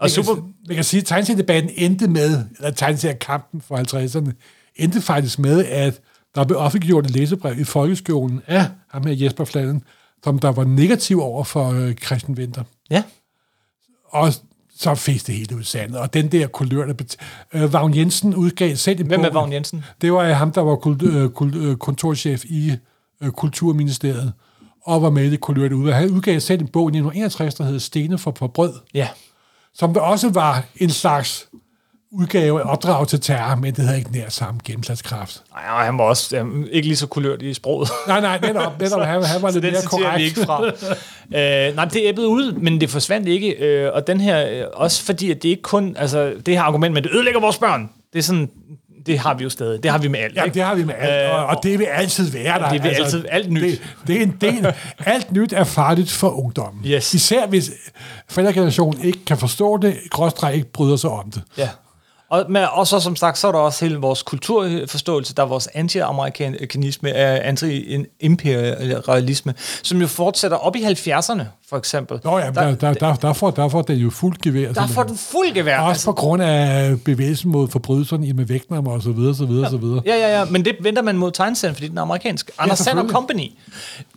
Og 0.00 0.10
super, 0.10 0.32
man 0.68 0.74
kan 0.74 0.84
sige, 0.84 1.00
at 1.00 1.06
tegneseriedebatten 1.06 1.70
endte 1.76 2.08
med, 2.08 2.44
eller 2.56 2.70
tegneseriekampen 2.70 3.60
for 3.60 3.76
50'erne, 3.76 4.30
endte 4.76 5.00
faktisk 5.00 5.38
med, 5.38 5.64
at 5.64 6.00
der 6.34 6.44
blev 6.44 6.58
offentliggjort 6.58 7.04
et 7.06 7.10
læsebrev 7.10 7.58
i 7.60 7.64
folkeskolen 7.64 8.40
af 8.46 8.66
ham 8.90 9.06
her 9.06 9.14
Jesper 9.14 9.44
Fladen, 9.44 9.82
som 10.24 10.38
der 10.38 10.52
var 10.52 10.64
negativ 10.64 11.20
over 11.20 11.44
for 11.44 11.70
øh, 11.72 11.94
Christian 11.94 12.38
Winter. 12.38 12.62
Ja. 12.90 13.02
Og 14.08 14.32
så 14.78 14.94
fik 14.94 15.26
det 15.26 15.34
hele 15.34 15.56
ud 15.56 15.62
sandet. 15.62 15.98
Og 15.98 16.14
den 16.14 16.32
der 16.32 16.46
kulør, 16.46 16.86
der 16.86 16.94
bet- 17.02 17.16
øh, 17.52 17.72
Vagn 17.72 17.94
Jensen 17.96 18.34
udgav 18.34 18.76
selv 18.76 19.00
en 19.00 19.06
Hvem 19.06 19.20
er 19.20 19.30
bog. 19.30 19.34
Vagn 19.34 19.52
Jensen? 19.52 19.84
Det 20.00 20.12
var 20.12 20.32
ham, 20.32 20.52
der 20.52 20.60
var 20.60 20.72
øh, 21.02 21.30
kul- 21.30 21.56
øh, 21.56 21.76
kontorchef 21.76 22.44
i 22.44 22.72
øh, 23.22 23.30
Kulturministeriet, 23.30 24.32
og 24.86 25.02
var 25.02 25.10
med 25.10 25.24
i 25.24 25.30
det 25.30 25.40
kulørte 25.40 25.76
ud. 25.76 25.90
Han 25.92 26.10
udgav 26.10 26.40
selv 26.40 26.60
en 26.60 26.68
bog 26.68 26.82
i 26.88 26.90
1961, 26.90 27.54
der 27.54 27.64
hed 27.64 27.80
Stene 27.80 28.18
for, 28.18 28.34
for 28.38 28.46
brød, 28.46 28.72
Ja. 28.94 29.08
Som 29.74 29.94
der 29.94 30.00
også 30.00 30.30
var 30.30 30.64
en 30.76 30.90
slags 30.90 31.48
udgave 32.12 32.60
af 32.60 32.72
opdrag 32.72 33.08
til 33.08 33.20
terror, 33.20 33.56
men 33.56 33.74
det 33.74 33.84
havde 33.84 33.98
ikke 33.98 34.12
nær 34.12 34.28
samme 34.28 34.60
gennemslagskraft. 34.64 35.42
Nej, 35.54 35.62
og 35.70 35.84
han 35.84 35.98
var 35.98 36.04
også 36.04 36.40
um, 36.40 36.66
ikke 36.70 36.88
lige 36.88 36.96
så 36.96 37.06
kulørt 37.06 37.42
i 37.42 37.54
sproget. 37.54 37.88
Nej, 38.08 38.20
nej, 38.20 38.38
netop, 38.40 38.78
netop 38.80 39.00
han, 39.00 39.22
han 39.22 39.42
var 39.42 39.50
så 39.50 39.60
lidt 39.60 39.72
mere 39.72 39.82
korrekt. 39.82 40.18
vi 40.18 40.24
ikke 40.24 40.40
fra. 40.40 40.66
øh, 41.68 41.76
nej, 41.76 41.84
det 41.84 42.00
æbbede 42.04 42.28
ud, 42.28 42.52
men 42.52 42.80
det 42.80 42.90
forsvandt 42.90 43.28
ikke. 43.28 43.50
Øh, 43.50 43.90
og 43.94 44.06
den 44.06 44.20
her, 44.20 44.48
øh, 44.50 44.66
også 44.72 45.04
fordi, 45.04 45.30
at 45.30 45.42
det 45.42 45.48
ikke 45.48 45.62
kun, 45.62 45.96
altså 45.98 46.34
det 46.46 46.54
her 46.54 46.62
argument 46.62 46.94
med, 46.94 47.02
det 47.02 47.10
ødelægger 47.14 47.40
vores 47.40 47.58
børn, 47.58 47.90
det 48.12 48.18
er 48.18 48.22
sådan, 48.22 48.50
det 49.06 49.18
har 49.18 49.34
vi 49.34 49.42
jo 49.44 49.50
stadig. 49.50 49.82
Det 49.82 49.90
har 49.90 49.98
vi 49.98 50.08
med 50.08 50.20
alt. 50.20 50.36
Ja, 50.36 50.42
ikke? 50.44 50.54
det 50.54 50.62
har 50.62 50.74
vi 50.74 50.84
med 50.84 50.94
alt, 50.98 51.32
Øh, 51.32 51.38
og, 51.40 51.46
og 51.46 51.62
det 51.62 51.78
vil 51.78 51.84
altid 51.84 52.30
være 52.30 52.58
der. 52.58 52.68
Det 52.70 52.82
vil 52.82 52.88
altid- 52.88 53.24
alt 53.30 53.50
nyt. 53.52 53.62
Det, 53.62 53.80
det 54.06 54.16
er 54.18 54.22
en 54.22 54.36
del. 54.40 54.72
Alt 55.06 55.32
nyt 55.32 55.52
er 55.52 55.64
farligt 55.64 56.10
for 56.10 56.28
ungdommen. 56.28 56.84
Yes. 56.86 57.14
Især 57.14 57.46
hvis 57.46 57.70
forældregenerationen 58.28 59.00
ikke 59.04 59.24
kan 59.24 59.38
forstå 59.38 59.76
det, 59.76 59.96
gråstræk 60.10 60.54
ikke 60.54 60.72
bryder 60.72 60.96
sig 60.96 61.10
om 61.10 61.30
det. 61.30 61.42
Ja. 61.58 61.68
Og, 62.28 62.44
men, 62.48 62.64
og 62.72 62.86
så 62.86 63.00
som 63.00 63.16
sagt, 63.16 63.38
så 63.38 63.48
er 63.48 63.52
der 63.52 63.58
også 63.58 63.84
hele 63.84 63.98
vores 63.98 64.22
kulturforståelse, 64.22 65.34
der 65.34 65.42
er 65.42 65.46
vores 65.46 65.68
anti-amerikanisme, 65.74 67.08
øh, 67.10 67.48
anti-imperialisme, 67.48 69.54
som 69.82 70.00
jo 70.00 70.06
fortsætter 70.06 70.56
op 70.56 70.76
i 70.76 70.84
70'erne, 70.84 71.42
for 71.68 71.76
eksempel. 71.76 72.20
Nå 72.24 72.38
ja, 72.38 72.50
der, 72.50 72.74
der, 72.74 72.94
der, 72.94 73.14
der, 73.14 73.32
får, 73.32 73.50
der 73.50 73.68
får 73.68 73.82
den 73.82 73.98
jo 73.98 74.10
fuldt 74.10 74.42
gevær. 74.42 74.72
Der 74.72 74.86
får 74.86 75.02
den 75.02 75.16
fuld 75.16 75.54
gevær. 75.54 75.78
Også 75.78 75.88
altså, 75.88 76.06
på 76.06 76.12
grund 76.12 76.42
af 76.42 77.00
bevægelsen 77.04 77.50
mod 77.50 77.68
forbrydelserne 77.68 78.26
i 78.26 78.32
med 78.32 78.44
Vægtnam 78.44 78.86
og 78.86 79.02
så 79.02 79.10
videre, 79.10 79.34
så 79.34 79.44
videre, 79.44 79.70
så 79.70 79.76
videre. 79.76 80.02
Ja, 80.06 80.14
ja, 80.16 80.38
ja, 80.38 80.44
men 80.44 80.64
det 80.64 80.76
venter 80.80 81.02
man 81.02 81.16
mod 81.16 81.30
tegneserien, 81.30 81.74
fordi 81.74 81.88
den 81.88 81.98
er 81.98 82.02
amerikansk. 82.02 82.50
Anders 82.58 82.78
Sand 82.78 82.84
selvfølgelig. 82.84 83.14
Company. 83.14 83.50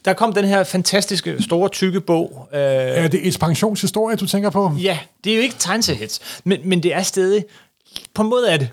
Der 0.06 0.14
kom 0.14 0.34
den 0.34 0.46
her 0.46 0.64
fantastiske, 0.64 1.44
store, 1.44 1.70
tykke 1.70 2.02
bog. 2.02 2.48
Øh, 2.54 2.60
Er 2.60 3.08
det 3.08 3.28
ekspansionshistorie, 3.28 4.16
du 4.16 4.26
tænker 4.26 4.50
på? 4.50 4.72
ja, 4.82 4.98
det 5.24 5.32
er 5.32 5.36
jo 5.36 5.42
ikke 5.42 5.56
tegneseriehits, 5.60 6.20
men, 6.44 6.60
men 6.64 6.84
det 6.84 6.94
er 6.94 7.04
stadig... 7.04 7.44
På 8.14 8.22
en 8.22 8.30
måde 8.30 8.50
er 8.50 8.58
det. 8.58 8.70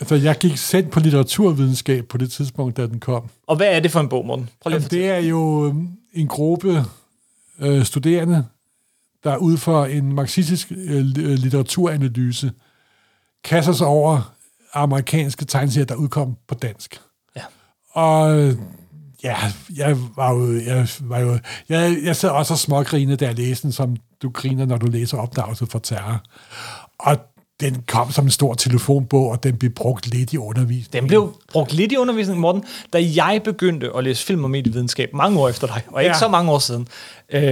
Altså, 0.00 0.14
jeg 0.14 0.38
gik 0.38 0.56
selv 0.56 0.86
på 0.86 1.00
litteraturvidenskab 1.00 2.04
på 2.04 2.18
det 2.18 2.32
tidspunkt, 2.32 2.76
da 2.76 2.86
den 2.86 3.00
kom. 3.00 3.28
Og 3.46 3.56
hvad 3.56 3.66
er 3.66 3.80
det 3.80 3.90
for 3.90 4.00
en 4.00 4.08
bog, 4.08 4.26
Morten? 4.26 4.50
Prøv 4.60 4.70
lige 4.70 4.76
Jamen, 4.76 4.90
det 4.90 5.08
er 5.08 5.18
jo 5.18 5.66
øhm, 5.66 5.88
en 6.12 6.28
gruppe 6.28 6.84
øh, 7.60 7.84
studerende, 7.84 8.44
der 9.24 9.36
ud 9.36 9.56
for 9.56 9.84
en 9.84 10.12
marxistisk 10.12 10.72
øh, 10.72 11.00
li- 11.00 11.20
øh, 11.20 11.38
litteraturanalyse 11.38 12.52
kaster 13.44 13.72
sig 13.72 13.86
over 13.86 14.34
amerikanske 14.74 15.44
tegneserier, 15.44 15.86
der 15.86 15.94
udkom 15.94 16.36
på 16.48 16.54
dansk. 16.54 17.00
Ja. 17.36 17.42
Og 17.92 18.38
øh, 18.38 18.54
ja, 19.22 19.36
jeg 19.76 19.96
var 20.16 20.32
jo, 20.32 20.60
jeg, 20.60 20.88
var 21.00 21.18
jo, 21.18 21.38
jeg, 21.68 21.98
jeg 22.02 22.16
sad 22.16 22.30
også 22.30 22.54
og 22.54 22.58
smågrinede, 22.58 23.16
da 23.16 23.26
jeg 23.26 23.34
læste 23.34 23.62
den, 23.62 23.72
som 23.72 23.96
du 24.22 24.30
griner, 24.30 24.66
når 24.66 24.76
du 24.76 24.86
læser 24.86 25.18
opdragelse 25.18 25.66
for 25.66 25.78
terror. 25.78 26.22
Og 26.98 27.16
den 27.60 27.82
kom 27.86 28.12
som 28.12 28.24
en 28.24 28.30
stor 28.30 28.54
telefonbog, 28.54 29.30
og 29.30 29.42
den 29.42 29.56
blev 29.56 29.70
brugt 29.70 30.06
lidt 30.14 30.32
i 30.32 30.36
undervisningen. 30.38 31.02
Den 31.02 31.08
blev 31.08 31.32
brugt 31.52 31.72
lidt 31.72 31.92
i 31.92 31.96
undervisningen, 31.96 32.40
Morten, 32.40 32.64
da 32.92 32.98
jeg 33.16 33.40
begyndte 33.44 33.90
at 33.96 34.04
læse 34.04 34.26
film 34.26 34.44
og 34.44 34.50
medievidenskab 34.50 35.10
mange 35.14 35.40
år 35.40 35.48
efter 35.48 35.66
dig, 35.66 35.82
og 35.88 36.02
ikke 36.02 36.14
Ja. 36.14 36.18
så 36.18 36.28
mange 36.28 36.52
år 36.52 36.58
siden. 36.58 36.88
Øh, 37.32 37.42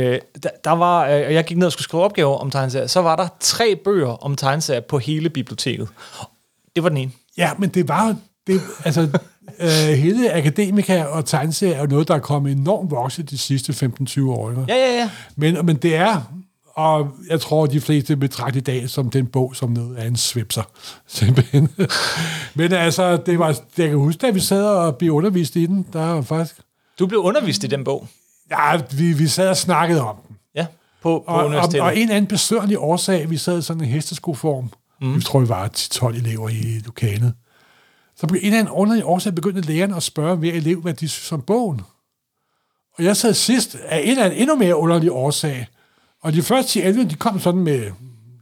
der, 0.43 0.49
der 0.65 0.71
var, 0.71 1.05
øh, 1.07 1.27
og 1.27 1.35
jeg 1.35 1.45
gik 1.45 1.57
ned 1.57 1.67
og 1.67 1.73
skulle 1.73 1.85
skrive 1.85 2.03
opgaver 2.03 2.37
om 2.39 2.51
tegneserier, 2.51 2.87
så 2.87 3.01
var 3.03 3.17
der 3.17 3.29
tre 3.41 3.77
bøger 3.85 4.09
om 4.25 4.37
tegneserier 4.37 4.81
på 4.81 4.99
hele 4.99 5.31
biblioteket. 5.31 5.89
Det 6.75 6.83
var 6.83 6.89
den 6.89 6.99
ene. 6.99 7.11
Ja, 7.39 7.51
men 7.59 7.69
det 7.69 7.89
var 7.89 8.17
det, 8.47 8.61
altså, 8.85 9.09
øh, 9.61 9.69
hele 9.95 10.33
akademika 10.33 11.05
og 11.05 11.25
tegneserie 11.25 11.75
er 11.75 11.87
noget, 11.87 12.09
der 12.09 12.15
er 12.15 12.19
kommet 12.19 12.53
enormt 12.53 12.91
vokset 12.91 13.31
de 13.31 13.39
sidste 13.39 13.73
15-20 13.73 14.31
år. 14.31 14.51
Ikke? 14.51 14.63
Ja, 14.69 14.75
ja, 14.75 14.93
ja. 14.99 15.11
Men, 15.37 15.67
men 15.67 15.77
det 15.77 15.97
er, 15.97 16.33
og 16.77 17.11
jeg 17.29 17.41
tror, 17.41 17.66
de 17.66 17.81
fleste 17.81 18.16
betragter 18.16 18.59
i 18.61 18.62
dag 18.62 18.91
som 18.91 19.11
den 19.11 19.27
bog, 19.27 19.57
som 19.57 19.70
noget 19.70 19.97
af 19.97 20.07
en 20.07 20.16
svipser. 20.16 20.62
Simpelthen. 21.07 21.68
men 22.55 22.72
altså, 22.72 23.16
det 23.16 23.39
var, 23.39 23.47
jeg 23.79 23.89
kan 23.89 23.99
huske, 23.99 24.18
da 24.20 24.31
vi 24.31 24.41
sad 24.41 24.64
og 24.64 24.97
blev 24.97 25.12
undervist 25.12 25.57
i 25.57 25.66
den, 25.66 25.87
der 25.93 26.05
var 26.07 26.22
faktisk, 26.22 26.61
Du 26.99 27.07
blev 27.07 27.20
undervist 27.20 27.64
i 27.64 27.66
den 27.66 27.85
bog. 27.85 28.09
ja, 28.51 28.81
vi, 28.93 29.12
vi 29.12 29.27
sad 29.27 29.49
og 29.49 29.57
snakkede 29.57 30.01
om 30.01 30.16
den. 30.29 30.37
Ja, 30.55 30.66
på, 31.03 31.24
på 31.27 31.33
Og, 31.33 31.37
og, 31.37 31.47
universitetet. 31.47 31.81
og 31.81 31.97
en 31.97 32.03
eller 32.03 32.14
anden 32.16 32.29
besøgerlig 32.29 32.79
årsag, 32.79 33.31
vi 33.31 33.37
sad 33.37 33.59
i 33.59 33.62
sådan 33.62 33.83
en 33.83 33.89
hesteskoform. 33.89 34.70
Mm. 35.01 35.14
Jeg 35.14 35.22
tror, 35.22 35.41
vi 35.41 35.49
var 35.49 35.68
10-12 35.77 36.07
elever 36.16 36.49
i 36.49 36.81
lokalet. 36.85 37.35
Så 38.16 38.27
på 38.27 38.35
en 38.35 38.41
eller 38.45 38.59
anden 38.59 38.72
underlig 38.72 39.05
årsag 39.05 39.35
begyndte 39.35 39.61
læreren 39.61 39.95
at 39.95 40.03
spørge 40.03 40.37
hver 40.37 40.53
elev, 40.53 40.81
hvad 40.81 40.95
de 40.95 41.09
synes 41.09 41.33
om 41.33 41.43
bogen. 41.43 41.81
Og 42.99 43.05
jeg 43.05 43.16
sad 43.16 43.35
sidst 43.35 43.77
af 43.89 43.99
en 44.01 44.09
eller 44.11 44.24
anden 44.24 44.39
endnu 44.41 44.57
mere 44.57 44.77
underlig 44.77 45.12
årsag. 45.12 45.66
Og 46.23 46.33
de 46.33 46.43
første 46.43 46.93
10 46.93 47.05
de 47.05 47.14
kom 47.14 47.41
sådan 47.41 47.61
med 47.61 47.91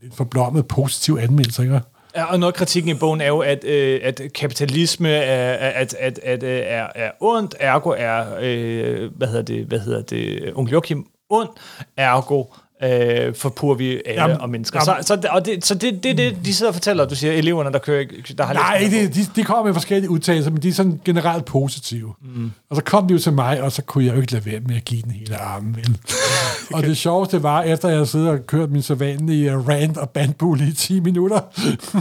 lidt 0.02 0.14
forblommet 0.14 0.68
positiv 0.68 1.18
anmeldelse. 1.20 1.62
Ikke? 1.62 1.80
Ja, 2.16 2.24
og 2.24 2.40
noget 2.40 2.52
af 2.52 2.56
kritikken 2.56 2.96
i 2.96 2.98
bogen 2.98 3.20
er 3.20 3.28
jo, 3.28 3.38
at, 3.38 3.64
øh, 3.64 4.00
at 4.02 4.20
kapitalisme 4.34 5.08
er, 5.08 5.70
at, 5.70 5.94
at, 5.94 6.18
at, 6.22 6.42
øh, 6.42 6.60
er, 6.64 6.86
er 6.94 7.10
ondt, 7.20 7.54
ergo 7.60 7.90
er, 7.90 8.24
øh, 8.40 9.10
hvad 9.16 9.28
hedder 9.28 9.42
det, 9.42 9.66
hvad 9.66 9.78
hedder 9.78 10.02
det, 10.02 10.42
øh, 10.42 10.52
onkel 10.58 10.72
Joachim 10.72 11.06
ond, 11.30 11.48
ergo 11.96 12.44
øh, 12.82 13.34
forpurer 13.34 13.74
vi 13.74 14.02
alle 14.06 14.40
og 14.40 14.50
mennesker. 14.50 14.80
jamen. 14.88 15.04
så 15.04 15.18
så, 15.22 15.28
og 15.30 15.46
det, 15.46 15.64
så 15.64 15.74
det, 15.74 16.02
det, 16.02 16.18
det, 16.18 16.36
de 16.44 16.54
sidder 16.54 16.70
og 16.70 16.74
fortæller, 16.74 17.04
du 17.04 17.14
siger, 17.14 17.32
eleverne, 17.32 17.72
der 17.72 17.78
kører, 17.78 18.04
der 18.38 18.44
har 18.44 18.54
Nej, 18.54 18.88
det, 18.90 19.14
de, 19.14 19.26
de 19.36 19.44
kommer 19.44 19.64
med 19.64 19.72
forskellige 19.74 20.10
udtalelser, 20.10 20.50
men 20.50 20.62
de 20.62 20.68
er 20.68 20.72
sådan 20.72 21.00
generelt 21.04 21.44
positive. 21.44 22.14
Mm. 22.34 22.52
Og 22.70 22.76
så 22.76 22.82
kom 22.82 23.08
de 23.08 23.12
jo 23.12 23.18
til 23.18 23.32
mig, 23.32 23.62
og 23.62 23.72
så 23.72 23.82
kunne 23.82 24.04
jeg 24.04 24.14
jo 24.14 24.20
ikke 24.20 24.32
lade 24.32 24.46
være 24.46 24.60
med 24.60 24.76
at 24.76 24.84
give 24.84 25.02
den 25.02 25.10
hele 25.10 25.36
armen. 25.36 25.76
Vel? 25.76 25.98
og 26.74 26.82
det 26.82 26.96
sjoveste 26.96 27.42
var, 27.42 27.62
efter 27.62 27.88
jeg 27.88 27.96
havde 27.96 28.06
siddet 28.06 28.28
og 28.28 28.46
kørt 28.46 28.70
min 28.70 28.82
sædvanlige 28.82 29.56
uh, 29.56 29.68
rant 29.68 29.96
og 29.96 30.10
bandbull 30.10 30.68
i 30.68 30.72
10 30.72 31.00
minutter, 31.00 31.40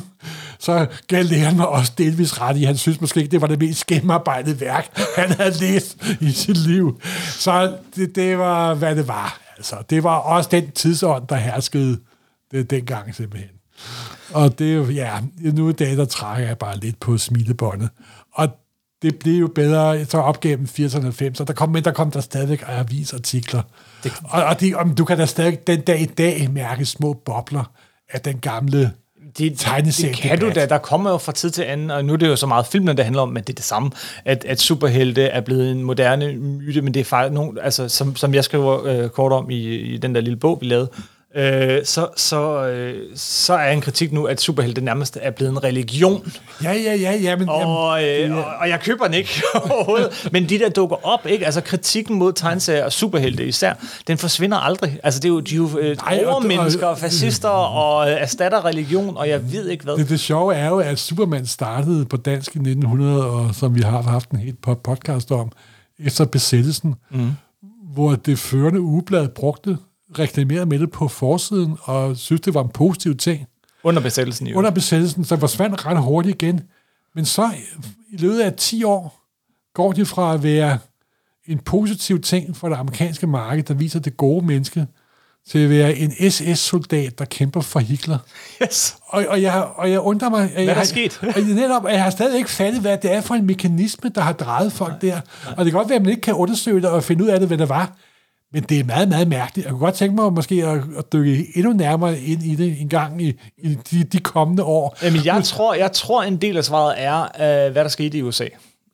så 0.60 0.86
gav 1.08 1.24
læreren 1.24 1.58
mig 1.58 1.68
også 1.68 1.92
delvis 1.98 2.42
ret 2.42 2.58
i. 2.58 2.64
Han 2.64 2.78
synes 2.78 3.02
måske 3.02 3.20
ikke, 3.20 3.32
det 3.32 3.42
var 3.42 3.48
det 3.48 3.60
mest 3.60 3.88
gennemarbejdede 3.88 4.62
værk, 4.62 5.00
han 5.18 5.32
havde 5.32 5.60
læst 5.60 5.98
i 6.22 6.32
sit 6.32 6.58
liv. 6.58 7.02
Så 7.30 7.74
det, 7.96 8.16
det 8.16 8.38
var, 8.38 8.74
hvad 8.74 8.96
det 8.96 9.08
var. 9.08 9.44
Altså, 9.58 9.76
det 9.90 10.04
var 10.04 10.18
også 10.18 10.50
den 10.52 10.72
tidsånd, 10.72 11.28
der 11.28 11.36
herskede 11.36 12.00
det, 12.52 12.70
dengang 12.70 13.16
simpelthen. 13.16 13.50
Og 14.34 14.60
det 14.60 14.72
er 14.72 14.76
jo, 14.76 14.86
ja, 14.86 15.20
nu 15.38 15.70
i 15.70 15.74
dag, 15.74 15.98
der 15.98 16.06
trækker 16.06 16.48
jeg 16.48 16.58
bare 16.58 16.78
lidt 16.78 17.00
på 17.00 17.18
smilebåndet. 17.18 17.90
Og 18.34 18.50
det 19.02 19.20
blev 19.20 19.40
jo 19.40 19.48
bedre 19.48 20.06
så 20.06 20.18
op 20.18 20.40
gennem 20.40 20.66
80'erne 20.66 21.08
og 21.08 21.14
90'erne. 21.22 21.46
Der 21.46 21.54
kom, 21.54 21.70
men 21.70 21.84
der 21.84 21.92
kom 21.92 22.12
der 22.12 22.22
stadigvæk 22.22 22.64
avisartikler. 22.68 23.62
Det, 24.04 24.14
og, 24.24 24.44
og, 24.44 24.60
de, 24.60 24.76
om 24.76 24.96
du 24.96 25.06
kan 25.06 25.18
da 25.18 25.26
stadig 25.26 25.68
den 25.68 25.82
dag 25.82 26.02
i 26.02 26.06
dag 26.06 26.52
mærke 26.52 26.86
små 26.86 27.14
bobler 27.14 27.72
af 28.10 28.22
den 28.22 28.40
gamle 28.40 28.92
det, 29.38 29.60
tegneserie. 29.60 30.14
det 30.14 30.22
kan 30.22 30.40
du 30.40 30.52
da. 30.56 30.66
Der 30.66 30.78
kommer 30.78 31.10
jo 31.12 31.18
fra 31.18 31.32
tid 31.32 31.50
til 31.52 31.62
anden, 31.62 31.92
og 31.92 32.06
nu 32.06 32.14
er 32.14 32.18
det 32.18 32.28
jo 32.28 32.36
så 32.36 32.48
meget 32.48 32.66
filmen, 32.66 32.98
der 32.98 33.04
handler 33.04 33.22
om, 33.22 33.30
men 33.30 33.44
det 33.44 33.50
er 33.50 33.56
det 33.56 33.66
samme, 33.66 33.92
at, 34.26 34.46
at 34.46 34.60
superhelte 34.60 35.24
er 35.24 35.42
blevet 35.42 35.72
en 35.72 35.84
moderne 35.84 36.34
myte, 36.34 36.82
men 36.82 36.94
det 36.94 37.00
er 37.00 37.04
faktisk 37.04 37.34
nogen, 37.34 37.58
altså, 37.62 37.90
som, 37.90 38.16
som 38.16 38.34
jeg 38.34 38.44
skriver 38.44 38.86
øh, 38.86 39.10
kort 39.10 39.32
om 39.32 39.50
i, 39.50 39.76
i 39.76 39.98
den 39.98 40.16
der 40.16 40.22
lille 40.22 40.38
bog, 40.38 40.58
vi 40.62 40.66
lavede, 40.66 40.90
øh, 41.36 41.86
så, 41.86 42.08
så, 42.18 42.68
øh, 42.68 43.02
så 43.16 43.54
er 43.54 43.72
en 43.72 43.82
kritik 43.82 44.12
nu, 44.12 44.26
at 44.26 44.42
superhelte 44.42 44.82
nærmest 44.82 45.18
er 45.22 45.32
blevet 45.32 45.52
en 45.52 45.64
religion, 45.64 46.32
Ja, 46.64 46.72
ja, 46.74 46.96
ja, 46.96 47.16
ja, 47.16 47.36
men... 47.36 47.50
og, 47.50 48.04
øh, 48.04 48.38
og, 48.38 48.46
og 48.60 48.70
jeg 48.70 48.80
køber 48.80 49.06
den 49.06 49.14
ikke 49.14 49.44
overhovedet, 49.70 50.30
men 50.32 50.50
de 50.50 50.60
der 50.60 50.70
dukker 50.70 51.06
op, 51.06 51.26
ikke? 51.26 51.46
altså 51.46 51.62
kritikken 51.62 52.16
mod 52.18 52.34
tegneserier 52.34 52.86
og 52.86 52.92
superhelte 52.92 53.46
især, 53.48 53.74
den 54.08 54.18
forsvinder 54.18 54.58
aldrig. 54.58 55.00
Altså 55.04 55.20
det 55.20 55.26
er 55.26 55.34
jo, 55.34 55.40
de 55.40 55.54
er 55.54 55.58
jo 55.58 55.70
øh, 55.80 55.98
Nej, 55.98 56.24
og- 56.26 56.32
overmennesker, 56.34 56.88
og 56.88 56.98
fascister 56.98 57.50
og 57.50 58.10
øh, 58.12 58.18
erstatter 58.22 58.66
religion, 58.66 59.18
og 59.18 59.30
jeg 59.30 59.52
ved 59.54 59.70
ikke 59.70 59.84
hvad. 59.84 59.98
Det, 59.98 60.10
det 60.10 60.20
sjove 60.20 60.56
er 60.56 60.68
jo, 60.68 60.78
at 60.80 61.00
Superman 61.00 61.46
startede 61.46 62.06
på 62.06 62.18
dansk 62.18 62.56
i 62.56 62.60
1900, 62.60 63.30
og 63.32 63.56
som 63.56 63.76
vi 63.76 63.82
har 63.82 64.02
haft 64.02 64.30
en 64.30 64.40
helt 64.40 64.58
po- 64.68 64.74
podcast 64.84 65.32
om, 65.32 65.52
efter 66.00 66.26
besættelsen, 66.26 66.96
mm. 67.12 67.32
hvor 67.94 68.16
det 68.16 68.40
førende 68.40 68.82
ugeblad 68.82 69.28
brugte, 69.28 69.78
reklamerede 70.20 70.66
med 70.66 70.80
det 70.80 70.92
på 70.92 71.08
forsiden, 71.08 71.78
og 71.82 72.18
synes, 72.18 72.42
det 72.42 72.54
var 72.54 72.64
en 72.64 72.70
positiv 72.70 73.18
ting. 73.18 73.48
Under 73.84 74.02
besættelsen 74.02 74.48
jo. 74.48 74.58
Under 74.58 74.72
besættelsen, 74.72 75.26
så 75.26 75.38
forsvandt 75.38 75.86
ret 75.86 76.02
hurtigt 76.02 76.42
igen. 76.44 76.62
Men 77.16 77.26
så 77.26 77.50
i 78.12 78.18
løbet 78.18 78.40
af 78.40 78.54
10 78.54 78.84
år, 78.84 79.20
går 79.74 79.92
de 79.92 80.06
fra 80.06 80.34
at 80.34 80.44
være 80.44 80.78
en 81.46 81.60
positiv 81.60 82.22
ting 82.22 82.58
for 82.58 82.70
det 82.70 82.76
amerikanske 82.76 83.28
marked, 83.28 83.64
der 83.64 83.74
viser 83.74 84.00
det 84.00 84.18
gode 84.18 84.46
menneske, 84.46 84.88
til 85.50 85.60
at 85.60 85.70
være 85.70 85.96
en 85.96 86.32
SS-soldat, 86.32 87.20
der 87.20 87.26
kæmper 87.26 87.62
for 87.62 87.80
Hitler. 87.80 88.18
Yes. 88.64 88.98
Og, 89.06 89.26
og, 89.28 89.42
jeg, 89.42 89.64
og 89.76 89.92
jeg 89.92 90.00
undrer 90.00 90.30
mig... 90.30 90.50
Hvad 90.54 90.66
der 90.66 90.76
jeg, 90.76 90.88
sket? 90.88 91.20
Og 91.22 91.36
jeg, 91.36 91.44
netop, 91.44 91.86
jeg 91.86 92.04
har 92.04 92.10
stadig 92.10 92.38
ikke 92.38 92.50
fattet, 92.50 92.82
hvad 92.82 92.98
det 92.98 93.14
er 93.14 93.22
for 93.22 93.36
en 93.36 93.46
mekanisme, 93.46 94.12
der 94.16 94.22
har 94.22 94.34
drejet 94.34 94.74
folk 94.74 95.02
der. 95.02 95.22
Og 95.58 95.66
det 95.66 95.72
kan 95.72 95.80
godt 95.80 95.90
være, 95.90 95.96
at 95.96 96.02
man 96.02 96.10
ikke 96.10 96.22
kan 96.22 96.34
undersøge 96.34 96.82
det 96.82 96.90
og 96.90 97.04
finde 97.04 97.24
ud 97.24 97.30
af 97.30 97.40
det, 97.40 97.48
hvad 97.50 97.58
det 97.58 97.70
var. 97.70 97.96
Men 98.54 98.64
det 98.64 98.80
er 98.80 98.84
meget, 98.84 99.10
meget 99.10 99.28
mærkeligt. 99.28 99.66
Jeg 99.66 99.72
kunne 99.72 99.80
godt 99.80 99.96
tænke 99.96 100.16
mig 100.16 100.34
måske 100.34 100.56
at, 100.66 100.82
at 100.98 101.14
dykke 101.14 101.48
endnu 101.56 101.74
nærmere 101.74 102.20
ind 102.20 102.44
i 102.44 102.56
det 102.56 102.82
en 102.82 102.90
gang 102.90 103.22
i, 103.22 103.34
i 103.58 103.78
de, 103.92 104.04
de 104.04 104.20
kommende 104.20 104.64
år. 104.64 104.98
Jamen, 105.04 105.26
jeg 105.26 105.44
tror, 105.44 105.74
jeg 105.74 105.92
tror, 105.92 106.24
en 106.24 106.38
del 106.38 106.58
af 106.58 106.64
svaret 106.66 106.94
er, 106.98 107.22
øh, 107.22 107.72
hvad 107.72 107.84
der 107.84 107.88
skete 107.88 108.18
i 108.18 108.22
USA. 108.22 108.46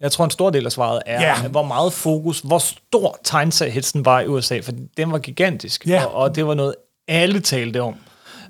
Jeg 0.01 0.11
tror, 0.11 0.25
en 0.25 0.31
stor 0.31 0.49
del 0.49 0.65
af 0.65 0.71
svaret 0.71 1.01
er, 1.05 1.21
Ja. 1.21 1.47
hvor 1.47 1.63
meget 1.63 1.93
fokus, 1.93 2.39
hvor 2.39 2.57
stor 2.57 3.17
tegnsaghetsen 3.23 4.05
var 4.05 4.21
i 4.21 4.27
USA, 4.27 4.59
for 4.59 4.71
den 4.97 5.11
var 5.11 5.17
gigantisk, 5.17 5.87
Ja. 5.87 6.05
og, 6.05 6.13
og 6.13 6.35
det 6.35 6.47
var 6.47 6.53
noget, 6.53 6.75
alle 7.07 7.39
talte 7.39 7.81
om. 7.81 7.95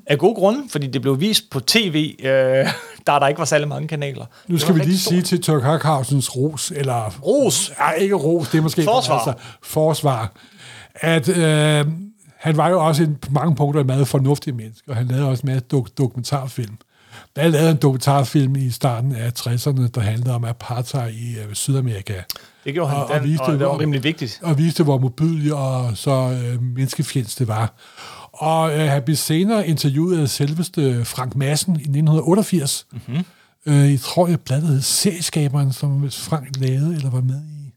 Af 0.08 0.18
gode 0.18 0.36
grunde, 0.36 0.60
fordi 0.70 0.88
det 0.88 1.02
blev 1.02 1.20
vist 1.20 1.44
på 1.52 1.60
tv, 1.60 2.16
øh, 2.20 2.28
der 3.08 3.20
der 3.20 3.28
ikke 3.28 3.40
var 3.40 3.46
særlig 3.46 3.68
mange 3.68 3.88
kanaler. 3.88 4.26
Nu 4.48 4.58
skal 4.58 4.74
vi 4.76 4.80
lige 4.80 4.88
rigtig 4.90 5.02
sige 5.02 5.22
til 5.22 5.42
Turk 5.42 5.64
Hackhausens 5.64 6.36
ros, 6.36 6.72
eller... 6.76 7.20
Ros? 7.24 7.72
Ja, 7.80 7.92
ikke 7.92 8.16
ros, 8.16 8.50
det 8.50 8.58
er 8.58 8.62
måske... 8.62 8.84
Forsvar. 8.84 9.16
Altså, 9.20 9.34
forsvar. 9.64 10.32
At 11.02 11.30
øh, 11.30 11.86
han 12.38 12.58
var 12.58 12.70
jo 12.70 12.86
også 12.88 13.04
en, 13.04 13.16
på 13.16 13.32
mange 13.32 13.56
punkter 13.56 13.82
en 13.82 13.88
meget 13.88 14.08
fornuftig 14.08 14.56
menneske, 14.56 14.90
og 14.92 14.96
han 14.96 15.08
lavede 15.08 15.28
også 15.30 15.42
en 15.44 15.48
masse 15.54 15.66
dok- 15.74 15.94
dokumentarfilm. 15.98 16.78
Der 17.36 17.42
er 17.42 17.48
lavet 17.48 17.72
en 17.72 17.78
dokumentarfilm 17.78 18.56
i 18.56 18.70
starten 18.70 19.16
af 19.16 19.32
60'erne, 19.40 19.88
der 19.88 20.00
handlede 20.02 20.36
om 20.36 20.46
apartheid 20.46 21.12
i 21.14 21.36
øh, 21.40 21.54
Sydamerika. 21.54 22.14
Det 22.66 22.74
gjorde 22.74 22.90
han, 22.90 22.98
Og- 23.00 23.06
og, 23.10 23.24
viste, 23.24 23.42
og 23.42 23.52
det 23.52 23.60
var 23.60 23.66
hvor- 23.68 23.80
rimelig 23.80 24.04
vigtigt. 24.04 24.40
og 24.44 24.58
viste, 24.58 24.84
hvor 24.84 24.98
modbydelig 24.98 25.54
og 25.54 25.98
så 25.98 26.12
øh, 26.44 26.62
menneskefjends 26.64 27.36
det 27.36 27.48
var. 27.48 27.74
Og 28.34 28.72
øh, 28.74 28.80
han 28.90 29.02
blev 29.04 29.16
senere 29.16 29.68
interviewet 29.68 30.22
af 30.22 30.30
selveste 30.30 31.06
Frank 31.06 31.36
Madsen 31.36 31.72
i 31.76 31.80
1988. 31.80 32.86
Mm-hmm. 32.92 33.24
Øh, 33.66 33.92
jeg 33.92 34.00
tror, 34.00 34.28
jeg 34.28 34.40
bladet 34.40 34.68
hed 34.68 34.82
Serieskaberen, 34.82 35.74
som 35.74 36.12
Frank 36.12 36.48
lavede 36.58 36.96
eller 36.96 37.10
var 37.10 37.22
med 37.22 37.42
i. 37.42 37.74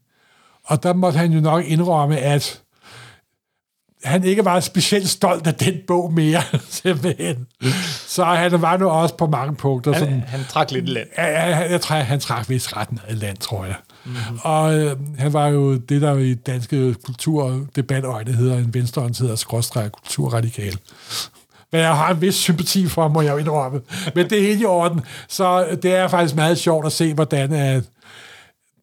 Og 0.65 0.83
der 0.83 0.93
måtte 0.93 1.19
han 1.19 1.31
jo 1.33 1.41
nok 1.41 1.63
indrømme, 1.65 2.17
at 2.17 2.61
han 4.03 4.23
ikke 4.23 4.45
var 4.45 4.59
specielt 4.59 5.09
stolt 5.09 5.47
af 5.47 5.55
den 5.55 5.73
bog 5.87 6.13
mere, 6.13 6.41
simpelthen. 6.69 7.47
Så 8.07 8.23
han 8.23 8.61
var 8.61 8.77
nu 8.77 8.89
også 8.89 9.15
på 9.17 9.27
mange 9.27 9.55
punkter 9.55 9.93
sådan... 9.93 10.09
Han, 10.09 10.23
han 10.27 10.39
trak 10.49 10.71
lidt 10.71 10.89
land. 10.89 11.07
Ja, 11.17 11.25
ja, 11.25 11.57
jeg 11.71 11.81
tror, 11.81 11.95
han 11.95 12.19
trak 12.19 12.49
vist 12.49 12.77
ret 12.77 12.91
meget 12.91 13.17
land, 13.17 13.37
tror 13.37 13.65
jeg. 13.65 13.75
Mm-hmm. 14.05 14.39
Og 14.43 14.73
øh, 14.75 14.97
han 15.17 15.33
var 15.33 15.47
jo 15.47 15.75
det, 15.75 16.01
der 16.01 16.17
i 16.17 16.33
danske 16.33 16.95
kulturdebatøjne 17.05 18.33
hedder 18.33 18.57
en 18.57 18.73
venstreorienteret 18.73 19.39
skråstreg 19.39 19.91
kulturradikal. 19.91 20.77
Men 21.71 21.81
jeg 21.81 21.95
har 21.95 22.11
en 22.11 22.21
vis 22.21 22.35
sympati 22.35 22.87
for 22.87 23.01
ham, 23.01 23.11
må 23.11 23.21
jeg 23.21 23.31
jo 23.31 23.37
indrømme. 23.37 23.81
Men 24.15 24.29
det 24.29 24.37
er 24.37 24.47
helt 24.47 24.61
i 24.61 24.65
orden. 24.65 25.01
Så 25.27 25.77
det 25.83 25.95
er 25.95 26.07
faktisk 26.07 26.35
meget 26.35 26.57
sjovt 26.57 26.85
at 26.85 26.91
se, 26.91 27.13
hvordan 27.13 27.53
at 27.53 27.83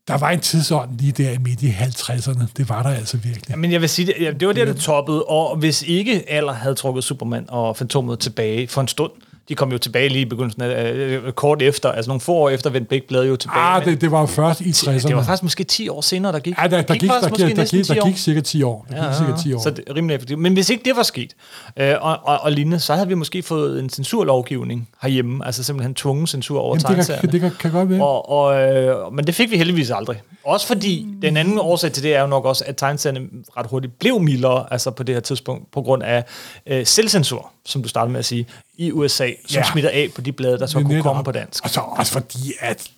der 0.08 0.18
var 0.18 0.30
en 0.30 0.40
tidsånd 0.40 0.98
lige 0.98 1.12
der 1.12 1.38
midt 1.38 1.62
i 1.62 1.70
50'erne. 1.70 2.46
Det 2.56 2.68
var 2.68 2.82
der 2.82 2.90
altså 2.90 3.16
virkelig. 3.16 3.58
Men 3.58 3.72
jeg 3.72 3.80
vil 3.80 3.88
sige, 3.88 4.06
det, 4.06 4.40
det 4.40 4.48
var 4.48 4.54
der, 4.54 4.64
det 4.64 4.76
toppede, 4.76 5.24
og 5.24 5.56
hvis 5.56 5.82
ikke 5.82 6.24
alder 6.30 6.52
havde 6.52 6.74
trukket 6.74 7.04
Superman 7.04 7.44
og 7.48 7.76
Fantomet 7.76 8.18
tilbage 8.18 8.68
for 8.68 8.80
en 8.80 8.88
stund, 8.88 9.12
de 9.50 9.54
kom 9.54 9.72
jo 9.72 9.78
tilbage 9.78 10.08
lige 10.08 10.22
i 10.22 10.24
begyndelsen 10.24 10.62
af, 10.62 10.92
øh, 10.92 11.32
kort 11.32 11.62
efter, 11.62 11.92
altså 11.92 12.08
nogle 12.08 12.20
få 12.20 12.32
år 12.32 12.50
efter 12.50 12.70
vendte 12.70 12.88
Bæk 12.88 13.08
Blad 13.08 13.26
jo 13.26 13.36
tilbage. 13.36 13.60
Ah, 13.60 13.84
det, 13.84 14.00
det 14.00 14.10
var 14.10 14.20
jo 14.20 14.26
først 14.26 14.60
i 14.60 14.70
60'erne. 14.70 15.08
det 15.08 15.16
var 15.16 15.22
faktisk 15.22 15.42
måske 15.42 15.64
10 15.64 15.88
år 15.88 16.00
senere, 16.00 16.32
der 16.32 16.38
gik. 16.38 16.54
Ja, 16.62 16.68
der, 16.68 16.82
der, 16.82 16.94
gik, 16.94 17.10
faktisk 17.10 17.40
der, 17.40 17.46
gik, 17.46 17.56
der, 17.56 17.64
gik, 17.64 17.84
10 17.84 17.94
der 17.94 18.06
gik 18.06 18.16
cirka 18.16 18.40
10 18.40 18.62
år. 18.62 18.86
Der 18.90 19.06
gik 19.06 19.16
cirka 19.18 19.42
10 19.42 19.54
år. 19.54 19.60
Så 19.60 19.70
det 19.70 19.84
er 19.86 19.96
rimelig 19.96 20.14
effektivt. 20.14 20.40
Men 20.40 20.52
hvis 20.52 20.70
ikke 20.70 20.84
det 20.84 20.96
var 20.96 21.02
sket, 21.02 21.34
øh, 21.76 21.94
og, 22.00 22.18
og, 22.22 22.38
og 22.40 22.52
lignende, 22.52 22.78
så 22.78 22.94
havde 22.94 23.08
vi 23.08 23.14
måske 23.14 23.42
fået 23.42 23.80
en 23.80 23.90
censurlovgivning 23.90 24.88
herhjemme, 25.02 25.46
altså 25.46 25.62
simpelthen 25.62 25.94
tvungen 25.94 26.26
censur 26.26 26.60
over 26.60 26.76
Jamen, 26.84 26.98
det, 26.98 27.20
kan, 27.20 27.32
det 27.32 27.40
kan, 27.40 27.50
kan 27.60 27.70
godt 27.70 27.90
være. 27.90 28.02
Og, 28.02 28.30
og, 28.30 28.62
øh, 28.62 29.12
men 29.12 29.26
det 29.26 29.34
fik 29.34 29.50
vi 29.50 29.56
heldigvis 29.56 29.90
aldrig. 29.90 30.22
Også 30.44 30.66
fordi, 30.66 31.06
den 31.22 31.36
anden 31.36 31.58
årsag 31.58 31.92
til 31.92 32.02
det 32.02 32.14
er 32.14 32.20
jo 32.20 32.26
nok 32.26 32.44
også, 32.44 32.64
at 32.66 32.76
tegneserierne 32.76 33.28
ret 33.56 33.66
hurtigt 33.66 33.98
blev 33.98 34.20
mildere, 34.20 34.72
altså 34.72 34.90
på 34.90 35.02
det 35.02 35.14
her 35.14 35.20
tidspunkt, 35.20 35.70
på 35.70 35.82
grund 35.82 36.02
af 36.02 36.24
øh, 36.66 36.86
selvcensur, 36.86 37.50
som 37.66 37.82
du 37.82 37.88
startede 37.88 38.12
med 38.12 38.18
at 38.18 38.24
sige, 38.24 38.46
i 38.76 38.92
USA, 38.92 39.30
som 39.46 39.54
Ja. 39.62 39.70
smitter 39.72 39.90
af 39.90 40.08
på 40.14 40.20
de 40.20 40.32
blade, 40.32 40.58
der 40.58 40.66
så 40.66 40.78
Men 40.78 40.86
kunne 40.86 41.02
komme 41.02 41.24
på 41.24 41.32
dansk. 41.32 41.64
Og 41.64 41.70
så 41.70 41.80
også 41.80 42.12
fordi, 42.12 42.52
at 42.60 42.90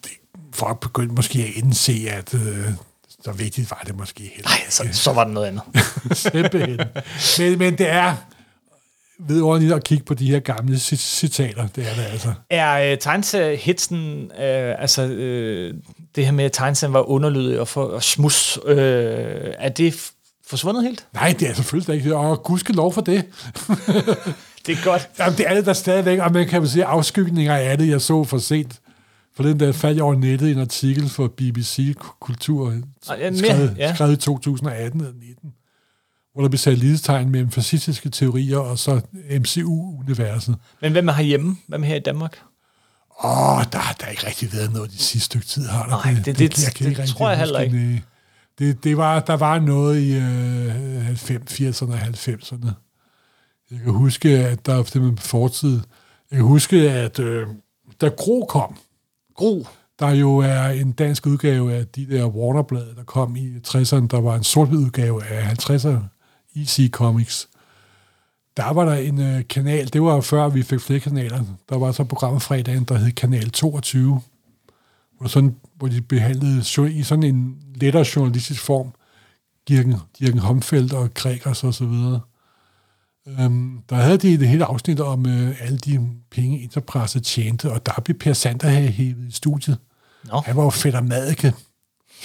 folk 0.55 0.81
begyndte 0.81 1.15
måske 1.15 1.39
at 1.39 1.65
indse, 1.65 2.07
at 2.11 2.35
øh, 2.35 2.41
så 3.25 3.33
vigtigt 3.33 3.71
var 3.71 3.83
det 3.87 3.97
måske 3.97 4.23
heller 4.35 4.49
Nej, 4.49 4.61
så, 4.71 4.89
så 4.93 5.13
var 5.13 5.25
det 5.25 5.33
noget 5.35 5.47
andet. 5.47 5.63
Simpelthen. 6.19 6.81
men, 7.39 7.59
men 7.59 7.79
det 7.79 7.89
er 7.91 8.15
vidunderligt 9.19 9.73
at 9.73 9.85
kigge 9.85 10.05
på 10.05 10.15
de 10.15 10.27
her 10.31 10.39
gamle 10.41 10.77
ci- 10.77 10.97
citater. 10.97 11.67
Det 11.77 11.91
er 11.91 11.95
det 11.95 12.03
altså. 12.13 12.33
Er 12.51 12.93
øh, 12.93 12.99
tegneseriehitsen, 12.99 14.25
øh, 14.39 14.75
altså 14.83 15.03
øh, 15.03 15.75
det 16.17 16.25
her 16.25 16.33
med, 16.33 16.45
at 16.45 16.53
tegneserien 16.53 16.93
var 16.95 17.03
underlydig 17.11 17.61
og, 17.61 17.69
for, 17.69 17.85
og 17.85 18.03
smus, 18.03 18.59
øh, 18.67 18.77
er 19.59 19.69
det 19.69 20.11
forsvundet 20.47 20.83
helt? 20.85 21.07
Nej, 21.15 21.35
det 21.41 21.49
er 21.49 21.55
selvfølgelig 21.55 21.95
ikke. 21.97 22.17
Og 22.17 22.43
gudske 22.43 22.73
lov 22.73 22.93
for 22.93 23.01
det. 23.01 23.25
Det 24.67 24.79
er 24.79 24.85
godt. 24.85 25.09
Jamen, 25.19 25.39
det 25.39 25.49
er 25.51 25.55
det 25.55 25.67
der 25.67 25.73
stadigvæk, 25.73 26.19
og 26.19 26.33
man 26.33 26.49
kan 26.49 26.63
jo 26.63 26.69
se 26.69 26.85
afskygninger 26.85 27.57
af 27.57 27.79
det, 27.79 27.89
jeg 27.89 28.01
så 28.01 28.25
for 28.25 28.39
sent. 28.39 28.81
For 29.37 29.43
den 29.43 29.61
der 29.61 29.73
faldt 29.73 29.97
jeg 29.97 30.05
over 30.05 30.15
nettet 30.15 30.49
i 30.49 30.53
en 30.53 30.59
artikel 30.59 31.09
for 31.09 31.29
BBC 31.29 31.95
Kultur, 32.21 32.73
ja, 33.09 33.35
skrevet, 33.35 33.75
ja. 33.79 33.95
skrevet 33.95 34.13
i 34.13 34.17
2018 34.17 35.01
eller 35.01 35.13
19, 35.13 35.53
hvor 36.33 36.43
der 36.43 36.49
blev 36.49 36.59
sat 36.59 36.79
lidestegn 36.79 37.31
mellem 37.31 37.51
fascistiske 37.51 38.09
teorier 38.11 38.59
og 38.59 38.79
så 38.79 39.01
MCU-universet. 39.31 40.57
Men 40.81 40.93
hvem 40.93 41.09
er 41.09 41.13
herhjemme? 41.13 41.57
Hvem 41.69 41.83
er 41.83 41.87
her 41.87 41.97
i 41.97 42.01
Danmark? 42.01 42.39
Åh, 43.25 43.63
der 43.73 43.79
har 43.79 43.95
der 44.01 44.07
ikke 44.07 44.27
rigtig 44.27 44.53
været 44.53 44.73
noget 44.73 44.91
de 44.91 44.99
sidste 44.99 45.25
stykke 45.25 45.47
tid, 45.47 45.67
har 45.67 45.83
der 45.87 45.91
Nej, 46.13 46.23
det- 46.25 46.39
det- 46.39 46.65
jeg 46.65 46.75
kan 46.75 46.89
det 46.91 46.99
rigtig 46.99 47.17
tror 47.17 47.29
jeg 47.31 47.39
heller 47.39 47.61
ikke. 47.61 47.77
Det, 47.79 48.03
det, 48.59 48.85
det 48.85 48.97
var, 48.97 49.21
der 49.21 49.35
var 49.37 49.59
noget 49.59 50.01
i 50.01 50.13
øh, 50.15 51.05
90, 51.05 51.61
80'erne 51.61 51.93
og 51.93 51.99
90'erne. 52.01 52.71
Jeg 53.73 53.81
kan 53.81 53.93
huske, 53.93 54.29
at 54.29 54.67
der 54.67 54.83
det 54.83 55.03
med 55.03 55.17
fortid. 55.17 55.81
Jeg 56.31 56.37
kan 56.37 56.47
huske, 56.47 56.91
at 56.91 57.19
øh, 57.19 57.47
da 58.01 58.09
Gro 58.09 58.47
kom, 58.49 58.77
Gro. 59.35 59.67
der 59.99 60.11
jo 60.11 60.37
er 60.37 60.65
en 60.69 60.93
dansk 60.93 61.27
udgave 61.27 61.75
af 61.75 61.87
de 61.87 62.07
der 62.07 62.27
Warner-blade, 62.27 62.95
der 62.97 63.05
kom 63.05 63.37
i 63.37 63.57
60'erne, 63.69 64.07
der 64.07 64.21
var 64.21 64.37
en 64.37 64.45
sort 64.45 64.69
udgave 64.69 65.25
af 65.25 65.53
50'er 65.53 65.97
EC 66.57 66.91
Comics. 66.91 67.49
Der 68.57 68.73
var 68.73 68.85
der 68.85 68.95
en 68.95 69.21
øh, 69.21 69.49
kanal, 69.49 69.93
det 69.93 70.03
var 70.03 70.21
før 70.21 70.49
vi 70.49 70.63
fik 70.63 70.81
flere 70.81 71.01
kanaler, 71.01 71.45
der 71.69 71.79
var 71.79 71.93
så 71.93 72.03
et 72.03 72.09
program 72.09 72.35
om 72.35 72.41
fredagen, 72.41 72.85
der 72.85 72.95
hed 72.95 73.13
Kanal 73.13 73.51
22, 73.51 74.21
hvor, 75.19 75.29
sådan, 75.29 75.57
hvor 75.75 75.89
de 75.89 76.01
behandlede 76.01 76.99
i 76.99 77.03
sådan 77.03 77.23
en 77.23 77.57
lettere 77.75 78.05
journalistisk 78.17 78.63
form, 78.63 78.93
Dirken, 79.69 79.95
Dirken 80.19 80.39
Homfeldt 80.39 80.93
og 80.93 81.15
Gregers 81.15 81.65
og 81.65 81.75
så 81.75 81.85
videre. 81.85 82.21
Øhm, 83.29 83.79
der 83.91 83.97
havde 83.97 84.19
de 84.19 84.35
et 84.35 84.49
helt 84.49 84.63
afsnit 84.63 85.01
om 85.01 85.27
øh, 85.27 85.63
alle 85.63 85.79
de 85.79 86.09
penge, 86.31 86.61
Interpresse 86.61 87.21
tjente, 87.21 87.73
og 87.73 87.87
der 87.87 87.93
blev 88.05 88.19
Per 88.19 88.33
Sander 88.33 88.69
hævet 88.69 89.17
i 89.29 89.31
studiet. 89.31 89.79
Nå. 90.25 90.43
Han 90.47 90.57
var 90.57 90.63
jo 90.63 90.71
fedt 90.71 90.95
og 90.95 91.05
madike. 91.05 91.53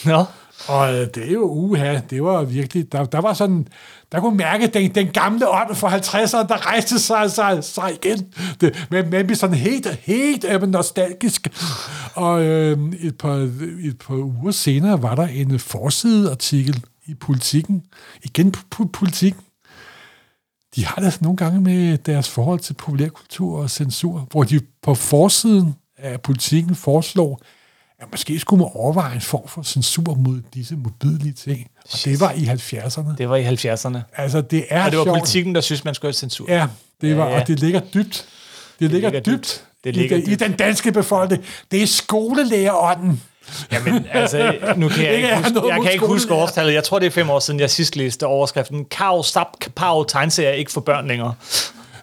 Nå. 0.06 0.26
Og 0.68 0.93
øh, 0.93 1.08
det 1.16 1.28
er 1.28 1.32
jo 1.32 1.43
uha, 1.43 2.00
det 2.10 2.24
var 2.24 2.43
virkelig, 2.43 2.91
der, 2.91 3.06
der 3.06 3.22
var 3.22 3.34
sådan, 3.34 3.68
der 4.12 4.20
kunne 4.20 4.38
mærke 4.38 4.68
den, 4.68 4.95
den 4.95 5.08
gamle 5.08 5.50
ånd 5.50 5.76
fra 5.76 5.98
50'erne, 5.98 6.48
der 6.48 6.66
rejste 6.66 7.00
sig, 7.00 7.32
sig, 7.32 7.64
sig 7.64 7.91
igen. 8.04 8.34
Det, 8.62 8.88
men, 8.91 9.10
men 9.10 9.26
blev 9.26 9.36
sådan 9.36 9.56
helt, 9.56 9.88
helt 10.02 10.45
øh, 10.50 10.62
nostalgisk. 10.62 11.48
Og 12.14 12.43
øh, 12.43 12.78
et, 13.00 13.18
par, 13.18 13.36
et 13.84 13.98
par 14.08 14.16
uger 14.16 14.52
senere 14.52 15.02
var 15.02 15.16
der 15.16 15.28
en 15.28 15.60
forsideartikel 15.60 16.84
i 17.06 17.14
Politiken, 17.14 17.84
igen 18.24 18.52
på, 18.52 18.86
Politiken. 18.86 19.41
De 20.78 20.86
har 20.86 21.01
det 21.01 21.21
nogle 21.21 21.38
gange 21.38 21.61
med 21.61 21.97
deres 21.97 22.30
forhold 22.30 22.59
til 22.59 22.73
populærkultur 22.73 23.59
og 23.61 23.69
censur, 23.69 24.28
hvor 24.32 24.43
de 24.43 24.59
på 24.84 24.95
forsiden 24.95 25.75
af 25.97 26.21
Politiken 26.21 26.75
foreslår, 26.75 27.41
at 27.99 28.07
måske 28.11 28.39
skulle 28.39 28.59
man 28.63 28.69
overveje 28.73 29.15
en 29.15 29.21
form 29.21 29.47
for 29.47 29.61
censur 29.63 30.15
mod 30.15 30.41
disse 30.53 30.75
modbydelige 30.75 31.34
ting. 31.34 31.67
Og 31.93 31.99
det 32.05 32.19
var 32.19 32.32
i 32.32 32.43
70'erne. 32.43 33.15
Det 33.17 33.30
var 33.30 33.36
i 33.36 33.45
70'erne. 33.45 33.97
Altså, 34.17 34.41
det 34.41 34.65
er 34.69 34.86
Og 34.86 34.91
det 34.91 34.97
var 34.97 35.05
sjovt. 35.05 35.17
politikken, 35.17 35.55
der 35.55 35.61
synes, 35.61 35.84
man 35.86 35.95
skulle 35.95 36.07
have 36.09 36.13
censur. 36.13 36.45
Ja, 36.49 36.67
det 37.01 37.17
var, 37.17 37.25
Ja, 37.25 37.34
ja. 37.34 37.41
og 37.41 37.47
det 37.47 37.59
ligger 37.59 37.80
dybt. 37.93 38.25
Det, 38.80 38.91
ligger, 38.91 39.09
ligger 39.09 39.19
dybt, 39.19 39.25
dybt. 39.25 39.63
det 39.84 39.84
Det 39.84 39.95
ligger 39.95 40.17
i, 40.17 40.21
den, 40.21 40.32
i 40.32 40.36
den 40.36 40.51
danske 40.51 40.91
befolkning. 40.91 41.43
Det 41.71 41.84
er 41.84 41.88
skolelæreren. 41.88 43.21
Jamen, 43.72 44.06
altså, 44.12 44.54
nu 44.78 44.89
kan 44.89 45.04
jeg 45.04 45.16
Ikke 45.16 45.36
huske, 45.36 45.68
jeg 45.68 45.82
kan 45.84 45.91
ikke 45.91 46.06
huske 46.06 46.34
årstallet. 46.34 46.74
Jeg 46.74 46.84
tror, 46.84 47.00
det 47.00 47.06
er 47.06 47.12
fem 47.12 47.30
år 47.30 47.39
siden, 47.39 47.60
jeg 47.60 47.70
sidst 47.70 47.95
læste 47.95 48.26
overskriften. 48.26 48.86
Kav, 48.86 49.24
stap, 49.24 49.48
kapav, 49.62 50.06
tegneserie 50.08 50.50
er 50.50 50.54
ikke 50.54 50.72
for 50.72 50.82
børn 50.82 51.08
længere. 51.08 51.34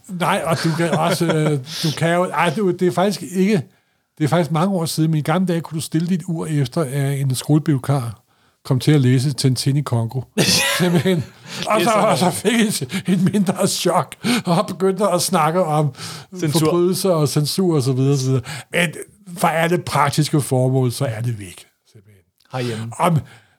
Nej, 0.09 0.43
og 0.45 0.57
du 0.65 0.69
kan 0.77 0.91
også... 0.91 1.27
øh, 1.27 1.51
du 1.83 1.89
kan 1.99 2.15
jo... 2.15 2.25
Ej, 2.25 2.53
det 2.81 2.83
er 2.83 2.93
faktisk 2.93 3.23
ikke... 3.37 3.63
Det 4.19 4.25
er 4.25 4.29
faktisk 4.29 4.51
mange 4.51 4.75
år 4.75 4.85
siden, 4.85 5.11
men 5.11 5.19
i 5.19 5.23
gamle 5.23 5.47
dage 5.47 5.61
kunne 5.61 5.77
du 5.77 5.81
stille 5.81 6.09
dit 6.09 6.23
ur 6.29 6.47
efter 6.47 6.81
at 6.81 7.21
en 7.21 7.35
skolebibliotekar 7.35 8.25
kom 8.65 8.81
til 8.81 8.93
at 8.93 9.01
læse 9.01 9.33
Tintin 9.33 9.77
i 9.77 9.81
Kongo. 9.81 10.21
Simpelthen. 10.79 11.25
Og 11.67 11.81
så, 11.81 11.91
og 11.91 12.19
så 12.19 12.31
fik 12.31 12.61
et, 12.61 13.03
et 13.07 13.33
mindre 13.33 13.69
chok, 13.69 14.15
og 14.45 14.67
begyndte 14.67 15.09
at 15.09 15.23
snakke 15.23 15.65
om 15.65 15.95
Censur. 16.41 16.59
forbrydelser 16.61 17.11
og 17.11 17.29
censur 17.29 17.77
osv. 17.77 17.77
Og 17.77 17.83
så 17.83 17.93
videre, 17.93 18.19
så 18.19 18.27
videre. 18.27 18.43
Men 18.73 18.95
for 19.39 19.49
alle 19.49 19.79
praktiske 19.79 20.41
formål, 20.41 20.93
så 20.93 21.05
er 21.05 21.21
det 21.21 21.39
væk. 21.39 21.67
Simpelthen. 21.93 22.23
Herhjemme. 22.53 22.93
Om, 22.99 23.13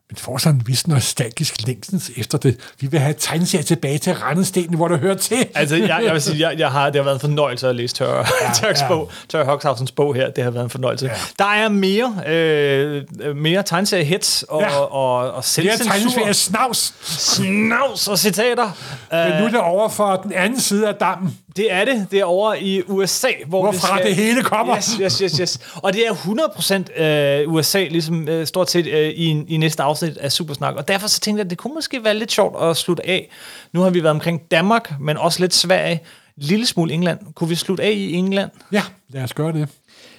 men 0.10 0.18
får 0.18 0.38
sådan 0.38 0.60
en 0.60 0.68
vis 0.68 0.88
nostalgisk 0.88 1.68
længsens 1.68 2.12
efter 2.18 2.38
det. 2.38 2.60
Vi 2.80 2.88
vil 2.88 3.00
have 3.00 3.16
tegneserier 3.20 3.64
tilbage 3.64 3.98
til 3.98 4.14
Randestenen, 4.14 4.76
hvor 4.76 4.88
det 4.88 5.00
hører 5.00 5.16
til. 5.16 5.48
Altså, 5.56 5.76
jeg, 5.76 6.02
jeg 6.04 6.14
vil 6.14 6.22
sige, 6.22 6.50
jeg, 6.50 6.60
jeg 6.60 6.72
har, 6.72 6.86
det 6.90 6.96
har 6.96 7.04
været 7.04 7.16
en 7.16 7.20
fornøjelse 7.20 7.68
at 7.70 7.76
læse 7.76 7.96
Tør, 7.96 8.18
ja, 8.18 8.24
Tørks 8.62 8.82
ja. 8.82 8.88
bog, 8.88 9.12
Tør 9.30 9.46
Hoxhausens 9.46 9.92
bog 9.92 10.16
her. 10.16 10.30
Det 10.32 10.44
har 10.44 10.52
været 10.52 10.64
en 10.64 10.70
fornøjelse. 10.70 11.06
Ja. 11.06 11.14
Der 11.40 11.46
er 11.46 11.70
mere, 11.70 12.14
øh, 12.28 13.04
mere 13.36 13.64
tegneserie-hits 13.64 14.44
og, 14.44 14.62
Ja. 14.62 14.78
og, 14.78 14.92
og, 14.92 15.18
og 15.18 15.32
Det 15.32 15.38
er 15.38 15.42
selvcensur. 15.42 15.92
tegneserier 15.92 16.34
snavs. 16.34 16.94
Snavs 17.04 18.08
og 18.08 18.20
citater. 18.20 18.72
Men 19.12 19.20
nu 19.32 19.36
Øh, 19.38 19.44
er 19.44 19.50
det 19.50 19.60
over 19.60 19.90
for 19.90 20.16
den 20.16 20.34
anden 20.34 20.60
side 20.60 20.88
af 20.88 20.96
dammen. 20.96 21.38
Det 21.56 21.74
er 21.74 21.86
det. 21.86 22.08
Det 22.12 22.20
er 22.20 22.24
over 22.26 22.54
i 22.54 22.82
USA, 22.88 23.28
hvor 23.48 23.62
Hvorfra 23.62 24.00
det 24.04 24.16
hele 24.16 24.44
kommer. 24.44 24.78
Yes, 24.78 24.98
yes, 25.02 25.18
yes, 25.18 25.38
yes. 25.38 25.60
Og 25.76 25.94
det 25.94 26.08
er 26.08 26.12
100% 26.14 27.04
øh, 27.04 27.54
USA, 27.54 27.84
ligesom 27.84 28.30
øh, 28.30 28.48
stort 28.48 28.72
set 28.72 28.88
øh, 28.88 29.10
i, 29.10 29.44
i 29.48 29.58
næste 29.58 29.84
afsnit 29.84 30.18
af 30.18 30.32
Supersnak. 30.32 30.76
Og 30.76 30.88
derfor 30.88 31.08
så 31.08 31.20
tænkte 31.20 31.40
jeg, 31.40 31.46
at 31.46 31.50
det 31.50 31.58
kunne 31.58 31.74
måske 31.74 32.04
være 32.04 32.14
lidt 32.14 32.32
sjovt 32.32 32.64
at 32.64 32.78
slutte 32.78 33.08
af. 33.10 33.30
Nu 33.74 33.82
har 33.82 33.90
vi 33.90 34.04
været 34.04 34.12
omkring 34.12 34.42
Danmark, 34.52 34.94
men 35.00 35.18
også 35.18 35.40
lidt 35.40 35.54
Sverige. 35.54 36.02
Lille 36.38 36.66
smule 36.66 36.94
England. 36.94 37.20
Kunne 37.36 37.50
vi 37.50 37.56
slutte 37.56 37.84
af 37.84 37.92
i 37.92 38.14
England? 38.14 38.50
Ja, 38.72 38.82
lad 39.10 39.24
os 39.24 39.34
gøre 39.34 39.54
det. 39.54 39.70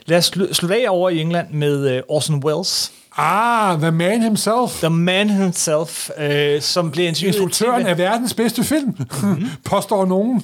Lad 0.07 0.19
os 0.19 0.31
slu- 0.37 0.53
slutte 0.53 0.77
af 0.77 0.85
over 0.89 1.11
i 1.11 1.21
England 1.21 1.51
med 1.51 1.91
øh, 1.97 2.03
Orson 2.09 2.45
Welles. 2.45 2.93
Ah, 3.17 3.79
The 3.81 3.91
Man 3.91 4.23
Himself. 4.23 4.81
The 4.81 4.91
man 4.91 5.31
himself, 5.31 6.11
øh, 6.19 6.63
som 6.63 6.91
blev 6.91 7.07
interviewet 7.07 7.35
Instruktøren 7.35 7.87
af 7.87 7.99
verdens 7.99 8.35
bedste 8.35 8.65
film, 8.65 8.97
påstår 9.71 10.05
nogen. 10.05 10.43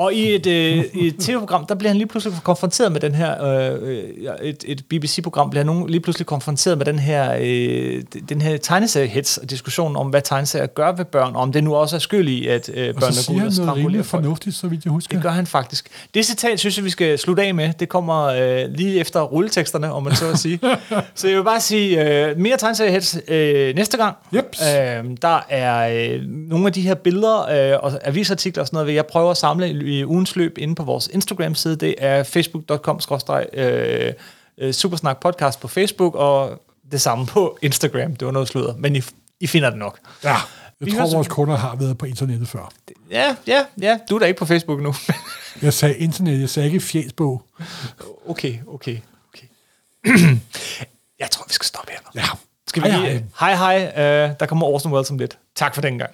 Og 0.00 0.14
i 0.14 0.34
et, 0.34 0.46
øh, 0.46 0.84
et 0.94 1.16
tv-program, 1.20 1.66
der 1.66 1.74
bliver 1.74 1.88
han 1.88 1.96
lige 1.96 2.06
pludselig 2.06 2.38
konfronteret 2.44 2.92
med 2.92 3.00
den 3.00 3.14
her, 3.14 3.44
øh, 3.44 3.78
øh, 3.82 4.04
et, 4.42 4.64
et 4.66 4.84
BBC-program 4.88 5.50
bliver 5.50 5.64
nogen 5.64 5.90
lige 5.90 6.00
pludselig 6.00 6.26
konfronteret 6.26 6.78
med 6.78 6.86
den 6.86 6.98
her, 6.98 7.36
øh, 7.40 8.02
den 8.28 8.40
her 8.40 8.56
tegneserie-hits 8.56 9.38
og 9.38 9.50
diskussion 9.50 9.96
om, 9.96 10.06
hvad 10.06 10.22
tegneserier 10.22 10.66
gør 10.66 10.92
ved 10.92 11.04
børn, 11.04 11.36
og 11.36 11.42
om 11.42 11.52
det 11.52 11.64
nu 11.64 11.74
også 11.74 11.96
er 11.96 12.00
skyld 12.00 12.28
i, 12.28 12.46
at 12.46 12.70
øh, 12.74 12.88
Og 12.88 12.94
børn 12.94 13.00
så 13.00 13.06
er 13.06 13.22
siger 13.22 13.40
gode 13.40 13.76
han 13.76 13.86
og 13.86 13.90
noget 13.90 14.06
fornuftigt, 14.06 14.56
så 14.56 14.68
vidt 14.68 14.84
jeg 14.84 14.90
husker. 14.90 15.16
Det 15.16 15.22
gør 15.22 15.30
han 15.30 15.46
faktisk. 15.46 15.88
Det 16.14 16.26
citat 16.26 16.60
synes 16.60 16.76
jeg, 16.76 16.84
vi 16.84 16.90
skal 16.90 17.18
slutte 17.18 17.42
af 17.42 17.54
med. 17.54 17.72
Det 17.80 17.88
kommer 17.88 18.24
øh, 18.24 18.70
lige 18.74 19.00
efter 19.00 19.20
rulleteksterne, 19.20 19.92
om 19.92 20.02
man 20.02 20.14
så 20.14 20.30
at 20.30 20.38
sige. 20.38 20.60
så 21.14 21.28
jeg 21.28 21.36
vil 21.36 21.44
bare 21.44 21.60
sige, 21.60 22.14
øh, 22.28 22.38
mere 22.38 22.56
tegneseriehits 22.56 23.18
øh, 23.28 23.74
næste 23.74 23.96
gang. 23.96 24.16
Jeps. 24.34 24.62
Øh, 24.62 25.04
der 25.22 25.46
er 25.48 26.12
øh, 26.14 26.22
nogle 26.26 26.66
af 26.66 26.72
de 26.72 26.80
her 26.80 26.94
billeder 26.94 27.72
øh, 27.72 27.78
og 27.82 27.92
avisartikler 28.04 28.60
og 28.60 28.66
sådan 28.66 28.76
noget, 28.76 28.94
jeg 28.94 29.06
prøve 29.06 29.30
at 29.30 29.36
samle 29.36 29.68
i, 29.90 30.04
ugens 30.04 30.36
løb 30.36 30.58
inde 30.58 30.74
på 30.74 30.82
vores 30.82 31.06
Instagram-side. 31.12 31.76
Det 31.76 31.94
er 31.98 32.22
facebook.com 32.22 33.00
øh, 33.52 34.12
øh, 34.58 34.72
Supersnak 34.72 35.20
podcast 35.20 35.60
på 35.60 35.68
Facebook, 35.68 36.14
og 36.14 36.62
det 36.92 37.00
samme 37.00 37.26
på 37.26 37.58
Instagram. 37.62 38.16
Det 38.16 38.26
var 38.26 38.32
noget 38.32 38.48
sludder, 38.48 38.76
men 38.76 38.96
I, 38.96 39.02
I 39.40 39.46
finder 39.46 39.70
det 39.70 39.78
nok. 39.78 39.98
Ja, 40.24 40.28
jeg 40.30 40.40
Vi 40.80 40.90
tror, 40.90 40.98
høres- 40.98 41.14
vores 41.14 41.28
kunder 41.28 41.56
har 41.56 41.76
været 41.76 41.98
på 41.98 42.06
internettet 42.06 42.48
før. 42.48 42.72
Ja, 43.10 43.36
ja, 43.46 43.64
ja. 43.80 43.98
Du 44.10 44.14
er 44.14 44.18
da 44.18 44.24
ikke 44.26 44.38
på 44.38 44.46
Facebook 44.46 44.80
nu. 44.80 44.94
Jeg 45.62 45.72
sagde 45.74 45.96
internet, 45.96 46.40
jeg 46.40 46.48
sagde 46.48 46.66
ikke 46.68 46.80
fjæsbog. 46.80 47.42
Okay, 48.28 48.58
okay, 48.68 48.96
okay. 49.34 49.46
jeg 51.20 51.28
tror, 51.30 51.44
vi 51.48 51.52
skal 51.52 51.66
stoppe 51.66 51.92
her. 51.92 51.98
Ja. 52.14 52.24
Skal 52.68 52.82
vi 52.82 52.88
Hej, 52.88 53.00
lige... 53.08 53.26
Hej, 53.40 53.54
hej. 53.54 53.86
Uh, 53.86 54.36
der 54.40 54.46
kommer 54.46 54.66
Orson 54.66 54.92
Welles 54.92 55.10
om 55.10 55.18
lidt. 55.18 55.38
Tak 55.56 55.74
for 55.74 55.82
den 55.82 55.98
gang. 55.98 56.10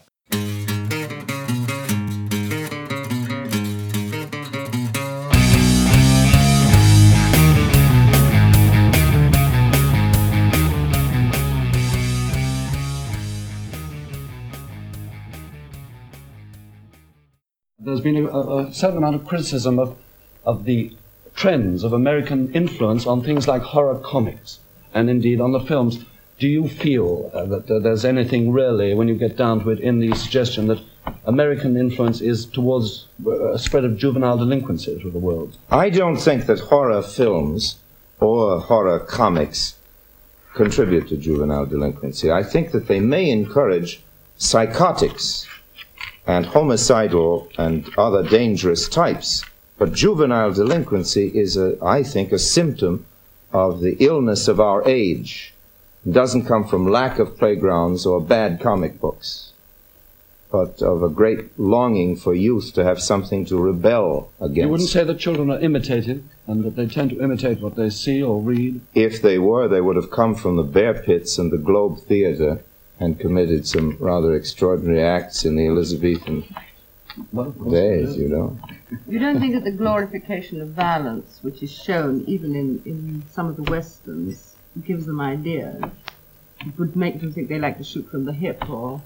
There's 17.87 18.01
been 18.01 18.17
a, 18.17 18.29
a, 18.29 18.75
certain 18.75 18.99
amount 18.99 19.15
of 19.15 19.25
criticism 19.25 19.79
of, 19.79 19.97
of 20.45 20.65
the 20.65 20.95
trends 21.37 21.85
of 21.85 21.93
American 21.93 22.53
influence 22.53 23.07
on 23.07 23.23
things 23.23 23.47
like 23.47 23.63
horror 23.63 23.99
comics 24.01 24.59
and 24.93 25.09
indeed 25.09 25.41
on 25.41 25.53
the 25.53 25.61
films. 25.61 26.05
Do 26.39 26.49
you 26.49 26.69
feel 26.69 27.31
uh, 27.33 27.47
that 27.47 27.83
there's 27.83 28.05
anything 28.05 28.51
really, 28.51 28.93
when 28.93 29.07
you 29.07 29.15
get 29.15 29.37
down 29.37 29.63
to 29.63 29.71
it, 29.71 29.79
in 29.79 30.01
the 30.01 30.15
suggestion 30.17 30.67
that 30.67 30.81
American 31.25 31.77
influence 31.77 32.21
is 32.21 32.45
towards 32.45 33.07
uh, 33.25 33.53
a 33.53 33.59
spread 33.59 33.85
of 33.85 33.97
juvenile 33.97 34.37
delinquency 34.37 35.01
to 35.01 35.11
the 35.11 35.21
world? 35.21 35.57
I 35.71 35.89
don't 35.89 36.17
think 36.17 36.47
that 36.47 36.59
horror 36.59 37.03
films 37.03 37.77
or 38.19 38.61
horror 38.61 38.99
comics 38.99 39.77
contribute 40.55 41.09
to 41.09 41.17
juvenile 41.17 41.67
delinquency. 41.67 42.33
I 42.33 42.43
think 42.43 42.73
that 42.73 42.89
they 42.89 42.99
may 42.99 43.31
encourage 43.31 44.03
psychotics 44.39 45.47
and 46.27 46.47
homicidal 46.47 47.49
and 47.57 47.89
other 47.97 48.23
dangerous 48.23 48.89
types. 48.89 49.45
But 49.79 49.93
juvenile 49.93 50.53
delinquency 50.53 51.29
is, 51.29 51.57
a, 51.57 51.77
I 51.85 52.03
think, 52.03 52.33
a 52.33 52.39
symptom 52.39 53.07
of 53.53 53.81
the 53.81 53.97
illness 54.01 54.49
of 54.49 54.61
our 54.61 54.87
age. 54.89 55.55
It 56.05 56.13
doesn't 56.13 56.47
come 56.47 56.67
from 56.67 56.91
lack 56.91 57.19
of 57.19 57.39
playgrounds 57.39 58.07
or 58.07 58.21
bad 58.21 58.61
comic 58.61 59.01
books, 59.01 59.53
but 60.51 60.81
of 60.81 61.03
a 61.03 61.09
great 61.09 61.59
longing 61.59 62.17
for 62.17 62.35
youth 62.35 62.73
to 62.75 62.85
have 62.85 63.01
something 63.01 63.45
to 63.47 63.59
rebel 63.59 64.31
against. 64.41 64.57
You 64.63 64.69
wouldn't 64.69 64.89
say 64.89 65.05
that 65.05 65.19
children 65.19 65.51
are 65.51 65.61
imitative 65.61 66.25
and 66.47 66.65
that 66.65 66.77
they 66.77 66.87
tend 66.87 67.11
to 67.11 67.21
imitate 67.21 67.61
what 67.61 67.77
they 67.77 67.91
see 67.91 68.23
or 68.23 68.41
read? 68.41 68.81
If 68.95 69.21
they 69.21 69.39
were, 69.39 69.69
they 69.69 69.81
would 69.81 69.97
have 69.97 70.11
come 70.11 70.35
from 70.35 70.57
the 70.57 70.63
Bear 70.63 70.95
Pits 70.95 71.39
and 71.39 71.53
the 71.53 71.59
Globe 71.59 71.99
Theatre 72.01 72.63
and 72.99 73.19
committed 73.21 73.67
some 73.67 73.97
rather 74.01 74.35
extraordinary 74.35 75.03
acts 75.03 75.45
in 75.45 75.57
the 75.57 75.67
Elizabethan 75.67 76.45
Well, 77.33 77.51
days, 77.51 78.17
you 78.17 78.29
know. 78.29 78.59
You 79.09 79.19
don't 79.19 79.41
think 79.41 79.55
that 79.55 79.65
the 79.65 79.71
glorification 79.71 80.61
of 80.61 80.69
violence, 80.69 81.39
which 81.43 81.63
is 81.63 81.71
shown 81.71 82.25
even 82.27 82.55
in, 82.55 82.83
in 82.85 83.23
some 83.31 83.49
of 83.49 83.57
the 83.57 83.65
westerns, 83.65 84.55
gives 84.85 85.07
them 85.07 85.21
ideas? 85.21 85.83
It 86.61 86.79
would 86.79 86.97
make 86.97 87.21
them 87.21 87.33
think 87.33 87.49
they 87.49 87.59
like 87.59 87.79
to 87.79 87.85
shoot 87.85 88.11
from 88.11 88.25
the 88.25 88.33
hip 88.33 88.69
or 88.69 89.03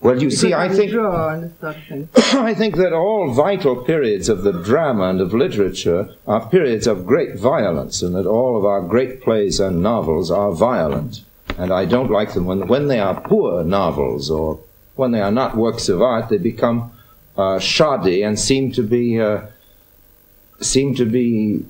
Well, 0.00 0.22
you 0.22 0.30
see, 0.30 0.54
I 0.54 0.68
think 0.68 0.92
draw 0.92 1.30
and 1.30 1.44
this 1.44 1.60
sort 1.60 1.76
of. 1.90 2.08
I 2.44 2.54
think 2.54 2.76
that 2.76 2.92
all 2.92 3.32
vital 3.32 3.84
periods 3.84 4.28
of 4.28 4.42
the 4.42 4.52
drama 4.52 5.10
and 5.10 5.20
of 5.20 5.34
literature 5.34 6.14
are 6.26 6.48
periods 6.48 6.86
of 6.86 7.06
great 7.06 7.36
violence, 7.36 8.00
and 8.00 8.14
that 8.14 8.26
all 8.26 8.56
of 8.56 8.64
our 8.64 8.80
great 8.80 9.20
plays 9.22 9.58
and 9.60 9.82
novels 9.82 10.30
are 10.30 10.52
violent. 10.52 11.22
And 11.58 11.72
I 11.72 11.84
don't 11.84 12.10
like 12.10 12.32
them 12.34 12.46
when 12.46 12.66
when 12.68 12.88
they 12.88 12.98
are 13.00 13.20
poor 13.20 13.64
novels 13.64 14.30
or 14.30 14.58
when 14.96 15.10
they 15.12 15.20
are 15.20 15.32
not 15.32 15.56
works 15.56 15.88
of 15.88 16.00
art. 16.02 16.28
They 16.28 16.38
become 16.38 16.90
uh, 17.36 17.58
shoddy 17.58 18.22
and 18.22 18.38
seem 18.38 18.72
to 18.72 18.82
be 18.82 19.20
uh, 19.20 19.42
seem 20.60 20.94
to 20.96 21.04
be 21.04 21.64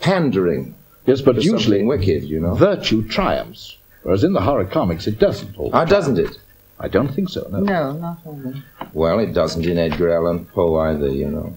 pandering 0.00 0.74
Yes, 1.06 1.20
but 1.20 1.32
to 1.36 1.42
usually 1.42 1.78
something 1.78 1.86
wicked, 1.88 2.22
you 2.24 2.38
know. 2.40 2.54
virtue 2.54 3.02
triumphs, 3.08 3.76
whereas 4.04 4.22
in 4.22 4.32
the 4.34 4.40
horror 4.40 4.64
comics 4.64 5.06
it 5.08 5.18
doesn't. 5.18 5.58
All 5.58 5.70
Ah, 5.72 5.80
time. 5.80 5.88
doesn't 5.88 6.18
it? 6.18 6.38
I 6.78 6.88
don't 6.88 7.08
think 7.14 7.28
so. 7.28 7.46
No. 7.50 7.58
No, 7.60 7.92
not 7.92 8.18
always. 8.24 8.56
Well, 8.92 9.18
it 9.18 9.32
doesn't 9.32 9.64
in 9.66 9.78
Edgar 9.78 10.12
Allan 10.12 10.44
Poe 10.46 10.76
either, 10.78 11.08
you 11.08 11.28
know. 11.28 11.56